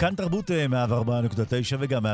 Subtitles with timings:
[0.00, 2.10] כאן תרבות 104.9 וגם 105.3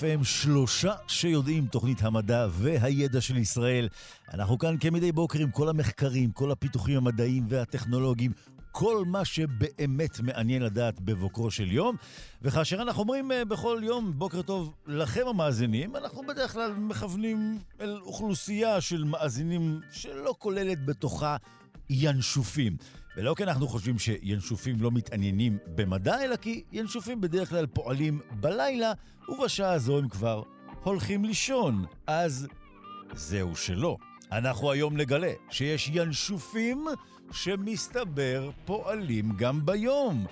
[0.00, 3.88] FM, שלושה שיודעים תוכנית המדע והידע של ישראל.
[4.34, 8.32] אנחנו כאן כמדי בוקר עם כל המחקרים, כל הפיתוחים המדעיים והטכנולוגיים,
[8.72, 11.96] כל מה שבאמת מעניין לדעת בבוקרו של יום.
[12.42, 17.98] וכאשר אנחנו אומרים אה, בכל יום בוקר טוב לכם המאזינים, אנחנו בדרך כלל מכוונים אל
[18.00, 21.36] אוכלוסייה של מאזינים שלא כוללת בתוכה
[21.90, 22.76] ינשופים.
[23.16, 28.92] ולא כי אנחנו חושבים שינשופים לא מתעניינים במדע, אלא כי ינשופים בדרך כלל פועלים בלילה,
[29.28, 30.42] ובשעה הזו הם כבר
[30.82, 31.84] הולכים לישון.
[32.06, 32.48] אז
[33.14, 33.96] זהו שלא.
[34.32, 36.86] אנחנו היום נגלה שיש ינשופים
[37.32, 40.26] שמסתבר פועלים גם ביום.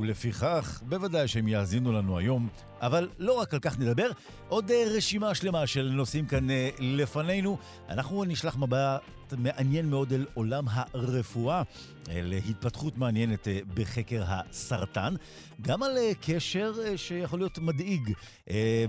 [0.00, 2.48] ולפיכך, בוודאי שהם יאזינו לנו היום.
[2.80, 4.10] אבל לא רק על כך נדבר,
[4.48, 7.58] עוד אה, רשימה שלמה של נושאים כאן אה, לפנינו.
[7.88, 9.02] אנחנו נשלח מבט
[9.38, 11.62] מעניין מאוד אל עולם הרפואה,
[12.08, 15.14] אל התפתחות מעניינת אה, בחקר הסרטן,
[15.62, 18.12] גם על קשר שיכול להיות מדאיג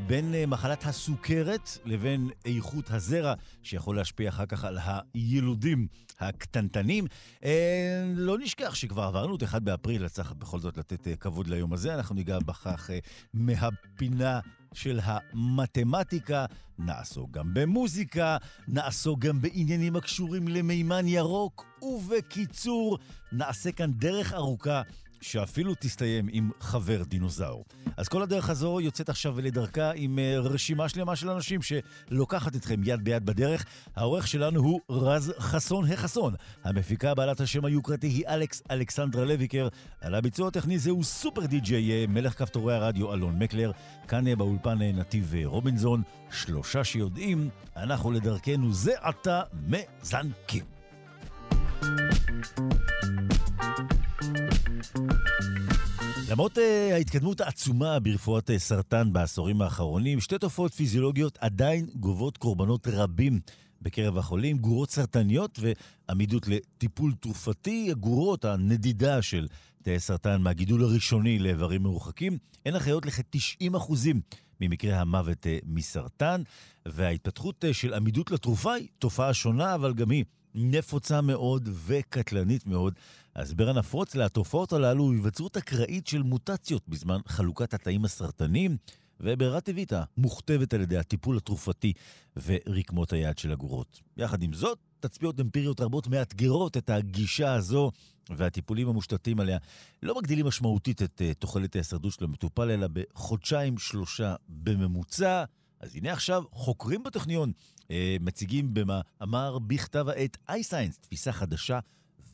[0.07, 4.77] בין מחלת הסוכרת לבין איכות הזרע, שיכול להשפיע אחר כך על
[5.13, 5.87] הילודים
[6.19, 7.05] הקטנטנים.
[8.15, 11.93] לא נשכח שכבר עברנו את 1 באפריל, אז צריך בכל זאת לתת כבוד ליום הזה.
[11.93, 12.89] אנחנו ניגע בכך
[13.33, 13.69] מה...
[13.93, 14.39] הפינה
[14.73, 16.45] של המתמטיקה,
[16.79, 22.97] נעסוק גם במוזיקה, נעסוק גם בעניינים הקשורים למימן ירוק, ובקיצור,
[23.31, 24.81] נעשה כאן דרך ארוכה
[25.21, 27.65] שאפילו תסתיים עם חבר דינוזאור.
[27.97, 32.81] אז כל הדרך הזו יוצאת עכשיו לדרכה עם אה, רשימה שלמה של אנשים שלוקחת אתכם
[32.83, 33.65] יד ביד בדרך.
[33.95, 36.33] העורך שלנו הוא רז חסון החסון.
[36.63, 39.67] המפיקה בעלת השם היוקרתי היא אלכס אלכסנדרה לויקר.
[40.01, 43.71] על הביצוע הטכני זהו סופר די-ג'יי, אה, מלך כפתורי הרדיו אלון מקלר.
[44.07, 46.01] כאן אה, באולפן נתיב רובינזון.
[46.31, 50.65] שלושה שיודעים, אנחנו לדרכנו זה עתה מזנקים.
[56.29, 56.61] למרות uh,
[56.93, 63.39] ההתקדמות העצומה ברפואת uh, סרטן בעשורים האחרונים, שתי תופעות פיזיולוגיות עדיין גובות קורבנות רבים
[63.81, 65.59] בקרב החולים, גורות סרטניות
[66.09, 69.47] ועמידות לטיפול תרופתי, הגורות, הנדידה של
[69.83, 73.93] תאי סרטן מהגידול הראשוני לאיברים מרוחקים, הן אחראיות לכ-90%
[74.61, 76.41] ממקרי המוות uh, מסרטן,
[76.85, 80.23] וההתפתחות של עמידות לתרופה היא תופעה שונה, אבל גם היא
[80.59, 82.93] נפוצה מאוד וקטלנית מאוד.
[83.35, 88.77] ההסבר הנפוץ לתופעות הללו הוא היווצרות אקראית של מוטציות בזמן חלוקת התאים הסרטניים,
[89.19, 91.93] וברירה טבעית מוכתבת על ידי הטיפול התרופתי
[92.45, 94.01] ורקמות היד של הגורות.
[94.17, 97.91] יחד עם זאת, תצפיות אמפיריות רבות מאתגרות את הגישה הזו,
[98.29, 99.57] והטיפולים המושתתים עליה
[100.03, 105.43] לא מגדילים משמעותית את uh, תוחלת ההישרדות של המטופל, אלא בחודשיים-שלושה בממוצע.
[105.79, 107.51] אז הנה עכשיו, חוקרים בטכניון
[107.81, 107.85] uh,
[108.21, 111.79] מציגים במאמר בכתב העת iScience, תפיסה חדשה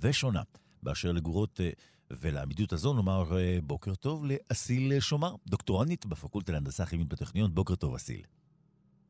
[0.02, 0.42] ושונה.
[0.84, 1.70] באשר לגורות אה,
[2.12, 7.56] ולעמידות הזו, נאמר אה, בוקר טוב לאסיל שומר, דוקטורנית בפקולטה להנדסה כימית בטכניון.
[7.56, 8.22] בוקר טוב, אסיל.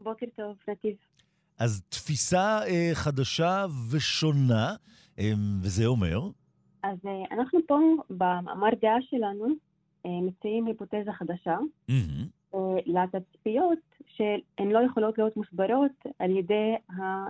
[0.01, 0.95] בוקר טוב, נתיב.
[1.59, 4.75] אז תפיסה אה, חדשה ושונה,
[5.19, 6.19] אה, וזה אומר?
[6.83, 7.79] אז אה, אנחנו פה
[8.09, 9.45] במאמר דעה שלנו
[10.05, 11.57] אה, מציעים היפותזה חדשה
[11.91, 12.25] mm-hmm.
[12.56, 16.75] אה, לתצפיות שהן לא יכולות להיות מוסברות על ידי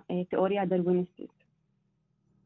[0.10, 1.44] התיאוריה הדרוויניסטית.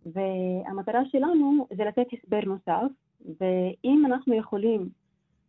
[0.06, 2.92] והמטרה שלנו זה לתת הסבר נוסף,
[3.40, 4.90] ואם אנחנו יכולים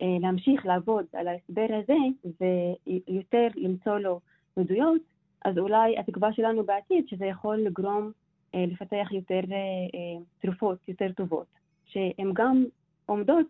[0.02, 1.96] אה, להמשיך לעבוד על ההסבר הזה
[2.40, 4.20] ויותר למצוא לו
[4.56, 5.02] עדויות,
[5.44, 8.12] אז אולי התקווה שלנו בעתיד שזה יכול לגרום
[8.54, 9.40] אה, לפתח יותר
[10.40, 11.46] תרופות יותר טובות,
[11.84, 12.64] שהן גם
[13.06, 13.46] עומדות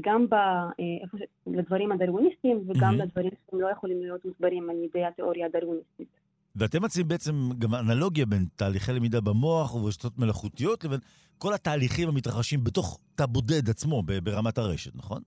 [0.00, 3.02] גם ב, אה, לדברים הדרוויניסטיים וגם mm-hmm.
[3.02, 6.08] לדברים שהם לא יכולים להיות מוסברים על ידי התיאוריה הדרוויניסטית.
[6.56, 11.00] ואתם מציעים בעצם גם אנלוגיה בין תהליכי למידה במוח וברשתות מלאכותיות לבין
[11.38, 15.22] כל התהליכים המתרחשים בתוך תא בודד עצמו ברמת הרשת, נכון?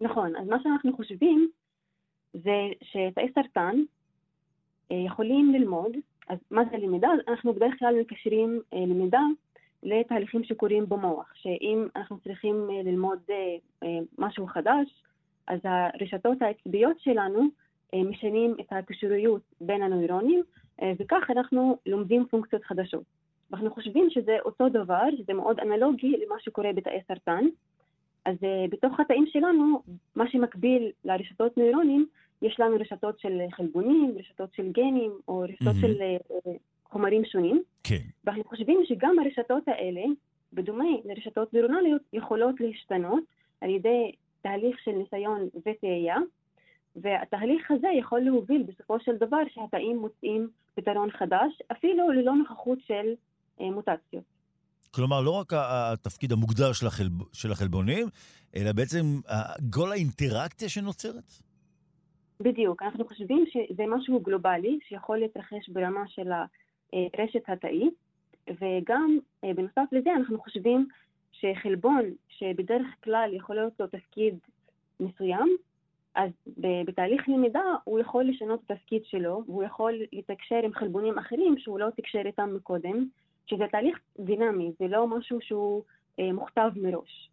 [0.00, 0.36] נכון.
[0.36, 1.48] אז מה שאנחנו חושבים
[2.32, 3.76] זה שתאי סרטן
[4.92, 5.92] אה, יכולים ללמוד,
[6.28, 7.08] אז מה זה למידה?
[7.28, 9.20] אנחנו בדרך כלל מקשרים אה, למידה
[9.84, 13.18] לתהליכים שקורים במוח, שאם אנחנו צריכים אה, ללמוד
[14.18, 15.02] משהו חדש,
[15.46, 17.48] אז הרשתות העצביות שלנו
[17.94, 20.42] אה, משנים את הקישוריות בין הנוירונים,
[20.82, 23.04] אה, וכך אנחנו לומדים פונקציות חדשות.
[23.50, 27.44] ואנחנו חושבים שזה אותו דבר, שזה מאוד אנלוגי למה שקורה בתאי סרטן.
[28.24, 28.36] אז
[28.70, 29.82] בתוך התאים שלנו,
[30.16, 32.06] מה שמקביל לרשתות נוירונים,
[32.42, 35.80] יש לנו רשתות של חלבונים, רשתות של גנים, או רשתות mm-hmm.
[35.80, 36.02] של
[36.84, 37.62] חומרים שונים.
[37.84, 38.02] כן.
[38.24, 40.02] ואנחנו חושבים שגם הרשתות האלה,
[40.52, 43.24] בדומה לרשתות נוירונליות, יכולות להשתנות
[43.60, 46.16] על ידי תהליך של ניסיון וטעייה,
[46.96, 53.14] והתהליך הזה יכול להוביל בסופו של דבר שהתאים מוצאים פתרון חדש, אפילו ללא נוכחות של
[53.58, 54.24] uh, מוטציות.
[54.90, 58.06] כלומר, לא רק התפקיד המוגדר של, החלב, של החלבונים,
[58.56, 59.00] אלא בעצם
[59.70, 61.32] כל האינטראקציה שנוצרת?
[62.40, 62.82] בדיוק.
[62.82, 66.28] אנחנו חושבים שזה משהו גלובלי שיכול להתרחש ברמה של
[66.94, 67.94] הרשת התאית,
[68.50, 70.88] וגם אה, בנוסף לזה אנחנו חושבים
[71.32, 74.38] שחלבון שבדרך כלל יכול להיות לו תפקיד
[75.00, 75.56] מסוים,
[76.14, 76.30] אז
[76.86, 81.78] בתהליך למידה הוא יכול לשנות את התפקיד שלו, והוא יכול לתקשר עם חלבונים אחרים שהוא
[81.78, 83.06] לא תקשר איתם מקודם,
[83.46, 85.82] שזה תהליך דינמי, זה לא משהו שהוא
[86.20, 87.30] אה, מוכתב מראש.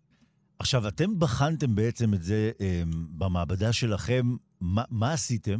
[0.59, 2.81] עכשיו, אתם בחנתם בעצם את זה אה,
[3.17, 4.23] במעבדה שלכם,
[4.61, 5.59] מה, מה עשיתם?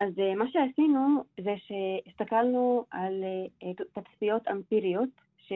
[0.00, 3.24] אז אה, מה שעשינו זה שהסתכלנו על
[3.62, 5.08] אה, תצפיות אמפיריות
[5.48, 5.52] ש,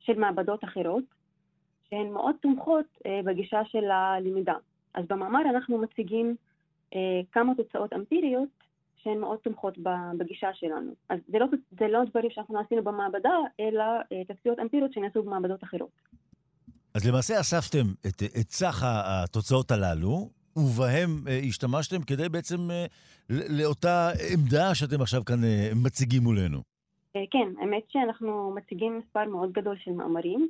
[0.00, 1.04] של מעבדות אחרות,
[1.90, 4.54] שהן מאוד תומכות אה, בגישה של הלמידה.
[4.94, 6.36] אז במאמר אנחנו מציגים
[6.94, 8.48] אה, כמה תוצאות אמפיריות
[9.02, 9.78] שהן מאוד תומכות
[10.18, 10.94] בגישה שלנו.
[11.08, 15.64] אז זה לא, זה לא דברים שאנחנו עשינו במעבדה, אלא אה, תצפיות אמפיריות שנעשו במעבדות
[15.64, 15.90] אחרות.
[16.94, 22.86] אז למעשה אספתם את, את סך התוצאות הללו, ובהם אה, השתמשתם כדי בעצם אה,
[23.30, 25.40] לאותה עמדה שאתם עכשיו כאן
[25.84, 26.62] מציגים מולנו.
[27.30, 30.48] כן, האמת שאנחנו מציגים מספר מאוד גדול של מאמרים,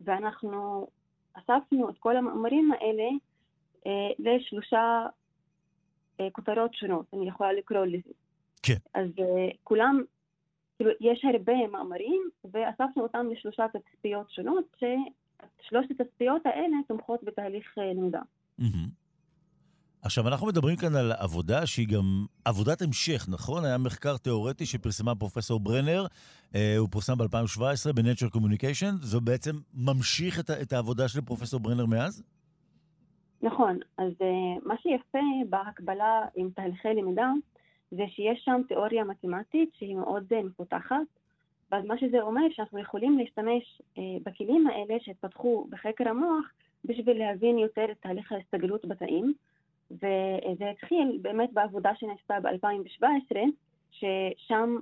[0.00, 0.86] ואנחנו
[1.34, 3.08] אספנו את כל המאמרים האלה
[4.18, 5.06] לשלושה
[6.22, 8.10] אה, כותרות שונות, אני יכולה לקרוא לזה.
[8.62, 8.76] כן.
[8.94, 10.02] אז אה, כולם,
[10.76, 17.92] כאילו, יש הרבה מאמרים, ואספנו אותם לשלושה תצפיות שונות, ששלושת התצפיות האלה תומכות בתהליך אה,
[17.94, 18.20] למידה.
[20.04, 23.64] עכשיו, אנחנו מדברים כאן על עבודה שהיא גם עבודת המשך, נכון?
[23.64, 26.06] היה מחקר תיאורטי שפרסמה פרופסור ברנר,
[26.54, 31.86] אה, הוא פורסם ב-2017 ב-Nature Communication, זה בעצם ממשיך את, את העבודה של פרופסור ברנר
[31.86, 32.22] מאז?
[33.42, 35.18] נכון, אז uh, מה שיפה
[35.48, 37.30] בהקבלה עם תהליכי למידה
[37.90, 41.06] זה שיש שם תיאוריה מתמטית שהיא מאוד uh, מפותחת,
[41.72, 46.44] ואז מה שזה אומר שאנחנו יכולים להשתמש uh, בכלים האלה שהתפתחו בחקר המוח
[46.84, 49.34] בשביל להבין יותר את תהליך ההסתגלות בתאים,
[49.92, 53.36] וזה התחיל באמת בעבודה שנעשתה ב-2017,
[53.90, 54.76] ששם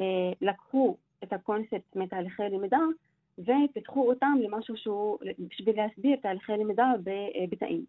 [0.00, 0.02] uh,
[0.40, 2.80] לקחו את הקונספט מתהליכי למידה
[3.38, 6.92] ופיתחו אותם למשהו שהוא, בשביל להסביר תהליכי למידה
[7.50, 7.84] בתאים.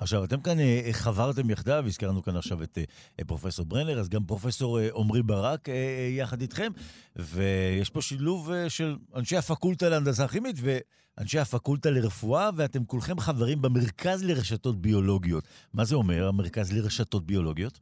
[0.00, 2.78] עכשיו, אתם כאן אה, חברתם יחדיו, הזכרנו כאן עכשיו את
[3.18, 5.68] אה, פרופסור ברנר, אז גם פרופסור אה, עמרי ברק
[6.18, 6.72] יחד איתכם,
[7.16, 14.24] ויש פה שילוב של אנשי הפקולטה להנדסה כימית ואנשי הפקולטה לרפואה, ואתם כולכם חברים במרכז
[14.24, 15.44] לרשתות ביולוגיות.
[15.74, 17.80] מה זה אומר, המרכז לרשתות ביולוגיות?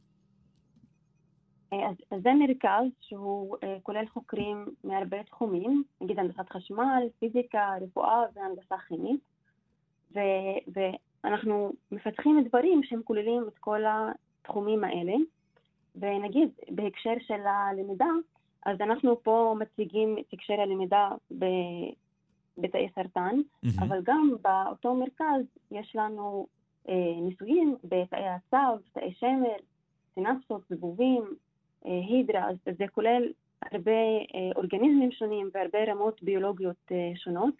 [1.71, 9.21] אז, זה מרכז שהוא כולל חוקרים מהרבה תחומים, נגיד הנדסת חשמל, פיזיקה, רפואה והנדסה כימית,
[10.15, 10.19] ו,
[11.23, 15.13] ואנחנו מפתחים דברים שהם כוללים את כל התחומים האלה,
[15.95, 18.09] ונגיד בהקשר של הלמידה,
[18.65, 21.45] אז אנחנו פה מציגים את הקשר הלמידה ב...
[22.57, 23.83] בתאי סרטן, mm-hmm.
[23.83, 26.47] אבל גם באותו מרכז יש לנו
[26.89, 29.55] אה, ניסויים בתאי הצו, תאי שמר,
[30.15, 31.23] סינפסות, זבובים,
[31.85, 33.23] אה, הידרה, אז זה כולל
[33.71, 37.53] הרבה אה, אורגניזמים שונים והרבה רמות ביולוגיות אה, שונות,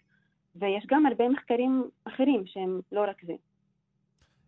[0.56, 3.32] ויש גם הרבה מחקרים אחרים שהם לא רק זה.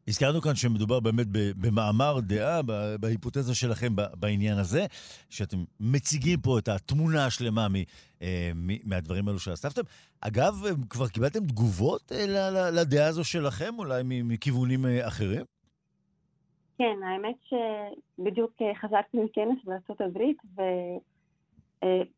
[0.08, 2.60] הזכרנו כאן שמדובר באמת במאמר דעה,
[3.00, 4.86] בהיפותזה שלכם בעניין הזה,
[5.30, 7.66] שאתם מציגים פה את התמונה השלמה
[8.84, 9.82] מהדברים האלו שאספתם.
[10.20, 10.54] אגב,
[10.90, 12.12] כבר קיבלתם תגובות
[12.72, 15.44] לדעה הזו שלכם, אולי מכיוונים אחרים?
[16.78, 17.36] כן, האמת
[18.18, 20.36] שבדיוק אה, חזרתי מכנס בארצות הברית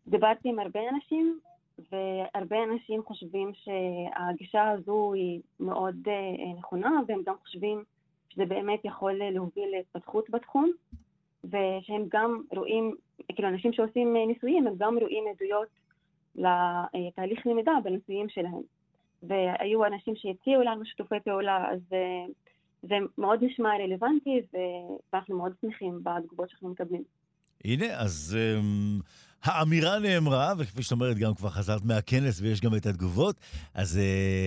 [0.07, 1.39] ודיברתי עם הרבה אנשים,
[1.79, 7.85] והרבה אנשים חושבים שהגישה הזו היא מאוד אה, נכונה, והם גם חושבים
[8.29, 10.71] שזה באמת יכול להוביל להתפתחות בתחום,
[11.45, 12.95] ושהם גם רואים,
[13.35, 15.69] כאילו אנשים שעושים ניסויים, הם גם רואים עדויות
[16.35, 18.63] לתהליך למידה בניסויים שלהם.
[19.23, 22.27] והיו אנשים שהציעו לנו שיתופי פעולה, אז אה,
[22.83, 24.43] זה מאוד נשמע רלוונטי,
[25.13, 27.03] ואנחנו מאוד שמחים בתגובות שאנחנו מקבלים.
[27.65, 29.03] הנה, אז um,
[29.45, 33.37] האמירה נאמרה, וכפי שאת אומרת, גם כבר חזרת מהכנס ויש גם את התגובות.
[33.75, 34.01] אז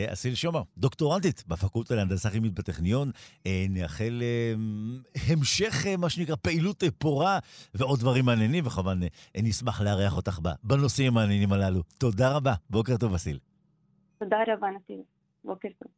[0.08, 3.12] אסיל שומר, דוקטורנטית בפקולטה להנדסה כימית בטכניון,
[3.44, 7.39] uh, נאחל uh, המשך, מה שנקרא, פעילות פורה
[7.74, 9.00] ועוד דברים מעניינים, וכמובן
[9.38, 11.82] נשמח לארח אותך בנושאים המעניינים הללו.
[11.98, 13.39] תודה רבה, בוקר טוב, אסיל.
[14.20, 15.00] תודה רבה, נתיב.
[15.44, 15.92] בוקר טוב.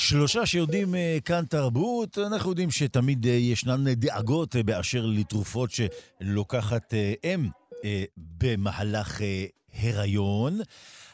[0.00, 6.94] שלושה שיודעים אה, כאן תרבות, אנחנו יודעים שתמיד אה, ישנן דאגות אה, באשר לתרופות שלוקחת
[7.24, 7.48] אם
[8.16, 9.20] במהלך
[9.72, 10.60] הריון.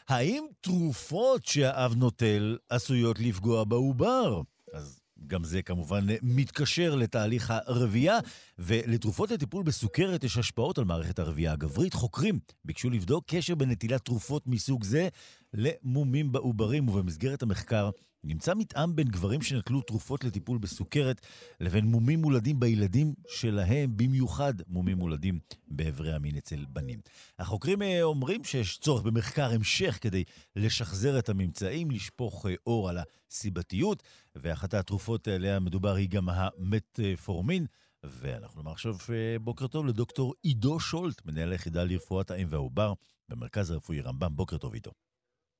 [0.07, 4.41] האם תרופות שהאב נוטל עשויות לפגוע בעובר?
[4.73, 8.19] אז גם זה כמובן מתקשר לתהליך הרבייה,
[8.59, 11.93] ולתרופות לטיפול בסוכרת יש השפעות על מערכת הרבייה הגברית.
[11.93, 15.07] חוקרים ביקשו לבדוק קשר בין נטילת תרופות מסוג זה
[15.53, 17.89] למומים בעוברים, ובמסגרת המחקר
[18.23, 21.21] נמצא מתאם בין גברים שנטלו תרופות לטיפול בסוכרת
[21.59, 26.99] לבין מומים מולדים בילדים שלהם, במיוחד מומים מולדים באיברי המין אצל בנים.
[27.39, 30.23] החוקרים אה, אומרים שיש צורך במחקר המשך כדי
[30.55, 34.03] לשחזר את הממצאים, לשפוך אה, אור על הסיבתיות,
[34.35, 37.65] ואחת התרופות עליה מדובר היא גם המטפורמין.
[38.03, 42.93] ואנחנו נאמר עכשיו אה, בוקר טוב לדוקטור עידו שולט, מנהל היחידה לרפואת האם והעובר
[43.29, 44.35] במרכז הרפואי רמב"ם.
[44.35, 44.91] בוקר טוב עידו.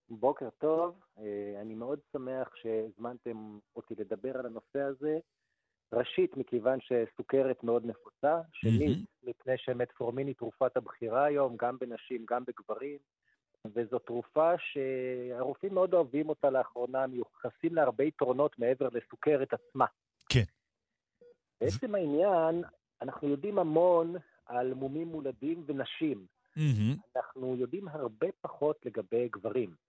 [0.09, 5.19] בוקר טוב, אה, אני מאוד שמח שהזמנתם אותי לדבר על הנושא הזה.
[5.93, 9.29] ראשית, מכיוון שסוכרת מאוד נפוצה, שנית, mm-hmm.
[9.29, 12.97] מפני שמטפורמין היא תרופת הבחירה היום, גם בנשים, גם בגברים,
[13.65, 19.85] וזו תרופה שהרופאים מאוד אוהבים אותה לאחרונה, מיוחסים לה הרבה יתרונות מעבר לסוכרת עצמה.
[20.29, 20.43] כן.
[21.61, 21.97] בעצם ו...
[21.97, 22.63] העניין,
[23.01, 26.25] אנחנו יודעים המון על מומים מולדים ונשים.
[26.57, 27.15] Mm-hmm.
[27.15, 29.86] אנחנו יודעים הרבה פחות לגבי גברים.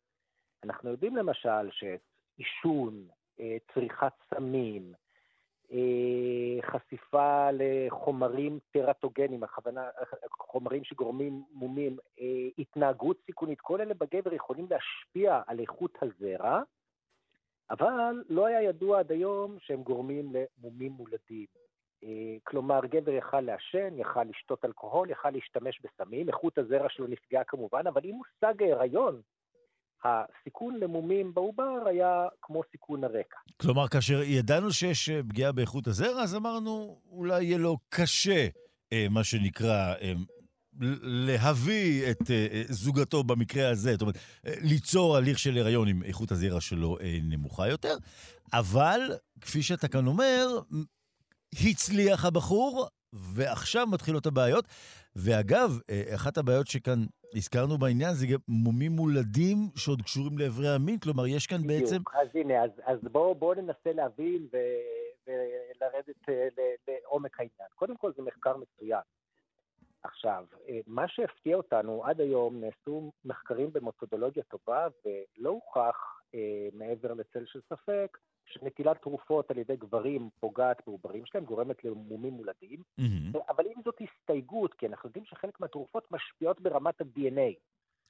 [0.64, 3.04] אנחנו יודעים למשל שעישון,
[3.40, 4.92] אה, צריכת סמים,
[5.72, 9.88] אה, חשיפה לחומרים טרטוגנים, הכוונה,
[10.38, 16.62] חומרים שגורמים מומים, אה, התנהגות סיכונית, כל אלה בגבר יכולים להשפיע על איכות הזרע,
[17.70, 21.46] אבל לא היה ידוע עד היום שהם גורמים למומים מולדים.
[22.44, 27.86] כלומר, גבר יכל לעשן, יכל לשתות אלכוהול, יכל להשתמש בסמים, איכות הזרע שלו נפגעה כמובן,
[27.86, 29.20] אבל אם הושג ההיריון
[30.04, 33.36] הסיכון למומים בעובר היה כמו סיכון הרקע.
[33.56, 38.46] כלומר, כאשר ידענו שיש אה, פגיעה באיכות הזרע, אז אמרנו, אולי יהיה לו קשה,
[38.92, 40.12] אה, מה שנקרא, אה,
[41.02, 42.30] להביא את
[42.68, 47.96] זוגתו במקרה הזה, זאת אומרת, ליצור הליך של הריון עם איכות הזרע שלו נמוכה יותר,
[48.52, 49.00] אבל,
[49.40, 50.46] כפי שאתה כאן אומר,
[51.52, 54.64] הצליח הבחור, ועכשיו מתחילות הבעיות.
[55.24, 55.70] ואגב,
[56.14, 56.98] אחת הבעיות שכאן
[57.34, 61.80] הזכרנו בעניין זה גם מומים מולדים שעוד קשורים לאיברי המין, כלומר, יש כאן בדיוק.
[61.80, 62.02] בעצם...
[62.14, 64.56] אז הנה, אז, אז בואו בוא ננסה להבין ו,
[65.26, 66.48] ולרדת אה,
[66.88, 67.68] לעומק העניין.
[67.74, 69.00] קודם כל, זה מחקר מצוין.
[70.02, 77.14] עכשיו, אה, מה שהפתיע אותנו, עד היום נעשו מחקרים במתודולוגיה טובה, ולא הוכח, אה, מעבר
[77.14, 78.18] לצל של ספק,
[78.52, 83.38] שנטילת תרופות על ידי גברים פוגעת בעוברים שלהם, גורמת למומים מולדים, mm-hmm.
[83.48, 87.54] אבל אם זאת הסתייגות, כי אנחנו יודעים שחלק מהתרופות משפיעות ברמת ה-DNA.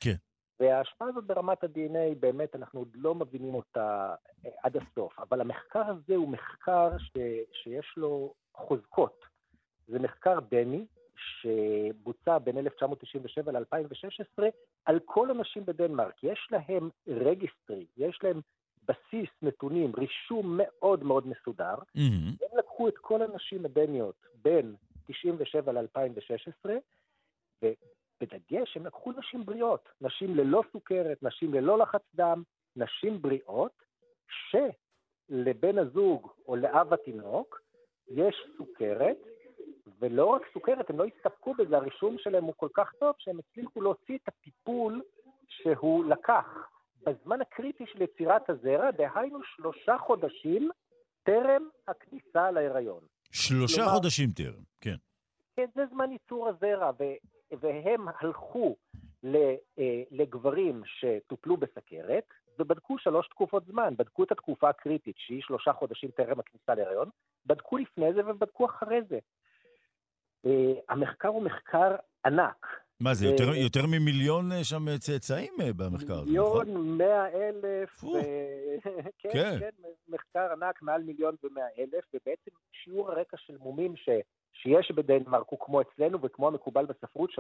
[0.00, 0.14] כן.
[0.60, 4.14] וההשפעה הזאת ברמת ה-DNA, באמת, אנחנו עוד לא מבינים אותה
[4.46, 7.12] אה, עד הסוף, אבל המחקר הזה הוא מחקר ש...
[7.52, 9.24] שיש לו חוזקות.
[9.88, 10.86] זה מחקר דני,
[11.18, 14.44] שבוצע בין 1997 ל-2016
[14.84, 16.24] על כל הנשים בדנמרק.
[16.24, 18.40] יש להם רגיסטרי, יש להם
[18.88, 21.74] בסיס נתונים, רישום מאוד מאוד מסודר.
[21.74, 22.44] Mm-hmm.
[22.52, 24.74] הם לקחו את כל הנשים הדניות בין
[25.06, 26.70] 97 ל-2016,
[27.62, 32.42] ובדגש הם לקחו נשים בריאות, נשים ללא סוכרת, נשים ללא לחץ דם,
[32.76, 33.72] נשים בריאות,
[34.50, 37.60] שלבן הזוג או לאב התינוק
[38.08, 39.16] יש סוכרת,
[40.00, 43.80] ולא רק סוכרת, הם לא הסתפקו בזה, הרישום שלהם הוא כל כך טוב שהם הצליחו
[43.80, 45.02] להוציא את הטיפול
[45.48, 46.68] שהוא לקח.
[47.08, 50.70] בזמן הקריטי של יצירת הזרע, דהיינו שלושה חודשים
[51.22, 53.00] טרם הכניסה להיריון.
[53.32, 54.96] שלושה כלומר, חודשים טרם, כן.
[55.56, 57.04] כן, זה זמן ייצור הזרע, ו,
[57.60, 58.76] והם הלכו
[59.24, 59.54] אה,
[60.10, 62.24] לגברים שטופלו בסכרת,
[62.58, 63.94] ובדקו שלוש תקופות זמן.
[63.96, 67.08] בדקו את התקופה הקריטית, שהיא שלושה חודשים טרם הכניסה להיריון,
[67.46, 69.18] בדקו לפני זה ובדקו אחרי זה.
[70.46, 72.66] אה, המחקר הוא מחקר ענק.
[73.00, 76.66] מה זה, יותר, יותר ממיליון אה, שם אה, צאצאים אה, במחקר הזה, נכון?
[76.66, 78.08] מיליון מאה אלף, ו...
[79.20, 79.70] כן, כן, כן,
[80.08, 84.08] מחקר ענק, מעל מיליון ומאה אלף, ובעצם שיעור הרקע של מומים ש...
[84.52, 87.36] שיש בדנמרק הוא כמו אצלנו וכמו המקובל בספרות, 3.3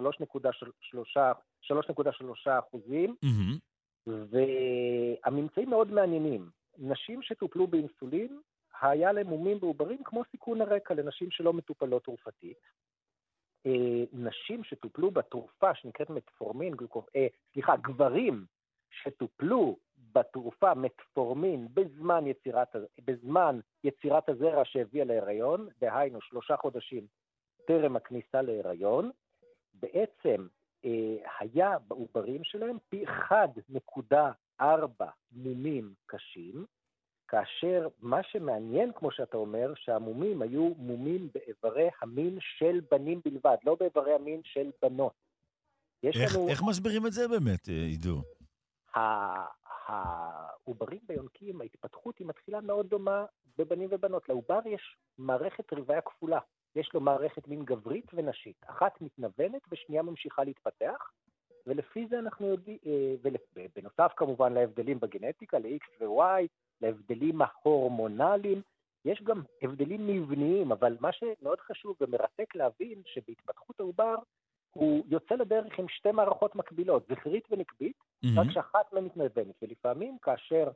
[2.58, 3.58] אחוזים, mm-hmm.
[4.06, 6.50] והממצאים מאוד מעניינים.
[6.78, 8.40] נשים שטופלו באינסולין,
[8.80, 12.58] היה להם מומים בעוברים כמו סיכון הרקע לנשים שלא מטופלות תרופתית.
[13.66, 18.44] אה, נשים שטופלו בתרופה שנקראת מטפורמין, גלוקו, אה, סליחה, גברים
[18.90, 19.76] שטופלו
[20.12, 27.06] בתרופה מטפורמין בזמן יצירת, בזמן יצירת הזרע שהביאה להיריון, דהיינו שלושה חודשים
[27.66, 29.10] טרם הכניסה להיריון,
[29.74, 30.46] בעצם
[30.84, 33.04] אה, היה בעוברים שלהם פי
[34.60, 34.64] 1.4
[35.32, 36.64] מומים קשים,
[37.28, 43.76] כאשר מה שמעניין, כמו שאתה אומר, שהמומים היו מומים באיברי המין של בנים בלבד, לא
[43.80, 45.12] באיברי המין של בנות.
[46.02, 46.48] איך, לנו...
[46.48, 48.22] איך מסבירים את זה באמת, אה, עידו?
[49.86, 53.24] העוברים ביונקים, ההתפתחות היא מתחילה מאוד דומה
[53.58, 54.28] בבנים ובנות.
[54.28, 56.38] לעובר יש מערכת רבעיה כפולה.
[56.76, 58.56] יש לו מערכת מין גברית ונשית.
[58.66, 61.10] אחת מתנוונת ושנייה ממשיכה להתפתח,
[61.66, 63.14] ולפי זה אנחנו יודעים, אה,
[63.56, 66.46] ובנוסף כמובן להבדלים בגנטיקה, ל-X ו-Y,
[66.80, 68.62] להבדלים ההורמונליים,
[69.04, 74.14] יש גם הבדלים מבניים, אבל מה שמאוד חשוב ומרתק להבין, שבהתפתחות העובר,
[74.70, 78.40] הוא יוצא לדרך עם שתי מערכות מקבילות, זכרית ונקבית, mm-hmm.
[78.40, 80.70] רק שאחת מהן מתנוונת, ולפעמים כאשר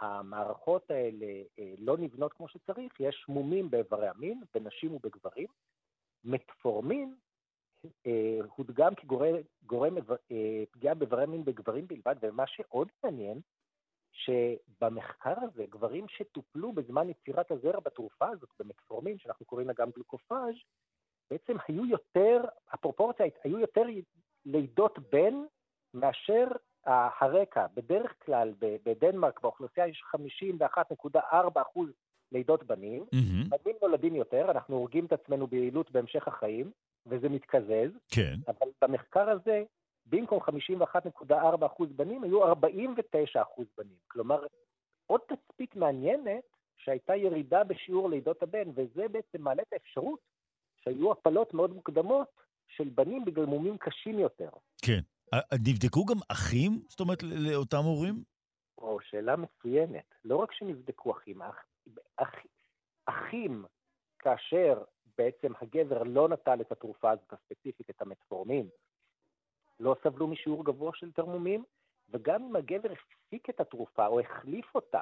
[0.00, 1.26] המערכות האלה
[1.58, 5.46] אה, לא נבנות כמו שצריך, יש מומים באיברי המין, בנשים ובגברים.
[6.24, 7.14] מטפורמין
[8.06, 9.96] אה, הודגם כגורם
[10.30, 13.40] אה, פגיעה באיברי המין בגברים בלבד, ומה שעוד מעניין,
[14.12, 20.54] שבמחקר הזה, גברים שטופלו בזמן יצירת הזרע בתרופה הזאת, במטפורמין, שאנחנו קוראים לה גם גלוקופאז',
[21.30, 22.40] בעצם היו יותר,
[22.70, 23.82] הפרופורציה, היו יותר
[24.46, 25.34] לידות בן
[25.94, 26.46] מאשר
[26.86, 27.66] הרקע.
[27.74, 31.16] בדרך כלל בדנמרק באוכלוסייה יש 51.4
[31.62, 31.88] אחוז
[32.32, 33.56] לידות בנים, mm-hmm.
[33.64, 36.70] בנים נולדים יותר, אנחנו הורגים את עצמנו ביעילות בהמשך החיים,
[37.06, 38.34] וזה מתקזז, כן.
[38.48, 39.64] אבל במחקר הזה,
[40.06, 43.96] במקום 51.4 אחוז בנים, היו 49 אחוז בנים.
[44.08, 44.46] כלומר,
[45.06, 46.44] עוד תצפית מעניינת
[46.76, 50.20] שהייתה ירידה בשיעור לידות הבן, וזה בעצם מעלה את האפשרות
[50.84, 52.28] שהיו הפלות מאוד מוקדמות
[52.68, 54.48] של בנים בגלל מומים קשים יותר.
[54.82, 55.00] כן.
[55.66, 56.82] נבדקו גם אחים?
[56.88, 58.22] זאת אומרת, לאותם הורים?
[58.78, 60.14] או, שאלה מצוינת.
[60.24, 61.64] לא רק שנבדקו אחים, אח,
[62.16, 62.34] אח,
[63.06, 63.64] אחים,
[64.18, 64.82] כאשר
[65.18, 68.68] בעצם הגבר לא נטל את התרופה הזאת הספציפית, את המטפורמין,
[69.82, 71.64] לא סבלו משיעור גבוה של תרמומים,
[72.10, 75.00] וגם אם הגבר הפסיק את התרופה או החליף אותה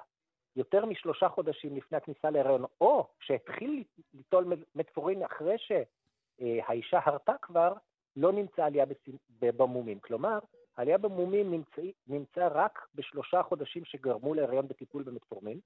[0.57, 7.73] יותר משלושה חודשים לפני הכניסה להיריון, או שהתחיל ליטול מטפורין אחרי שהאישה הרתה כבר,
[8.17, 8.85] לא נמצא עלייה
[9.41, 10.01] במומים.
[10.01, 10.39] כלומר,
[10.77, 15.61] עלייה במומים נמצא, נמצא רק בשלושה חודשים שגרמו להיריון בטיפול במטפורמין,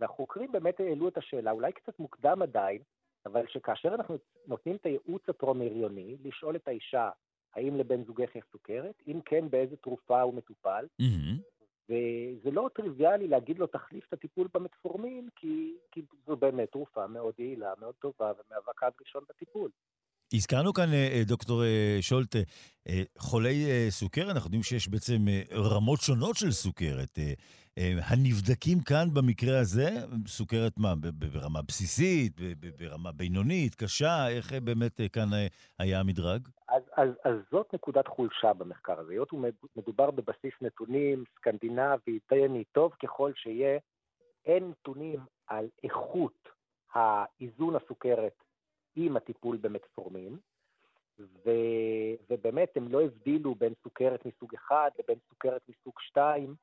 [0.00, 2.82] והחוקרים באמת העלו את השאלה, אולי קצת מוקדם עדיין,
[3.26, 7.10] אבל שכאשר אנחנו נותנים את הייעוץ הטרום-הריוני, לשאול את האישה
[7.54, 11.40] האם לבן זוגך יש סוכרת, אם כן, באיזה תרופה הוא מטופל, mm-hmm.
[11.88, 17.34] וזה לא טריוויאלי להגיד לו תחליף את הטיפול במטפורמין, כי, כי זו באמת תרופה מאוד
[17.38, 19.70] יעילה, מאוד טובה, ומהווה קו ראשון בטיפול.
[20.32, 22.36] הזכרנו כאן, אה, אה, דוקטור אה, שולט,
[23.18, 27.18] חולי סוכרת, אנחנו יודעים שיש בעצם רמות שונות של סוכרת.
[27.76, 29.88] הנבדקים כאן במקרה הזה,
[30.26, 32.40] סוכרת מה, ברמה בסיסית,
[32.78, 35.28] ברמה בינונית, קשה, איך באמת כאן
[35.78, 36.48] היה המדרג?
[37.00, 39.12] אז, אז, זאת נקודת חולשה במחקר הזה.
[39.12, 43.78] היות ומדובר בבסיס נתונים סקנדינבי, דייני, טוב ככל שיהיה,
[44.44, 46.48] אין נתונים על איכות
[46.94, 48.44] האיזון הסוכרת
[48.96, 50.38] עם הטיפול במטפורמין,
[51.18, 51.50] ו,
[52.30, 56.54] ובאמת הם לא הבדילו בין סוכרת מסוג אחד לבין סוכרת מסוג שתיים,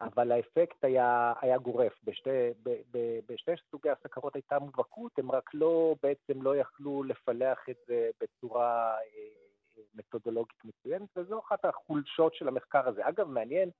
[0.00, 1.92] אבל האפקט היה, היה גורף.
[2.04, 2.30] בשתי,
[2.62, 7.76] ב, ב, בשתי סוגי הסכרות הייתה מובהקות, הם רק לא, בעצם לא יכלו לפלח את
[7.86, 9.45] זה בצורה אה,
[9.94, 13.08] מתודולוגית מצוינת, וזו אחת החולשות של המחקר הזה.
[13.08, 13.70] אגב, מעניין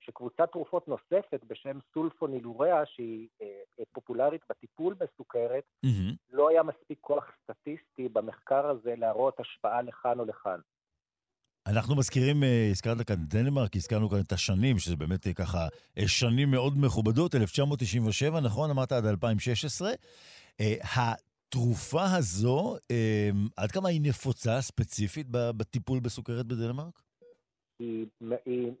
[0.00, 3.46] שקבוצת תרופות נוספת בשם סולפונילוריה, שהיא אה,
[3.80, 6.14] אה, פופולרית בטיפול בסוכרת, mm-hmm.
[6.32, 10.58] לא היה מספיק כוח סטטיסטי במחקר הזה להראות השפעה לכאן או לכאן.
[11.66, 15.68] אנחנו מזכירים, אה, הזכרת כאן דנמרק, הזכרנו כאן את השנים, שזה באמת ככה
[16.06, 18.70] שנים מאוד מכובדות, 1997, נכון?
[18.70, 19.90] אמרת עד 2016.
[21.48, 22.76] התרופה הזו,
[23.56, 27.02] עד כמה היא נפוצה ספציפית בטיפול בסוכרת בדנמרק?
[27.78, 28.06] היא,
[28.44, 28.72] היא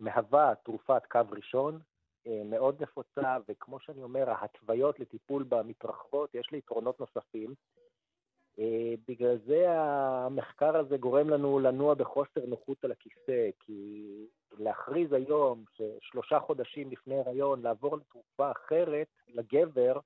[0.00, 1.80] מהווה תרופת קו ראשון,
[2.26, 7.54] אה, מאוד נפוצה, וכמו שאני אומר, ההתוויות לטיפול בה מתרחבות, יש לי יתרונות נוספים.
[8.58, 14.08] אה, בגלל זה המחקר הזה גורם לנו לנוע בחוסר נוחות על הכיסא, כי
[14.58, 19.98] להכריז היום ששלושה חודשים לפני הריון לעבור לתרופה אחרת, לגבר,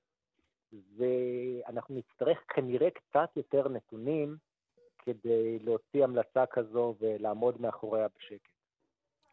[0.73, 4.37] ואנחנו נצטרך כנראה קצת יותר נתונים
[4.99, 8.59] כדי להוציא המלצה כזו ולעמוד מאחוריה בשקט.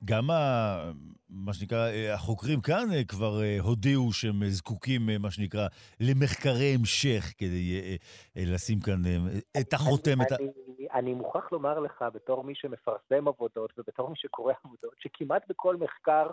[0.05, 0.93] גם ה,
[1.29, 5.67] מה שנקרא, החוקרים כאן אה, כבר אה, הודיעו שהם זקוקים, אה, מה שנקרא,
[6.01, 7.99] למחקרי המשך כדי
[8.37, 9.03] לשים כאן
[9.61, 10.33] את החותמת.
[10.33, 15.43] אני, אני, אני מוכרח לומר לך, בתור מי שמפרסם עבודות ובתור מי שקורא עבודות, שכמעט
[15.49, 16.31] בכל מחקר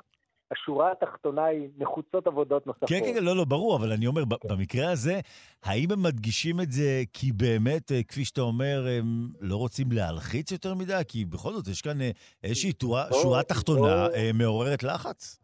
[0.53, 2.89] השורה התחתונה היא נחוצות עבודות נוספות.
[2.89, 4.47] כן, כן, לא, לא, ברור, אבל אני אומר, כן.
[4.47, 5.19] במקרה הזה,
[5.63, 10.51] האם הם מדגישים את זה כי באמת, אה, כפי שאתה אומר, הם לא רוצים להלחיץ
[10.51, 11.01] יותר מדי?
[11.07, 12.11] כי בכל זאת, יש כאן אה,
[12.43, 14.13] איזושהי תורה, שורה תחתונה לא.
[14.15, 15.39] אה, מעוררת לחץ?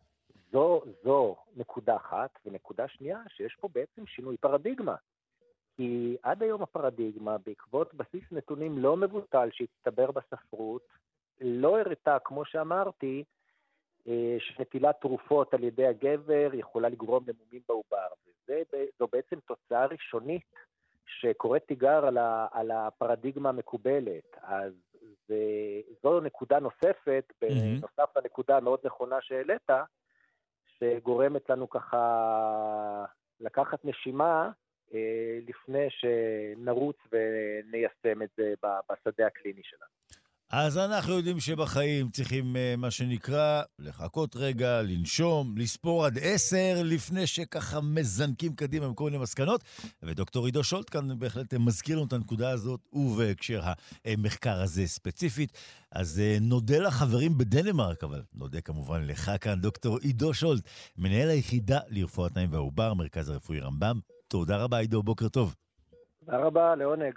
[0.52, 4.96] זו, זו נקודה אחת, ונקודה שנייה, שיש פה בעצם שינוי פרדיגמה.
[5.78, 10.82] כי עד היום הפרדיגמה, בעקבות בסיס נתונים לא מבוטל שהצטבר בספרות,
[11.42, 13.24] לא הראתה, כמו שאמרתי,
[14.40, 18.08] שנטילת תרופות על ידי הגבר יכולה לגרום למומים בעובר.
[18.50, 20.56] וזו בעצם תוצאה ראשונית
[21.06, 24.38] שקוראת תיגר על, ה, על הפרדיגמה המקובלת.
[24.42, 24.74] אז
[25.28, 25.36] זה,
[26.04, 27.48] זו נקודה נוספת, mm-hmm.
[27.82, 29.70] בנוסף לנקודה המאוד נכונה שהעלית,
[30.78, 33.06] שגורמת לנו ככה
[33.40, 34.52] לקחת נשימה
[34.94, 38.54] אה, לפני שנרוץ וניישם את זה
[38.90, 39.92] בשדה הקליני שלנו.
[40.52, 47.28] אז אנחנו יודעים שבחיים צריכים, אה, מה שנקרא, לחכות רגע, לנשום, לספור עד עשר, לפני
[47.28, 49.64] שככה מזנקים קדימה עם כל מיני מסקנות.
[50.04, 53.62] ודוקטור עידו שולט כאן בהחלט מזכיר לנו את הנקודה הזאת, ובהקשר
[54.06, 55.52] המחקר הזה ספציפית.
[55.92, 60.64] אז אה, נודה לחברים בדנמרק, אבל נודה כמובן לך כאן, דוקטור עידו שולט,
[60.98, 64.00] מנהל היחידה לרפואת נעים והעובר, מרכז הרפואי רמב"ם.
[64.28, 65.56] תודה רבה, עידו, בוקר טוב.
[66.26, 67.14] תודה רבה, לעונג.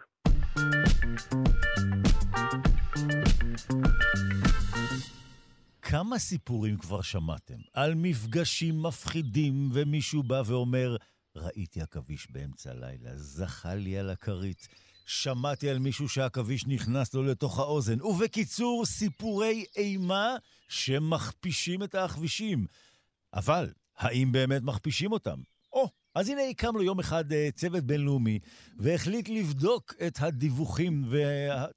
[5.82, 10.96] כמה סיפורים כבר שמעתם על מפגשים מפחידים ומישהו בא ואומר,
[11.36, 14.68] ראיתי עכביש באמצע הלילה, זכה לי על הכרית.
[15.06, 18.02] שמעתי על מישהו שהעכביש נכנס לו לתוך האוזן.
[18.02, 20.36] ובקיצור, סיפורי אימה
[20.68, 22.66] שמכפישים את העכבישים.
[23.34, 25.40] אבל, האם באמת מכפישים אותם?
[26.14, 28.38] אז הנה הקם לו יום אחד אה, צוות בינלאומי,
[28.76, 31.04] והחליט לבדוק את הדיווחים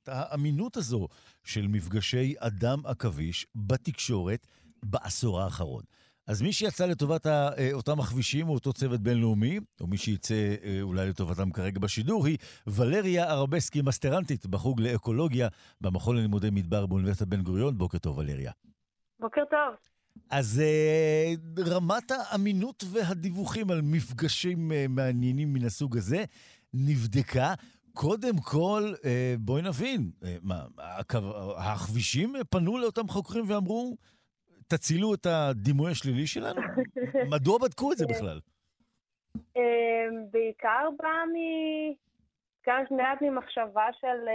[0.07, 1.07] והאמינות הזו
[1.43, 4.47] של מפגשי אדם עכביש בתקשורת
[4.83, 5.83] בעשור האחרון.
[6.27, 10.81] אז מי שיצא לטובת אה, אותם הכבישים הוא אותו צוות בינלאומי, או מי שיצא אה,
[10.81, 15.47] אולי לטובתם כרגע בשידור, היא ולריה ארבסקי, מסטרנטית בחוג לאקולוגיה
[15.81, 17.77] במכון ללימודי מדבר באוניברסיטת בן גוריון.
[17.77, 18.51] בוקר טוב, ולריה.
[19.19, 19.94] בוקר טוב.
[20.29, 21.33] אז אה,
[21.75, 26.23] רמת האמינות והדיווחים על מפגשים אה, מעניינים מן הסוג הזה
[26.73, 27.53] נבדקה.
[27.93, 30.11] קודם כל, אה, בואי נבין,
[30.41, 30.65] מה,
[31.57, 33.97] הכבישים פנו לאותם חוקרים ואמרו,
[34.67, 36.61] תצילו את הדימוי השלילי שלנו?
[37.33, 38.39] מדוע בדקו את זה בכלל?
[40.31, 41.35] בעיקר בא מ...
[42.67, 44.27] גם מעט ממחשבה של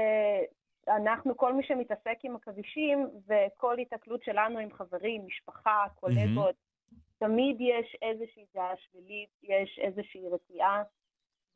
[0.96, 7.18] אנחנו, כל מי שמתעסק עם עכבישים, וכל התקלות שלנו עם חברים, משפחה, קולגות, mm-hmm.
[7.18, 10.82] תמיד יש איזושהי דעה שלילית, יש איזושהי רתיעה,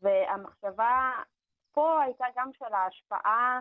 [0.03, 1.11] והמחשבה
[1.73, 3.61] פה הייתה גם של ההשפעה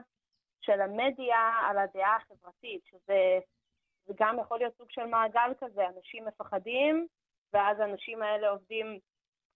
[0.61, 3.39] של המדיה על הדעה החברתית, שזה
[4.15, 7.07] גם יכול להיות סוג של מעגל כזה, אנשים מפחדים,
[7.53, 8.99] ואז האנשים האלה עובדים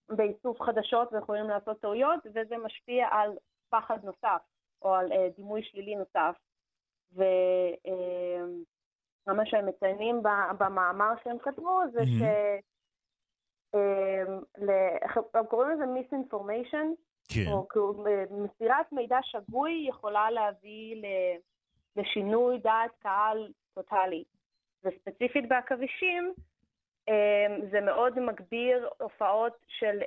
[0.08, 3.30] באיסוף חדשות ויכולים לעשות טעויות, וזה משפיע על
[3.68, 4.42] פחד נוסף.
[4.82, 6.36] או על אה, דימוי שלילי נוסף.
[7.12, 7.28] ומה
[9.42, 10.22] אה, שהם מציינים
[10.58, 12.22] במאמר שהם כתבו זה ש...
[15.34, 16.86] הם קוראים לזה misinformation,
[17.34, 17.52] כן.
[17.52, 21.02] או כאילו מסירת מידע שגוי יכולה להביא
[21.96, 24.24] לשינוי דעת קהל טוטאלי.
[24.84, 26.34] וספציפית בעכבישים,
[27.70, 29.98] זה מאוד מגביר הופעות של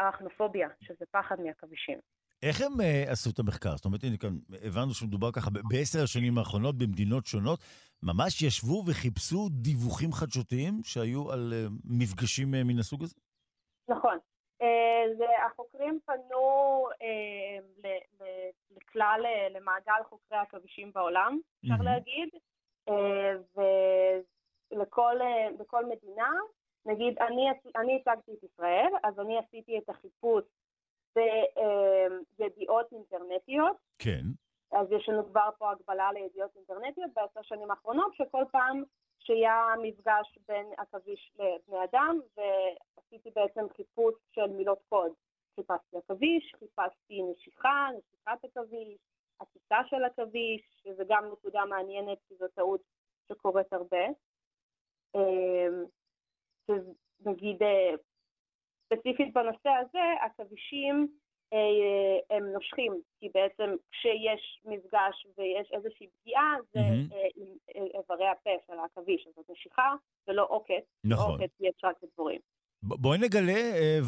[0.00, 1.98] ארכנופוביה, שזה פחד מעכבישים.
[2.42, 3.76] איך הם uh, עשו את המחקר?
[3.76, 7.60] זאת אומרת, הנה כאן הבנו שמדובר ככה בעשר השנים האחרונות במדינות שונות,
[8.02, 13.14] ממש ישבו וחיפשו דיווחים חדשותיים שהיו על uh, מפגשים uh, מן הסוג הזה?
[13.88, 14.18] נכון.
[14.62, 17.86] Uh, זה, החוקרים פנו uh,
[18.76, 21.84] לכלל, uh, למעגל חוקרי עכבישים בעולם, אפשר mm-hmm.
[21.84, 22.28] להגיד,
[22.90, 23.60] uh,
[24.72, 25.16] ולכל
[25.72, 26.30] uh, מדינה,
[26.86, 27.46] נגיד, אני,
[27.76, 30.44] אני הצגתי את ישראל, אז אני עשיתי את החיפוש
[32.38, 33.76] בידיעות אינטרנטיות.
[33.98, 34.22] כן.
[34.72, 38.82] אז יש לנו כבר פה הגבלה לידיעות אינטרנטיות בעשר שנים האחרונות, שכל פעם
[39.18, 45.12] שהיה מפגש בין עכביש לבני אדם, ועשיתי בעצם חיפוש של מילות קוד.
[45.56, 48.98] חיפשתי עכביש, חיפשתי נשיכה, נשיכת עכביש,
[49.38, 52.80] עקיצה של עכביש, שזה גם נקודה מעניינת, כי זו טעות
[53.28, 54.06] שקורית הרבה.
[55.14, 55.84] אמ,
[57.20, 57.62] נגיד
[58.88, 61.08] ספציפית בנושא הזה, עכבישים
[61.52, 67.98] אה, הם נושכים, כי בעצם כשיש מפגש ויש איזושהי פגיעה, זה mm-hmm.
[67.98, 69.94] איברי הפה של העכביש, אז זאת נשיכה
[70.28, 70.84] ולא עוקץ.
[71.04, 71.32] נכון.
[71.32, 72.40] עוקץ יש רק בדבורים.
[72.82, 73.60] בואי נגלה,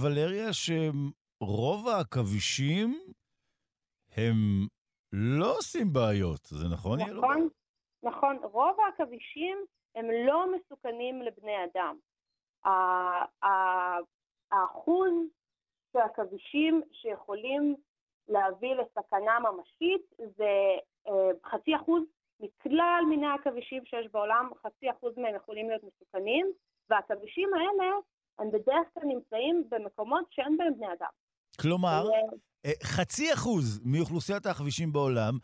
[0.03, 2.99] ולריה, שרוב העכבישים
[4.17, 4.67] הם
[5.13, 7.01] לא עושים בעיות, זה נכון?
[7.01, 7.49] נכון,
[8.03, 8.37] נכון.
[8.43, 9.59] רוב העכבישים
[9.95, 11.97] הם לא מסוכנים לבני אדם.
[14.53, 15.13] האחוז
[15.93, 17.75] של עכבישים שיכולים
[18.29, 20.03] להביא לסכנה ממשית
[20.37, 22.03] זה אה, חצי אחוז
[22.41, 26.53] מכלל מיני העכבישים שיש בעולם, חצי אחוז מהם יכולים להיות מסוכנים,
[26.91, 27.93] והעכבישים האלה,
[28.39, 31.11] הם בדרך כלל נמצאים במקומות שאין בהם בני אדם.
[31.61, 32.05] כלומר,
[32.67, 35.35] אה, חצי אחוז מאוכלוסיית העכבישים בעולם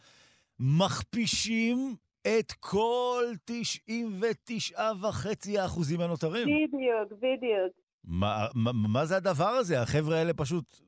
[0.61, 1.77] מכפישים
[2.23, 6.49] את כל 99.5 האחוזים הנותרים.
[6.49, 7.86] בדיוק, בדיוק.
[8.07, 9.83] מה, מה, מה זה הדבר הזה?
[9.83, 10.81] החבר'ה האלה פשוט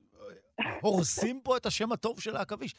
[0.83, 2.75] הורסים פה את השם הטוב של העכביש.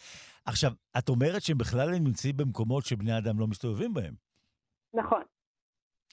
[0.45, 4.13] עכשיו, את אומרת שהם בכלל נמצאים במקומות שבני אדם לא מסתובבים בהם.
[4.93, 5.21] נכון.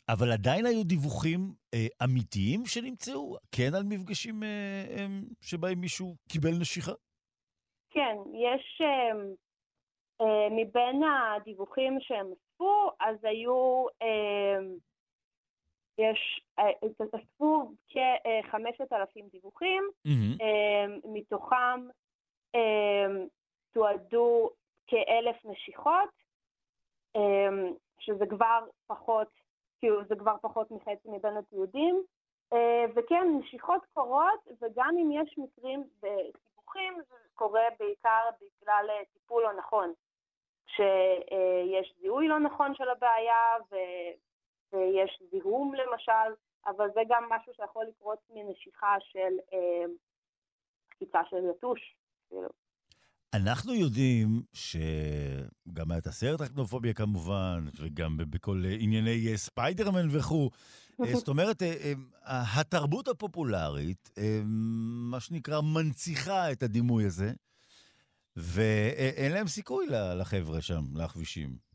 [0.08, 3.36] אבל עדיין היו דיווחים אה, אמיתיים שנמצאו?
[3.52, 4.48] כן על מפגשים אה,
[4.90, 5.06] אה,
[5.40, 6.92] שבהם מישהו קיבל נשיכה?
[7.90, 8.80] כן, יש...
[8.80, 9.18] אה,
[10.20, 13.84] אה, מבין הדיווחים שהם אספו, אז היו...
[14.02, 14.58] אה,
[15.98, 16.70] יש, אה,
[17.16, 20.42] אספו כחמשת אלפים דיווחים, mm-hmm.
[21.04, 21.88] מתוכם
[23.72, 24.50] תועדו
[24.86, 26.08] כאלף נשיכות,
[27.98, 29.28] שזה כבר פחות,
[29.78, 32.02] כאילו זה כבר פחות מחצי מבין התיעודים,
[32.94, 39.92] וכן, נשיכות קורות, וגם אם יש מקרים בסיבוכים, זה קורה בעיקר בגלל טיפול לא נכון.
[40.66, 43.56] כשיש זיהוי לא נכון של הבעיה,
[44.72, 46.34] ויש זיהום למשל,
[46.66, 49.58] אבל זה גם משהו שיכול לקרות מנשיכה של
[50.88, 51.80] קפיצה של יתוש.
[52.28, 52.48] כאילו.
[53.34, 60.50] אנחנו יודעים שגם את הסרט אקנופוביה כמובן, וגם בכל ענייני ספיידרמן וכו'.
[61.12, 61.62] זאת אומרת,
[62.24, 64.10] התרבות הפופולרית,
[65.10, 67.32] מה שנקרא, מנציחה את הדימוי הזה,
[68.36, 71.65] ואין להם סיכוי לחבר'ה שם, לכבישים.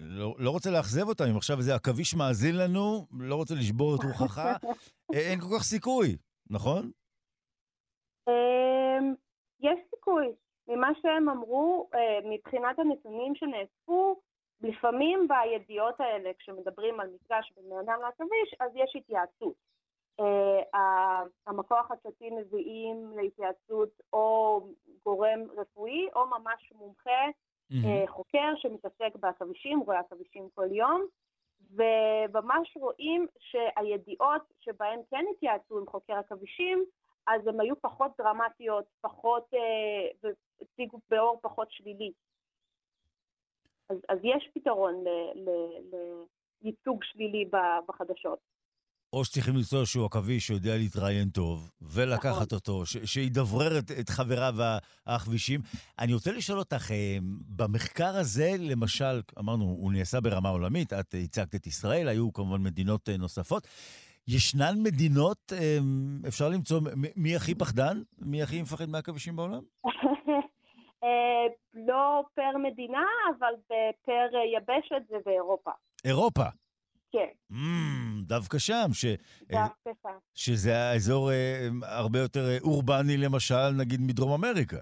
[0.00, 4.00] לא, לא רוצה לאכזב אותם, אם עכשיו איזה עכביש מאזין לנו, לא רוצה לשבור את
[4.04, 4.38] רוחך,
[5.12, 6.16] אין כל כך סיכוי,
[6.50, 6.90] נכון?
[8.28, 9.14] אמ,
[9.60, 10.26] יש סיכוי.
[10.68, 14.20] ממה שהם אמרו, אה, מבחינת הנתונים שנאספו,
[14.60, 19.54] לפעמים בידיעות האלה, כשמדברים על מפגש בין בן אדם לעכביש, אז יש התייעצות.
[20.20, 24.60] אה, המקור החדשתי מביאים להתייעצות או
[25.04, 27.24] גורם רפואי או ממש מומחה
[27.70, 28.10] mm-hmm.
[28.10, 31.06] חוקר שמתעסק בעכבישים, רואה עכבישים כל יום,
[31.70, 36.84] וממש רואים שהידיעות שבהן כן התייעצו עם חוקר עכבישים,
[37.26, 42.12] אז הן היו פחות דרמטיות, פחות, אה, והציגו באור פחות שלילי.
[43.88, 45.04] אז, אז יש פתרון
[46.62, 47.44] לייצוג שלילי
[47.86, 48.38] בחדשות.
[49.12, 52.46] או שצריכים למצוא שהוא עכביש שיודע להתראיין טוב, ולקחת נכון.
[52.52, 54.54] אותו, שידברר את, את חבריו
[55.06, 55.60] הכבישים.
[55.98, 57.18] אני רוצה לשאול אותך, אה,
[57.56, 63.08] במחקר הזה, למשל, אמרנו, הוא נעשה ברמה עולמית, את הצגת את ישראל, היו כמובן מדינות
[63.08, 63.66] אה, נוספות.
[64.28, 65.78] ישנן מדינות, אה,
[66.28, 66.80] אפשר למצוא,
[67.16, 68.02] מי הכי פחדן?
[68.18, 69.62] מי הכי מפחד מהכבישים בעולם?
[71.74, 73.04] לא פר מדינה,
[73.38, 73.54] אבל
[74.04, 75.70] פר יבשת זה באירופה.
[76.04, 76.44] אירופה?
[77.12, 77.54] כן.
[78.28, 79.04] דווקא שם, ש...
[79.42, 80.18] דווקא שם.
[80.34, 84.76] שזה האזור אה, הרבה יותר אה, אורבני, למשל, נגיד מדרום אמריקה.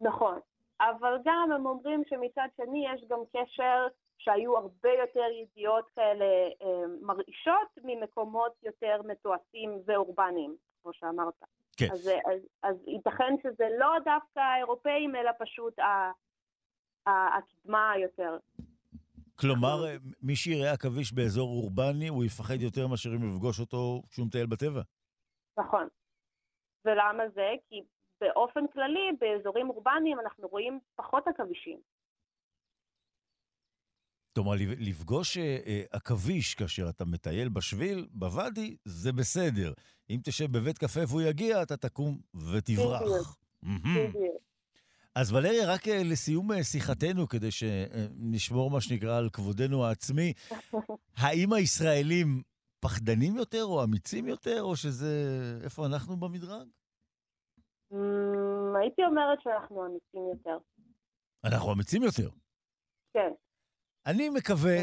[0.00, 0.38] נכון.
[0.80, 3.86] אבל גם הם אומרים שמצד שני יש גם קשר
[4.18, 6.24] שהיו הרבה יותר ידיעות כאלה
[6.62, 11.34] אה, מרעישות ממקומות יותר מתועשים ואורבניים, כמו שאמרת.
[11.76, 11.86] כן.
[11.92, 15.78] אז, אז, אז ייתכן שזה לא דווקא האירופאים, אלא פשוט
[17.06, 18.36] הקדמה היותר.
[19.40, 19.84] כלומר,
[20.22, 24.82] מי שיראה עכביש באזור אורבני, הוא יפחד יותר מאשר אם יפגוש אותו כשהוא מטייל בטבע.
[25.58, 25.88] נכון.
[26.84, 27.48] ולמה זה?
[27.68, 27.82] כי
[28.20, 31.80] באופן כללי, באזורים אורבניים אנחנו רואים פחות עכבישים.
[34.34, 39.72] כלומר, לפגוש אה, אה, עכביש כאשר אתה מטייל בשביל, בוואדי, זה בסדר.
[40.10, 43.36] אם תשב בבית קפה והוא יגיע, אתה תקום ותברח.
[43.62, 44.47] בדיוק.
[45.20, 50.32] אז ולריה, רק אה, לסיום אה, שיחתנו, כדי שנשמור מה שנקרא על כבודנו העצמי,
[51.22, 52.42] האם הישראלים
[52.80, 55.12] פחדנים יותר או אמיצים יותר, או שזה...
[55.64, 56.66] איפה אנחנו במדרג?
[57.92, 60.58] אמ, הייתי אומרת שאנחנו אמיצים יותר.
[61.44, 62.28] אנחנו אמיצים יותר?
[63.12, 63.32] כן.
[64.08, 64.76] אני מקווה,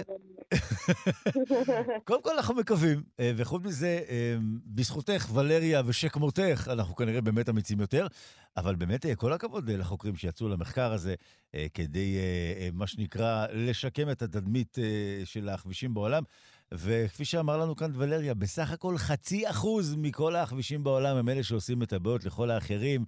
[2.08, 4.36] קודם כל אנחנו מקווים, אה, וחוץ מזה, אה,
[4.66, 8.08] בזכותך, ולריה ושכמותך, אנחנו כנראה באמת אמיצים יותר,
[8.58, 11.16] אבל באמת אה, כל הכבוד לחוקרים שיצאו למחקר הזה
[11.74, 12.18] כדי,
[12.74, 14.78] מה שנקרא, לשקם את התדמית
[15.26, 16.24] של הכבישים בעולם.
[16.72, 21.84] וכפי שאמר לנו כאן ולריה, בסך הכל חצי אחוז מכל הכבישים בעולם הם אלה שעושים
[21.84, 23.06] את הבעיות לכל האחרים.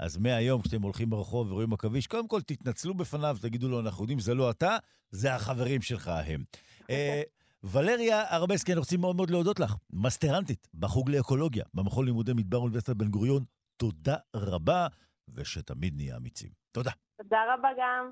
[0.00, 4.18] אז מהיום, כשאתם הולכים ברחוב ורואים עכביש, קודם כל תתנצלו בפניו, תגידו לו, אנחנו יודעים,
[4.18, 4.76] זה לא אתה,
[5.10, 6.44] זה החברים שלך הם.
[6.90, 7.22] אה,
[7.64, 12.96] ולריה ארבסקי, אני רוצים מאוד מאוד להודות לך, מסטרנטית בחוג לאקולוגיה, במכון לימודי מדבר אוניברסיטת
[12.96, 13.44] בן גוריון.
[13.76, 14.86] תודה רבה,
[15.34, 16.50] ושתמיד נהיה אמיצים.
[16.72, 16.90] תודה.
[17.16, 18.10] תודה רבה גם.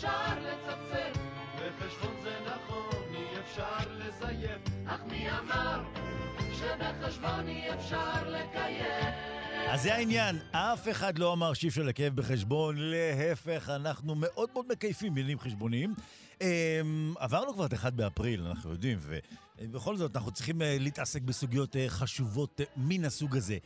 [0.00, 1.20] אפשר לצפצף,
[1.56, 5.82] בחשבון זה נכון, אי אפשר לזייף, אך מי אמר
[6.52, 9.12] שבחשבון אי אפשר לקיים?
[9.68, 14.66] אז זה העניין, אף אחד לא אמר שאי אפשר לקייב בחשבון, להפך, אנחנו מאוד מאוד
[14.68, 15.94] מקייפים מילים חשבוניים.
[16.38, 16.42] Um,
[17.18, 18.98] עברנו כבר את 1 באפריל, אנחנו יודעים,
[19.58, 23.58] ובכל זאת אנחנו צריכים uh, להתעסק בסוגיות uh, חשובות uh, מן הסוג הזה.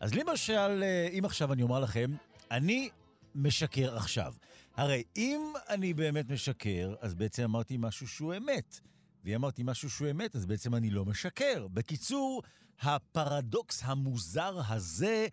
[0.00, 0.84] אז למשל,
[1.18, 2.10] אם עכשיו אני אומר לכם,
[2.50, 2.88] אני
[3.34, 4.34] משקר עכשיו.
[4.76, 8.80] הרי אם אני באמת משקר, אז בעצם אמרתי משהו שהוא אמת.
[9.24, 11.66] ואם אמרתי משהו שהוא אמת, אז בעצם אני לא משקר.
[11.72, 12.42] בקיצור,
[12.80, 15.26] הפרדוקס המוזר הזה,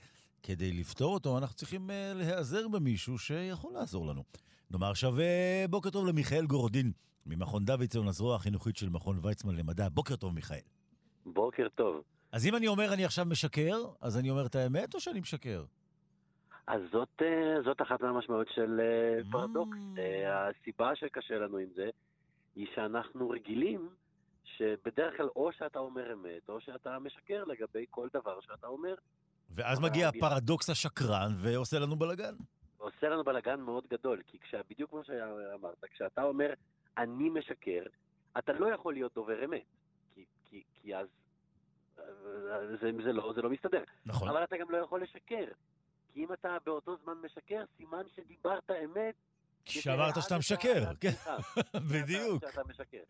[0.43, 4.23] כדי לפתור אותו, אנחנו צריכים uh, להיעזר במישהו שיכול לעזור לנו.
[4.71, 5.21] נאמר עכשיו uh,
[5.69, 6.91] בוקר טוב למיכאל גורדין,
[7.25, 9.89] ממכון דוידסון, הזרוע החינוכית של מכון ויצמן למדע.
[9.89, 10.59] בוקר טוב, מיכאל.
[11.25, 12.01] בוקר טוב.
[12.31, 15.63] אז אם אני אומר אני עכשיו משקר, אז אני אומר את האמת או שאני משקר?
[16.71, 19.77] אז זאת, uh, זאת אחת מהמשמעות של uh, פרדוקס.
[19.95, 19.99] Mm.
[20.27, 21.89] הסיבה שקשה לנו עם זה,
[22.55, 23.89] היא שאנחנו רגילים
[24.43, 28.95] שבדרך כלל או שאתה אומר אמת, או שאתה משקר לגבי כל דבר שאתה אומר.
[29.49, 32.33] ואז מגיע הפרדוקס השקרן ועושה לנו בלאגן.
[32.77, 36.53] עושה לנו בלאגן מאוד גדול, כי כשה, בדיוק כמו שאמרת, כשאתה אומר
[36.97, 37.83] אני משקר,
[38.37, 39.61] אתה לא יכול להיות דובר אמת,
[40.15, 41.07] כי, כי, כי אז
[42.81, 43.83] זה, זה, לא, זה לא מסתדר.
[44.05, 44.29] נכון.
[44.29, 45.45] אבל אתה גם לא יכול לשקר,
[46.13, 49.15] כי אם אתה באותו זמן משקר, סימן שדיברת אמת
[49.65, 51.09] כשאמרת שאתה משקר, כן,
[51.93, 52.45] בדיוק.
[52.45, 53.03] שאתה משקר.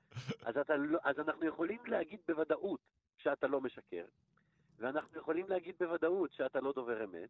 [0.45, 2.79] אז, אתה, לא, אז אנחנו יכולים להגיד בוודאות
[3.17, 4.05] שאתה לא משקר,
[4.79, 7.29] ואנחנו יכולים להגיד בוודאות שאתה לא דובר אמת,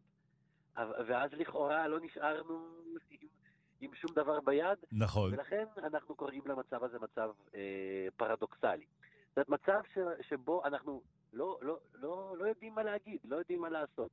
[1.06, 2.66] ואז לכאורה לא נשארנו
[3.10, 3.28] עם,
[3.80, 4.78] עם שום דבר ביד.
[4.92, 5.34] נכון.
[5.34, 8.86] ולכן אנחנו קוראים למצב הזה מצב אה, פרדוקסלי.
[9.36, 13.60] זאת אומרת, מצב ש, שבו אנחנו לא, לא, לא, לא יודעים מה להגיד, לא יודעים
[13.60, 14.10] מה לעשות.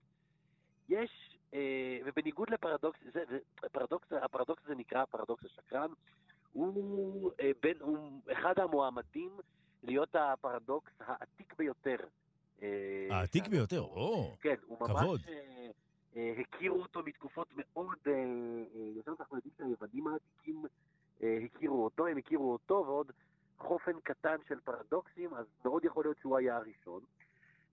[0.90, 3.24] יש, אה, ובניגוד לפרדוקס, זה,
[3.72, 5.90] פרדוקס, הפרדוקס הזה נקרא פרדוקס השקרן,
[6.54, 9.32] הוא, אה, בין, הוא אחד המועמדים
[9.84, 11.98] להיות הפרדוקס העתיק ביותר.
[12.62, 14.92] אה, העתיק ביותר, או, כן, הוא ממש...
[15.02, 15.22] כבוד.
[16.40, 17.98] הכירו אותו מתקופות מאוד,
[18.96, 20.64] יותר אנחנו יודעים שהיוונים העתיקים
[21.46, 23.12] הכירו אותו, הם הכירו אותו ועוד
[23.58, 27.02] חופן קטן של פרדוקסים, אז מאוד יכול להיות שהוא היה הראשון.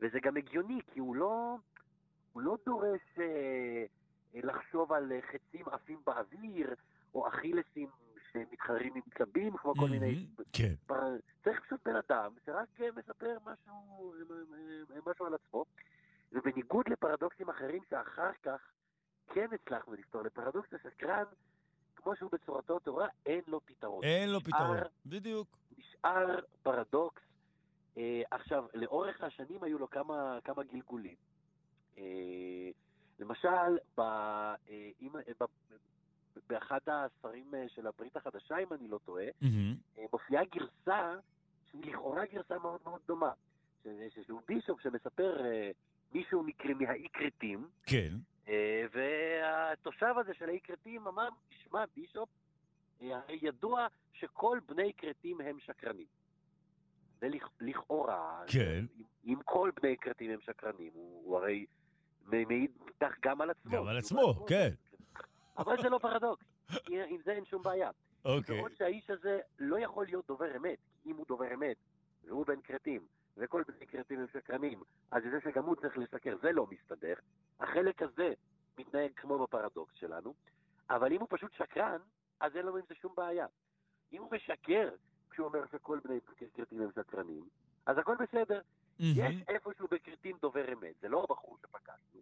[0.00, 1.56] וזה גם הגיוני, כי הוא לא,
[2.36, 3.84] הוא לא דורש אה,
[4.34, 6.74] לחשוב על חצים עפים באוויר,
[7.14, 7.88] או אכילסים
[8.32, 10.26] שמתחרים עם צבים, כמו כל מיני...
[10.52, 10.74] כן.
[11.44, 14.14] צריך פשוט בן אדם שרק מספר משהו,
[15.06, 15.64] משהו על עצמו.
[16.32, 18.60] ובניגוד לפרדוקסים אחרים שאחר כך
[19.34, 21.24] כן הצלחנו לפתור, לפרדוקס השקרן,
[21.96, 24.04] כמו שהוא בצורתו טהורה, אין לו פתרון.
[24.04, 25.58] אין לו פתרון, בדיוק.
[25.78, 27.22] נשאר פרדוקס.
[27.98, 31.16] אה, עכשיו, לאורך השנים היו לו כמה, כמה גלגולים.
[31.98, 32.70] אה,
[33.18, 34.56] למשל, ב, אה,
[35.00, 35.44] אם, ב,
[36.48, 40.00] באחד הספרים אה, של הברית החדשה, אם אני לא טועה, mm-hmm.
[40.12, 41.14] מופיעה גרסה
[41.70, 43.32] שהיא לכאורה גרסה מאוד מאוד דומה.
[44.26, 45.42] שהוא בישופ שמספר
[46.12, 46.44] מישהו
[46.78, 47.68] מהאי כרתים.
[47.86, 48.12] כן.
[48.92, 52.28] והתושב הזה של האי כרתים אמר, תשמע, בישופ,
[53.00, 56.06] הרי ידוע שכל בני כרתים הם שקרנים.
[57.20, 57.28] זה
[57.60, 58.84] לכאורה, כן.
[58.98, 61.66] אם, אם כל בני כרתים הם שקרנים, הוא, הוא הרי
[62.32, 63.72] מעיד כך גם על עצמו.
[63.72, 64.70] גם על עצמו, כן.
[65.58, 66.44] אבל זה לא פרדוקס,
[66.88, 67.90] עם זה אין שום בעיה.
[68.24, 68.58] אוקיי.
[68.58, 71.76] בעוד שהאיש הזה לא יכול להיות דובר אמת, אם הוא דובר אמת,
[72.24, 76.52] והוא בן כרתים, וכל בני כרתים הם שקרנים, אז זה שגם הוא צריך לשקר, זה
[76.52, 77.14] לא מסתדר.
[77.60, 78.32] החלק הזה
[78.78, 80.34] מתנהג כמו בפרדוקס שלנו,
[80.90, 82.00] אבל אם הוא פשוט שקרן,
[82.40, 83.46] אז אין לנו עם זה שום בעיה.
[84.12, 84.88] אם הוא משקר
[85.30, 86.20] כשהוא אומר שכל בני
[86.54, 87.44] כרתים הם שקרנים,
[87.86, 88.60] אז הכל בסדר.
[88.98, 92.20] יש איפשהו בכרתים דובר אמת, זה לא הבחור שפגשנו.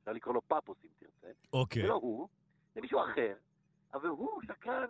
[0.00, 1.32] אפשר לקרוא לו פאפוס אם תרצה.
[1.52, 1.82] אוקיי.
[1.82, 2.28] זה לא הוא,
[2.74, 3.34] זה מישהו אחר,
[3.94, 4.88] אבל הוא שקרן,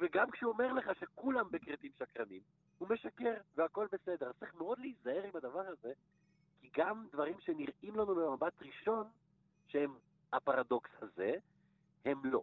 [0.00, 2.40] וגם כשהוא אומר לך שכולם בכרתים שקרנים,
[2.78, 4.28] הוא משקר והכל בסדר.
[4.28, 5.92] אז צריך מאוד להיזהר עם הדבר הזה,
[6.60, 9.06] כי גם דברים שנראים לנו במבט ראשון,
[9.68, 9.94] שהם
[10.32, 11.34] הפרדוקס הזה,
[12.04, 12.42] הם לא.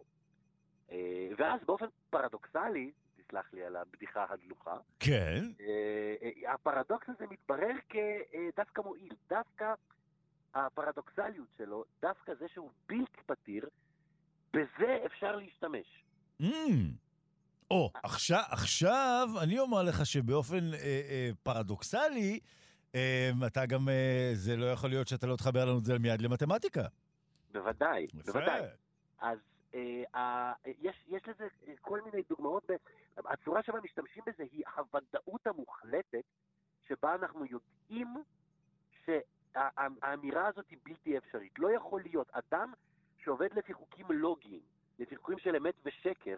[0.90, 2.92] אה, ואז באופן פרדוקסלי,
[3.26, 5.44] תסלח לי על הבדיחה הדלוחה, כן.
[5.60, 9.74] אה, הפרדוקס הזה מתברר כדווקא מועיל, דווקא
[10.54, 13.68] הפרדוקסליות שלו, דווקא זה שהוא בלתי פתיר,
[14.52, 16.04] בזה אפשר להשתמש.
[16.42, 16.46] Mm.
[17.70, 22.40] או, עכשיו, עכשיו אני אומר לך שבאופן אה, אה, פרדוקסלי,
[22.94, 26.20] אה, אתה גם, אה, זה לא יכול להיות שאתה לא תחבר לנו את זה מיד
[26.20, 26.82] למתמטיקה.
[27.52, 28.32] בוודאי, יפה.
[28.32, 28.60] בוודאי.
[29.20, 29.38] אז
[29.74, 31.44] אה, אה, יש, יש לזה
[31.80, 32.70] כל מיני דוגמאות,
[33.24, 36.24] הצורה שבה משתמשים בזה היא הוודאות המוחלטת,
[36.88, 38.16] שבה אנחנו יודעים
[39.04, 39.10] ש...
[40.02, 41.58] האמירה הזאת היא בלתי אפשרית.
[41.58, 42.72] לא יכול להיות אדם
[43.18, 44.60] שעובד לפי חוקים לוגיים,
[44.98, 46.36] לפי חוקים של אמת ושקר,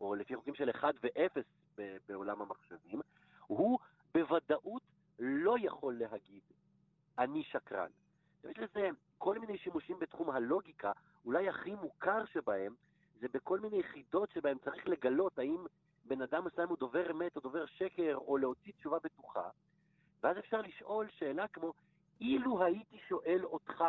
[0.00, 1.40] או לפי חוקים של 1 ו-0
[2.08, 3.00] בעולם המחשבים,
[3.46, 3.78] הוא
[4.14, 4.82] בוודאות
[5.18, 6.42] לא יכול להגיד,
[7.18, 7.90] אני שקרן.
[8.44, 8.88] יש לזה
[9.18, 10.92] כל מיני שימושים בתחום הלוגיקה,
[11.24, 12.74] אולי הכי מוכר שבהם,
[13.20, 15.66] זה בכל מיני יחידות שבהם צריך לגלות האם
[16.08, 19.48] בן אדם מסוים הוא דובר אמת או דובר שקר, או להוציא תשובה בטוחה,
[20.22, 21.72] ואז אפשר לשאול שאלה כמו,
[22.20, 23.84] אילו הייתי שואל אותך,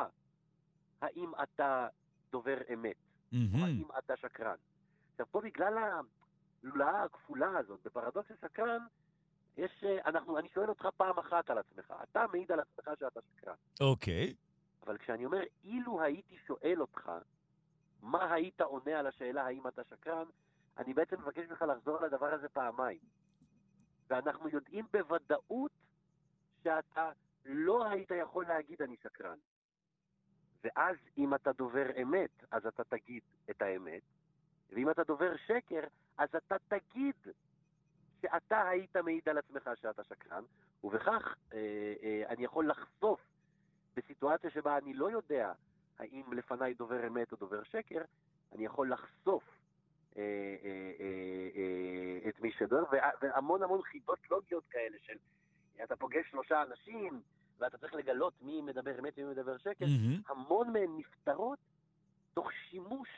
[1.02, 1.88] האם אתה
[2.32, 3.36] דובר אמת, mm-hmm.
[3.54, 4.56] או האם אתה שקרן.
[5.12, 5.74] עכשיו, פה בגלל
[6.64, 8.86] הלולאה הכפולה הזאת, בפרדוקס השקרן,
[9.58, 13.20] יש, אה, אנחנו, אני שואל אותך פעם אחת על עצמך, אתה מעיד על עצמך שאתה
[13.22, 13.56] שקרן.
[13.82, 14.34] אוקיי.
[14.34, 14.48] Okay.
[14.86, 17.12] אבל כשאני אומר, אילו הייתי שואל אותך,
[18.02, 20.26] מה היית עונה על השאלה האם אתה שקרן,
[20.78, 23.00] אני בעצם מבקש ממך לחזור על הדבר הזה פעמיים.
[24.10, 25.72] ואנחנו יודעים בוודאות
[26.64, 27.12] שאתה
[27.46, 29.38] לא היית יכול להגיד אני שקרן.
[30.64, 34.02] ואז אם אתה דובר אמת, אז אתה תגיד את האמת,
[34.70, 35.82] ואם אתה דובר שקר,
[36.18, 37.16] אז אתה תגיד
[38.22, 40.44] שאתה היית מעיד על עצמך שאתה שקרן,
[40.84, 43.20] ובכך אה, אה, אני יכול לחשוף
[43.96, 45.54] בסיטואציה שבה אני לא יודע
[46.00, 48.02] האם לפניי דובר אמת או דובר שקר,
[48.56, 49.44] אני יכול לחשוף
[52.30, 52.84] את מי שדובר,
[53.22, 55.18] והמון המון חידות לוגיות כאלה של
[55.84, 57.22] אתה פוגש שלושה אנשים,
[57.60, 59.86] ואתה צריך לגלות מי מדבר אמת ומי מדבר שקר.
[60.28, 61.60] המון מהן נפתרות
[62.34, 63.10] תוך שימוש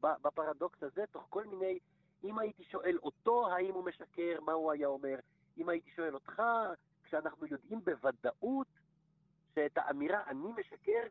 [0.00, 1.78] בפרדוקס הזה, תוך כל מיני,
[2.24, 5.18] אם הייתי שואל אותו האם הוא משקר, מה הוא היה אומר,
[5.58, 6.42] אם הייתי שואל אותך,
[7.04, 8.66] כשאנחנו יודעים בוודאות
[9.54, 11.02] שאת האמירה אני משקר,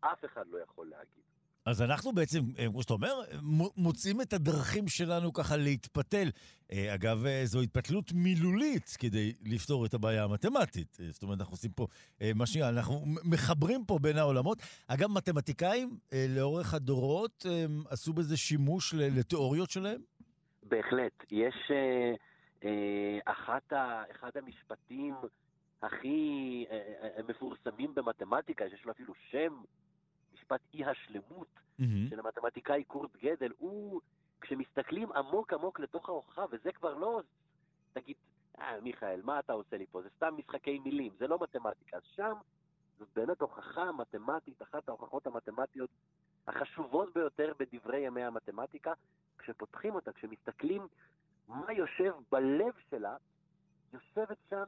[0.00, 1.24] אף אחד לא יכול להגיד.
[1.66, 3.20] אז אנחנו בעצם, אה, כמו שאתה אומר,
[3.76, 6.28] מוצאים את הדרכים שלנו ככה להתפתל.
[6.72, 10.98] אה, אגב, אה, זו התפתלות מילולית כדי לפתור את הבעיה המתמטית.
[11.10, 11.86] זאת אומרת, אנחנו עושים פה,
[12.34, 14.58] מה שנראה, אנחנו מחברים פה בין העולמות.
[14.88, 15.98] אגב, מתמטיקאים
[16.28, 17.46] לאורך הדורות
[17.90, 20.00] עשו בזה שימוש לתיאוריות שלהם?
[20.62, 21.24] בהחלט.
[21.30, 21.70] יש
[23.24, 25.14] אחת ה, אחד המשפטים
[25.82, 26.64] הכי
[27.28, 29.52] מפורסמים במתמטיקה, שיש לו אפילו שם,
[30.46, 32.10] משפט אי השלמות mm-hmm.
[32.10, 34.00] של המתמטיקאי קורט גדל, הוא,
[34.40, 37.20] כשמסתכלים עמוק עמוק לתוך ההוכחה, וזה כבר לא,
[37.92, 38.16] תגיד,
[38.58, 40.02] אה, מיכאל, מה אתה עושה לי פה?
[40.02, 41.96] זה סתם משחקי מילים, זה לא מתמטיקה.
[41.96, 42.32] אז שם
[42.98, 45.90] זאת באמת הוכחה מתמטית, אחת ההוכחות המתמטיות
[46.46, 48.92] החשובות ביותר בדברי ימי המתמטיקה.
[49.38, 50.82] כשפותחים אותה, כשמסתכלים
[51.48, 53.16] מה יושב בלב שלה,
[53.92, 54.64] יושבת שם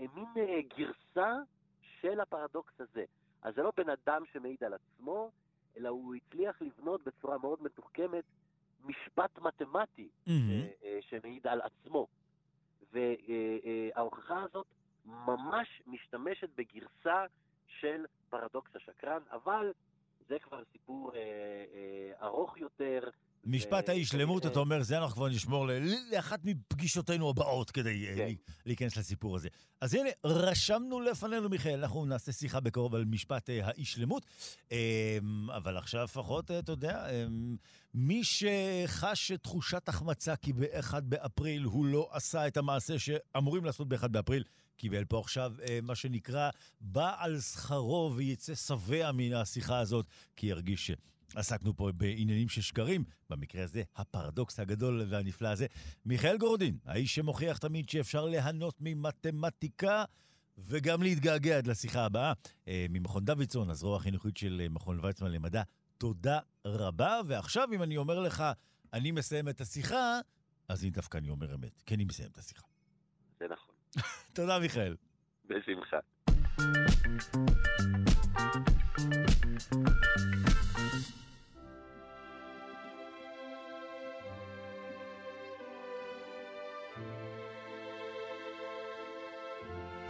[0.00, 1.34] אה, מין אה, גרסה
[2.00, 3.04] של הפרדוקס הזה.
[3.46, 5.30] אז זה לא בן אדם שמעיד על עצמו,
[5.76, 8.24] אלא הוא הצליח לבנות בצורה מאוד מתוחכמת
[8.84, 10.30] משפט מתמטי mm-hmm.
[11.00, 12.06] שמעיד על עצמו.
[12.92, 14.66] וההוכחה הזאת
[15.04, 17.24] ממש משתמשת בגרסה
[17.66, 19.72] של פרדוקס השקרן, אבל
[20.28, 23.10] זה כבר סיפור אה, אה, ארוך יותר,
[23.46, 25.66] משפט האי שלמות, אתה אומר, זה אנחנו כבר נשמור
[26.12, 28.32] לאחת מפגישותינו הבאות כדי אה, כן.
[28.66, 29.48] להיכנס לסיפור הזה.
[29.80, 34.26] אז הנה, רשמנו לפנינו, מיכאל, אנחנו נעשה שיחה בקרוב על משפט אה, האי שלמות,
[34.70, 34.76] אמ,
[35.50, 37.56] אבל עכשיו לפחות, אה, אתה יודע, אמ,
[37.94, 44.08] מי שחש תחושת החמצה כי ב-1 באפריל הוא לא עשה את המעשה שאמורים לעשות ב-1
[44.08, 44.44] באפריל,
[44.76, 50.90] קיבל פה עכשיו מה שנקרא, בא על שכרו ויצא שבע מן השיחה הזאת, כי ירגיש
[51.34, 55.66] עסקנו פה בעניינים של שקרים, במקרה הזה הפרדוקס הגדול והנפלא הזה.
[56.04, 60.04] מיכאל גורדין, האיש שמוכיח תמיד שאפשר ליהנות ממתמטיקה
[60.58, 62.32] וגם להתגעגע עד לשיחה הבאה,
[62.68, 65.62] אה, ממכון דוידסון, הזרוע החינוכית של אה, מכון ויצמן למדע.
[65.98, 68.44] תודה רבה, ועכשיו אם אני אומר לך,
[68.92, 70.20] אני מסיים את השיחה,
[70.68, 72.66] אז אני דווקא אני אומר אמת, כי אני מסיים את השיחה.
[73.40, 73.74] זה נכון.
[74.36, 74.96] תודה, מיכאל.
[75.44, 75.98] בשמחה.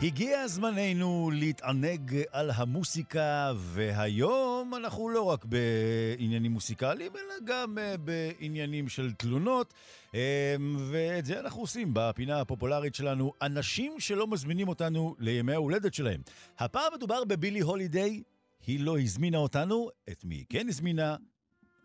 [0.06, 8.88] הגיע זמננו להתענג על המוסיקה, והיום אנחנו לא רק בעניינים מוסיקליים, אלא גם אה, בעניינים
[8.88, 9.74] של תלונות,
[10.14, 10.56] אה,
[10.90, 16.20] ואת זה אנחנו עושים בפינה הפופולרית שלנו, אנשים שלא מזמינים אותנו לימי ההולדת שלהם.
[16.58, 18.22] הפעם מדובר בבילי הולידיי,
[18.66, 21.16] היא לא הזמינה אותנו, את מי כן הזמינה?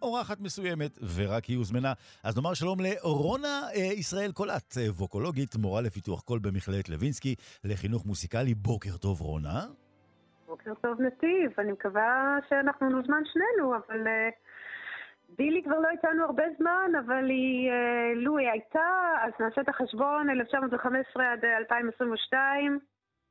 [0.02, 1.94] אורחת מסוימת, ורק היא הוזמנה.
[2.24, 8.06] אז נאמר שלום לרונה אה, ישראל קולט, אה, ווקולוגית, מורה לפיתוח קול במכללת לוינסקי, לחינוך
[8.06, 8.54] מוסיקלי.
[8.54, 9.60] בוקר טוב, רונה.
[10.48, 11.52] בוקר טוב, נתיב.
[11.58, 14.08] אני מקווה שאנחנו נוזמן שנינו, אבל...
[14.08, 14.30] אה...
[15.38, 18.90] בילי כבר לא איתנו הרבה זמן, אבל היא, אה, לו היא הייתה,
[19.22, 22.80] אז נעשה את החשבון, 1915 עד 2022.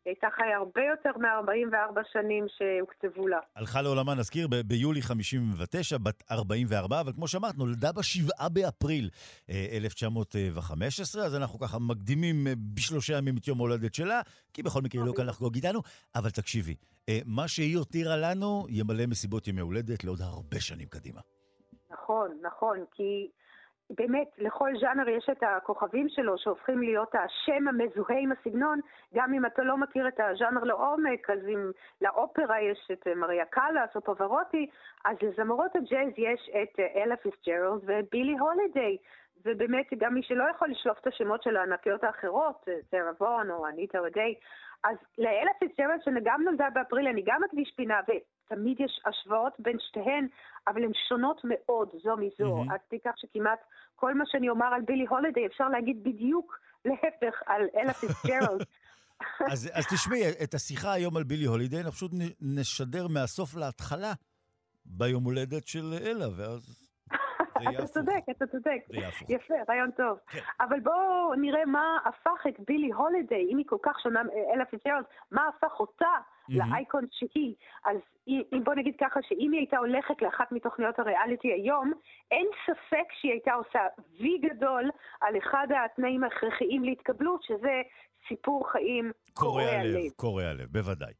[0.05, 3.39] היא הייתה חיה הרבה יותר מ-44 שנים שהוקצבו לה.
[3.57, 9.11] הלכה לעולמה, נזכיר, ב- ביולי 59, בת 44, אבל כמו שאמרת, נולדה ב-7 באפריל
[9.51, 14.21] אה, 1915, אז אנחנו ככה מקדימים אה, בשלושה ימים את יום ההולדת שלה,
[14.53, 15.81] כי בכל מקרה היא לא כאן לחגוג איתנו.
[16.15, 16.75] אבל תקשיבי,
[17.09, 21.21] אה, מה שהיא הותירה לנו ימלא מסיבות ימי הולדת לעוד הרבה שנים קדימה.
[21.91, 23.29] נכון, נכון, כי
[23.91, 28.81] באמת לכל ז'אנר יש את הכוכבים שלו שהופכים להיות השם המזוהה עם הסגנון,
[29.15, 31.71] גם אם אתה לא מכיר את הז'אנר לעומק, אז אם
[32.01, 34.67] לאופרה יש את מריה קאלאס או פווארוטי,
[35.05, 38.97] אז לזמרות הג'אז יש את אלה פיצג'רלד ובילי הולידיי.
[39.45, 43.99] ובאמת גם מי שלא יכול לשלוף את השמות של הענקיות האחרות, שרה וון או אניטה
[44.03, 44.35] או'דיי,
[44.85, 50.27] אז לאלה פיצג'רלד שגם נולדה באפריל, אני גם אקדיש פינה, ותמיד יש השוואות בין שתיהן,
[50.69, 52.73] אבל הן שונות מאוד זו מזו, Mhm.
[52.73, 53.61] עד כדי כך שכמעט
[53.97, 58.61] כל מה שאני אומר על בילי הולידיי אפשר להגיד בדיוק להפך על אלה פיצג'רלד.
[59.53, 64.13] אז, אז תשמעי, את השיחה היום על בילי הולידיי, אנחנו פשוט נשדר מהסוף להתחלה
[64.87, 66.90] ביום הולדת של אלה, ואז
[67.69, 67.87] אתה.
[67.87, 68.81] צודק, אתה צודק.
[69.29, 70.19] יפה, רעיון טוב.
[70.31, 70.39] כן.
[70.61, 75.05] אבל בואו נראה מה הפך את בילי הולידיי, אם היא כל כך שונה מאלה פיצ'רלד,
[75.31, 76.07] מה הפך אותה
[76.49, 76.73] מהמם.
[76.73, 77.55] לאייקון שהיא.
[77.85, 77.97] אז
[78.29, 81.93] אם אם בוא נגיד ככה, שאם היא הייתה הולכת לאחת מתוכניות הריאליטי היום,
[82.31, 83.81] אין ספק שהיא הייתה עושה
[84.21, 84.91] וי גדול
[85.21, 87.83] על אחד התנאים ההכרחיים להתקבלות, שזה
[88.29, 91.13] סיפור חיים קורע לב, קורע לב, בוודאי.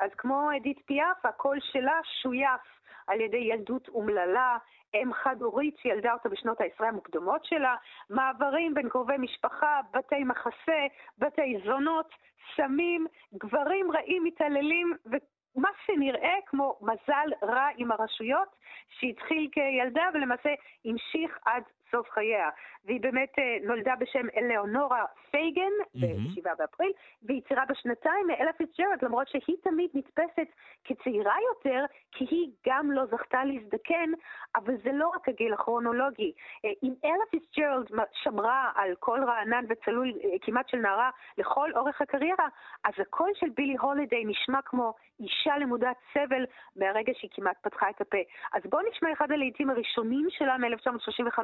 [0.00, 4.58] אז כמו אדית פיאף, הקול שלה שויף על ידי ילדות אומללה,
[4.94, 7.76] אם חד-הורית שילדה אותה בשנות העשרה המוקדמות שלה,
[8.10, 10.86] מעברים בין קרובי משפחה, בתי מחסה,
[11.18, 12.14] בתי זונות,
[12.56, 18.48] סמים, גברים רעים מתעללים, ומה שנראה כמו מזל רע עם הרשויות,
[18.88, 22.48] שהתחיל כילדה ולמעשה המשיך עד סוף חייה.
[22.84, 26.28] והיא באמת אה, נולדה בשם אלאונורה פייגן, מהמם.
[26.28, 30.48] ב-7 באפריל, והיא צעירה בשנתיים מאלה פיצג'רלד, למרות שהיא תמיד נתפסת
[30.84, 34.10] כצעירה יותר, כי היא גם לא זכתה להזדקן,
[34.56, 36.32] אבל זה לא רק הגיל הכרונולוגי.
[36.64, 42.00] אה, אם אלה פיצג'רלד שמרה על קול רענן וצלול אה, כמעט של נערה לכל אורך
[42.00, 42.48] הקריירה,
[42.84, 46.44] אז הקול של בילי הולידיי נשמע כמו אישה למודת סבל
[46.76, 48.18] מהרגע שהיא כמעט פתחה את הפה.
[48.52, 51.38] אז בואו נשמע אחד הלהיטים הראשונים שלה מ-1935,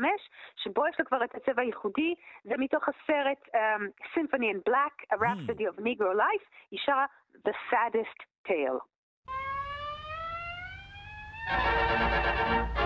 [0.56, 2.14] שבו יש לה כבר את הצבע הייחודי,
[2.44, 3.82] זה מתוך הסרט um,
[4.14, 7.06] Symphony in Black, A Rhapsody of Negro Life, היא שרה
[7.48, 8.78] The Saddest Tale.
[11.46, 12.83] saddest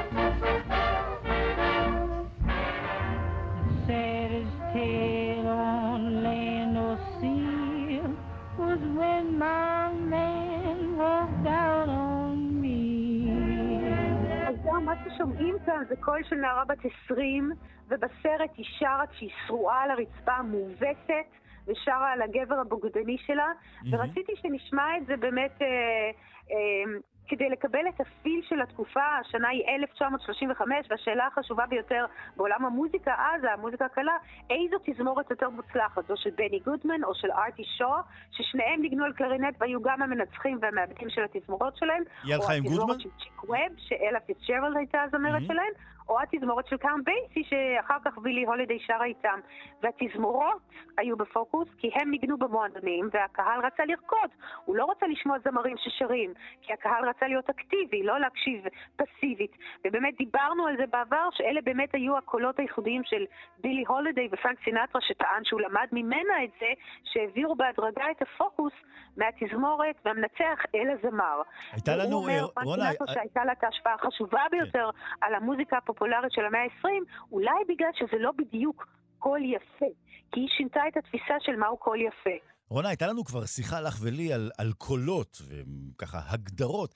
[15.18, 17.52] ששומעים כאן זה קול של נערה בת 20,
[17.88, 21.28] ובסרט היא שרה כשהיא שרועה על הרצפה מובסת,
[21.66, 23.48] ושרה על הגבר הבוגדני שלה,
[23.90, 25.62] ורציתי שנשמע את זה באמת...
[25.62, 26.10] אה,
[26.50, 26.98] אה,
[27.28, 32.04] כדי לקבל את ה feel של התקופה, השנה היא 1935, והשאלה החשובה ביותר
[32.36, 34.12] בעולם המוזיקה אז, המוזיקה הקלה,
[34.50, 37.88] איזו תזמורת יותר מוצלחת, זו של בני גודמן או של ארטי שו,
[38.32, 42.02] ששניהם ניגנו על קלרינט והיו גם המנצחים והמעבדים של התזמורות שלהם.
[42.24, 42.82] היא הלכה עם או גודמן?
[42.94, 45.46] התזמורת של צ'יק ווב, שאלה פיצג'רלד הייתה הזמרת Mhm.
[45.46, 45.72] שלהם,
[46.08, 49.40] או התזמורת של קאונט בייסי, שאחר כך בילי הולידיי שרה איתם.
[49.82, 50.62] והתזמורות
[50.98, 54.30] היו בפוקוס, כי הם ניגנו במועדונים, והקהל רצה לרקוד.
[54.64, 56.32] הוא לא רצה לשמוע זמרים ששרים,
[56.62, 58.64] כי הקהל רצה להיות אקטיבי, לא להקשיב
[58.96, 59.52] פסיבית.
[59.84, 63.24] ובאמת דיברנו על זה בעבר, שאלה באמת היו הקולות הייחודיים של
[63.58, 66.66] בילי הולידיי ופרנק סינטרה, שטען שהוא למד ממנה את זה,
[67.04, 68.72] שהעבירו בהדרגה את הפוקוס
[69.16, 71.42] מהתזמורת והמנצח אל הזמר.
[71.72, 74.90] הייתה לנו, הוא אומר, פרנק סינטרה אה, שהייתה לה את ההשפעה החשובה ביותר
[75.20, 75.97] על המוזיקה הפופולרית
[76.28, 76.88] של המאה ה-20,
[77.32, 78.86] אולי בגלל שזה לא בדיוק
[79.18, 79.86] קול יפה,
[80.32, 82.36] כי היא שינתה את התפיסה של מהו קול יפה.
[82.70, 86.94] רונה, הייתה לנו כבר שיחה לך ולי על, על קולות, וככה הגדרות.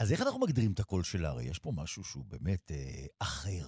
[0.00, 1.28] אז איך אנחנו מגדירים את הקול שלה?
[1.28, 2.76] הרי יש פה משהו שהוא באמת אה,
[3.22, 3.66] אחר.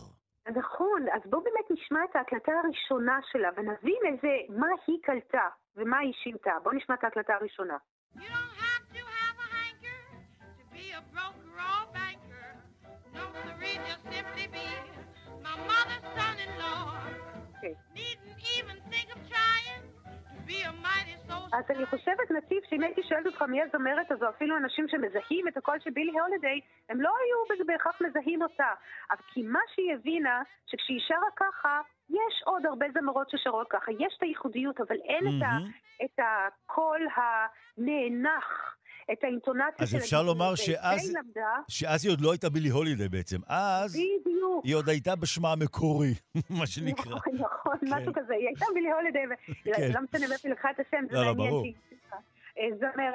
[0.48, 5.98] נכון, אז בואו באמת נשמע את ההקלטה הראשונה שלה ונבין איזה, מה היא הקליטה ומה
[5.98, 6.50] היא שינתה.
[6.62, 7.76] בואו נשמע את ההקלטה הראשונה.
[8.14, 8.59] You don't
[21.52, 25.56] אז אני חושבת, נתיב, שאם הייתי שואלת אותך מי הזמרת הזו, אפילו אנשים שמזהים את
[25.56, 28.72] הקול של בילי הולידיי, הם לא היו בהכרח מזהים אותה.
[29.10, 33.92] אבל כי מה שהיא הבינה, שכשהיא שרה ככה, יש עוד הרבה זמרות ששרות ככה.
[33.92, 35.56] יש את הייחודיות, אבל אין את, ה.
[36.04, 38.76] את הקול הנאנח,
[39.12, 40.34] את האינטונציה אז של אפשר הגיבוי.
[40.34, 43.36] לומר שאז- למדה, שאז היא עוד לא הייתה בילי הולידיי בעצם.
[43.48, 44.64] אז בדיוק.
[44.64, 46.14] היא עוד הייתה בשמה המקורי,
[46.60, 47.04] מה שנקרא.
[47.14, 47.86] נכון, נכון, כן.
[47.94, 48.34] משהו כזה.
[48.34, 49.22] היא הייתה בילי הולידיי,
[49.64, 49.72] כן.
[49.90, 51.54] ולא משנה מאיפה היא לקחה את השם, זה לא, לא, מעניין
[51.86, 52.16] הצליחה.
[52.78, 53.12] זמר,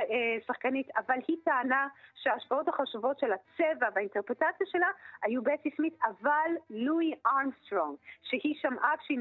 [0.48, 1.88] שחקנית, אבל היא טענה
[2.24, 4.88] שההשפעות החשובות של הצבע והאינטרפטציה שלה
[5.24, 9.20] היו בטי סמית, אבל לואי ארמסטרונג, שהיא שמעה כשהיא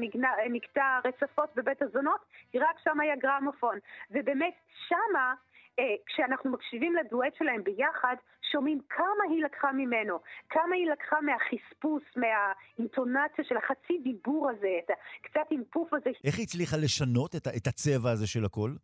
[0.49, 2.19] נקטה רצפות בבית הזונות,
[2.53, 3.77] היא רק שם היה גרמופון.
[4.11, 4.53] ובאמת,
[4.87, 5.33] שמה...
[5.79, 8.15] אה, כשאנחנו מקשיבים לדואט שלהם ביחד,
[8.51, 10.19] שומעים כמה היא לקחה ממנו,
[10.49, 16.09] כמה היא לקחה מהחספוס, מהאינטונציה של החצי דיבור הזה, את הקצת אינפוף הזה.
[16.23, 18.77] איך היא הצליחה לשנות את, את הצבע הזה של הקול?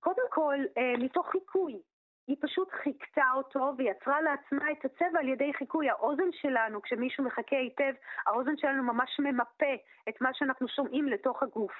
[0.00, 1.80] קודם כל, אה, מתוך חיקוי.
[2.26, 5.90] היא פשוט חיכתה אותו ויצרה לעצמה את הצבע על ידי חיקוי.
[5.90, 7.92] האוזן שלנו, כשמישהו מחכה היטב,
[8.26, 9.74] האוזן שלנו ממש ממפה
[10.08, 11.72] את מה שאנחנו שומעים לתוך הגוף.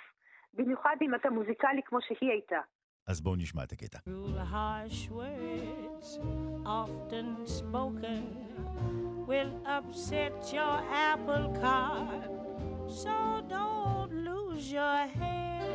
[0.54, 2.60] במיוחד אם אתה מוזיקלי כמו שהיא הייתה.
[3.07, 3.99] אז בואו נשמע את הקטע.
[9.27, 10.77] will upset your
[11.09, 12.29] apple cart.
[12.87, 15.69] So don't lose your head,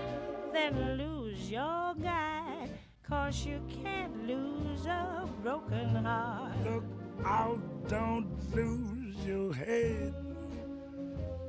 [0.54, 2.68] then lose your guy.
[3.06, 6.52] Cause you can't lose a broken heart.
[6.64, 6.84] Look
[7.26, 10.14] out, don't lose your head,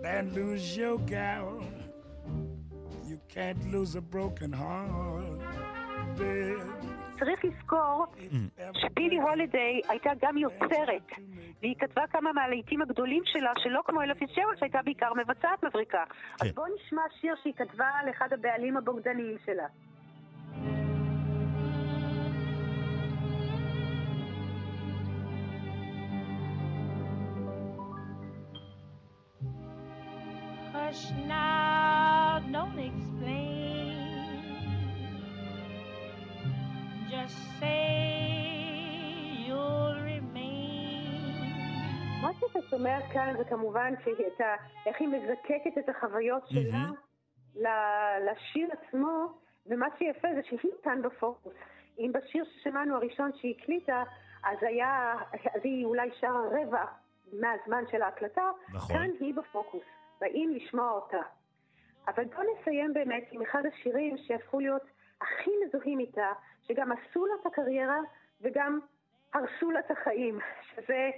[0.01, 1.64] then lose your gal.
[3.19, 5.41] You can't lose a broken heart.
[7.19, 8.07] צריך לזכור
[8.73, 11.03] שבילי הולידיי הייתה גם יוצרת,
[11.62, 16.05] והיא כתבה כמה מהלהיטים הגדולים שלה, שלא כמו אלף פיצ'רל, שהייתה בעיקר מבצעת מבריקה.
[16.41, 16.55] אז כן.
[16.55, 19.66] בואו נשמע שיר שהיא כתבה לאחד הבעלים הבוגדניים שלה.
[30.73, 31.12] Hush
[32.47, 33.97] now, don't explain.
[37.11, 37.89] Just say
[39.47, 41.43] you'll remain.
[42.22, 44.55] מה שאתה שומע כאן זה כמובן שאתה,
[44.86, 46.91] איך היא מזקקת את החוויות שלה
[48.20, 49.26] לשיר עצמו,
[49.66, 51.55] ומה שיפה זה שהיא כאן בפוקוס.
[51.99, 54.03] אם בשיר ששמענו הראשון שהיא הקליטה,
[54.45, 55.14] אז היה,
[55.55, 56.84] אז היא אולי שרה רבע
[57.32, 58.97] מהזמן של ההקלטה, נכון.
[58.97, 59.82] כאן היא בפוקוס.
[60.20, 61.22] באים לשמוע אותה.
[62.09, 64.83] אבל בואו נסיים באמת עם אחד השירים שהפכו להיות
[65.21, 66.33] הכי מזוהים איתה,
[66.63, 67.99] שגם עשו לה את הקריירה
[68.41, 68.81] וגם
[69.35, 70.39] הרסו לה את החיים,
[70.75, 71.11] שזה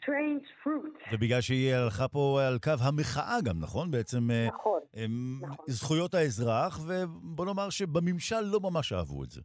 [0.00, 1.14] Strange Fruit.
[1.14, 3.90] ובגלל שהיא הלכה פה על קו המחאה גם, נכון?
[3.90, 4.30] בעצם...
[4.30, 5.10] אה, נכון, הם,
[5.40, 5.64] נכון.
[5.68, 9.40] זכויות האזרח, ובוא נאמר שבממשל לא ממש אהבו את זה.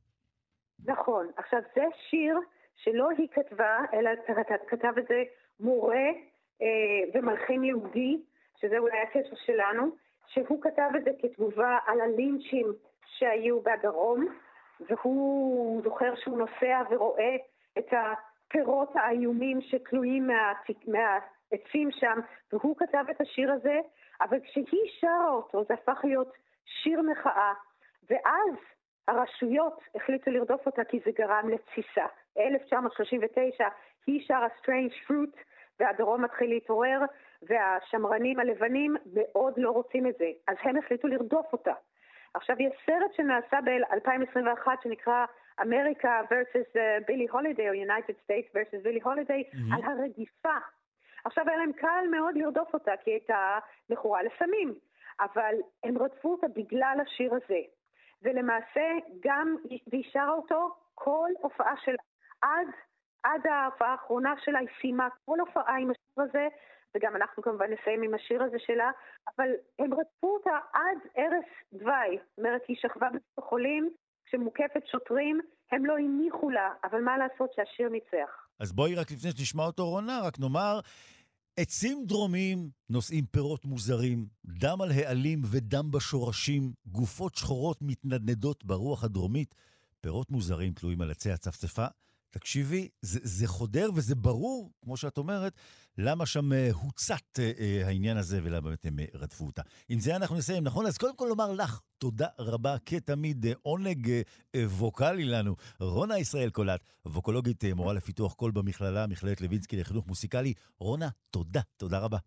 [0.86, 1.28] נכון.
[1.38, 2.40] עכשיו, זה שיר
[2.76, 4.10] שלא היא כתבה, אלא
[4.68, 5.24] כתב את זה
[5.60, 6.08] מורה
[6.62, 6.68] אה,
[7.14, 8.18] ומלחין יהודי,
[8.62, 9.96] שזה אולי הקשר שלנו,
[10.28, 12.74] שהוא כתב את זה כתגובה על הלינצ'ים
[13.06, 14.26] שהיו בדרום,
[14.80, 17.36] והוא זוכר שהוא נוסע ורואה
[17.78, 20.28] את הפירות האיומים שתלויים
[20.88, 22.20] מהעצים מה, שם,
[22.54, 23.80] והוא כתב את השיר הזה,
[24.22, 26.34] אבל כשהיא שרה אותו זה הפך להיות
[26.66, 27.54] שיר מחאה,
[28.10, 28.56] ואז
[29.08, 32.06] הרשויות החליטו לרדוף אותה כי זה גרם לתסיסה.
[32.38, 33.68] 1939
[34.08, 35.38] היא שרה Strange Fruit
[35.80, 37.00] והדרום מתחיל להתעורר,
[37.42, 41.74] והשמרנים הלבנים מאוד לא רוצים את זה, אז הם החליטו לרדוף אותה.
[42.34, 45.26] עכשיו, יש סרט שנעשה ב-2021 שנקרא
[45.62, 46.78] אמריקה versus
[47.08, 49.76] בילי הולידיי, או United States versus בילי הולידיי, mm-hmm.
[49.76, 50.58] על הרדיפה.
[51.26, 53.60] עכשיו, היה להם קל מאוד לרדוף אותה, כי היא הייתה
[53.90, 54.74] מכורה לסמים,
[55.20, 57.60] אבל הם רדפו אותה בגלל השיר הזה.
[58.22, 59.56] ולמעשה, גם,
[59.88, 62.04] והיא שרה אותו כל הופעה שלה.
[62.42, 62.68] עד,
[63.24, 66.48] עד ההופעה האחרונה שלה היא סיימה כל הופעה עם השיר הזה,
[66.96, 68.92] וגם אנחנו כמובן נסיים עם השיר הזה שלה,
[69.38, 72.18] אבל הם רדפו אותה עד ערש דווי.
[72.30, 73.90] זאת אומרת, היא שכבה בבית החולים,
[74.26, 75.40] כשמוקפת שוטרים,
[75.72, 78.32] הם לא הניחו לה, אבל מה לעשות שהשיר ניצח.
[78.60, 80.80] אז בואי רק לפני שתשמע אותו רונה, רק נאמר,
[81.58, 89.56] עצים דרומיים נושאים פירות מוזרים, דם על העלים ודם בשורשים, גופות שחורות מתנדנדות ברוח הדרומית,
[90.02, 91.86] פירות מוזרים תלויים על עצי הצפצפה.
[92.36, 95.54] תקשיבי, זה, זה חודר וזה ברור, כמו שאת אומרת,
[95.98, 99.62] למה שם אה, הוצת אה, אה, העניין הזה ולמה באמת הם רדפו אותה.
[99.90, 100.86] עם זה אנחנו נסיים, נכון?
[100.86, 104.22] אז קודם כל לומר לך תודה רבה, כתמיד עונג
[104.56, 105.56] ווקאלי לנו.
[105.80, 110.54] רונה ישראל קולט, ווקולוגית מורה לפיתוח קול במכללה, מכללת לוינסקי לחינוך מוסיקלי.
[110.80, 112.18] רונה, תודה, תודה רבה.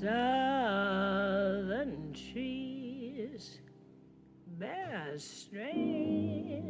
[0.00, 3.44] Southern trees
[4.58, 6.69] bear strange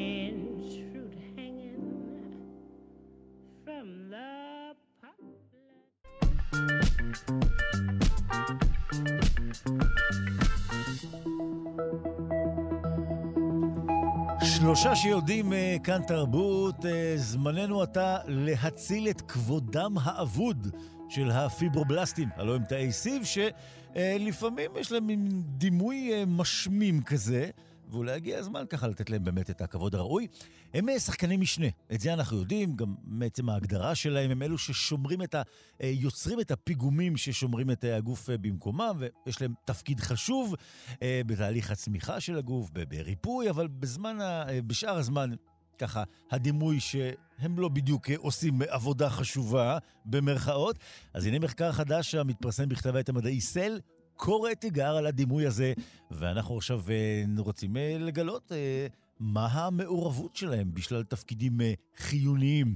[14.61, 20.67] שלושה שיודעים אה, כאן תרבות, אה, זמננו עתה להציל את כבודם האבוד
[21.09, 27.49] של הפיברובלסטים, הלוא הם תאי סיב שלפעמים יש להם מין דימוי אה, משמים כזה.
[27.91, 30.27] ואולי הגיע הזמן ככה לתת להם באמת את הכבוד הראוי.
[30.73, 35.23] הם אה, שחקני משנה, את זה אנחנו יודעים, גם מעצם ההגדרה שלהם, הם אלו ששומרים
[35.23, 35.41] את ה...
[35.81, 40.55] אה, יוצרים את הפיגומים ששומרים את הגוף אה, במקומם, ויש להם תפקיד חשוב
[41.01, 44.43] בתהליך הצמיחה של הגוף, בריפוי, אבל בזמן, ה...
[44.67, 45.29] בשאר הזמן
[45.77, 50.79] ככה הדימוי שהם לא בדיוק עושים עבודה חשובה, במרכאות.
[51.13, 53.79] אז הנה מחקר חדש המתפרסם בכתב העת המדעי סל,
[54.21, 55.73] קורא תיגר על הדימוי הזה,
[56.11, 58.87] ואנחנו עכשיו אה, רוצים אה, לגלות אה,
[59.19, 61.57] מה המעורבות שלהם בשלל תפקידים
[61.97, 62.75] חיוניים.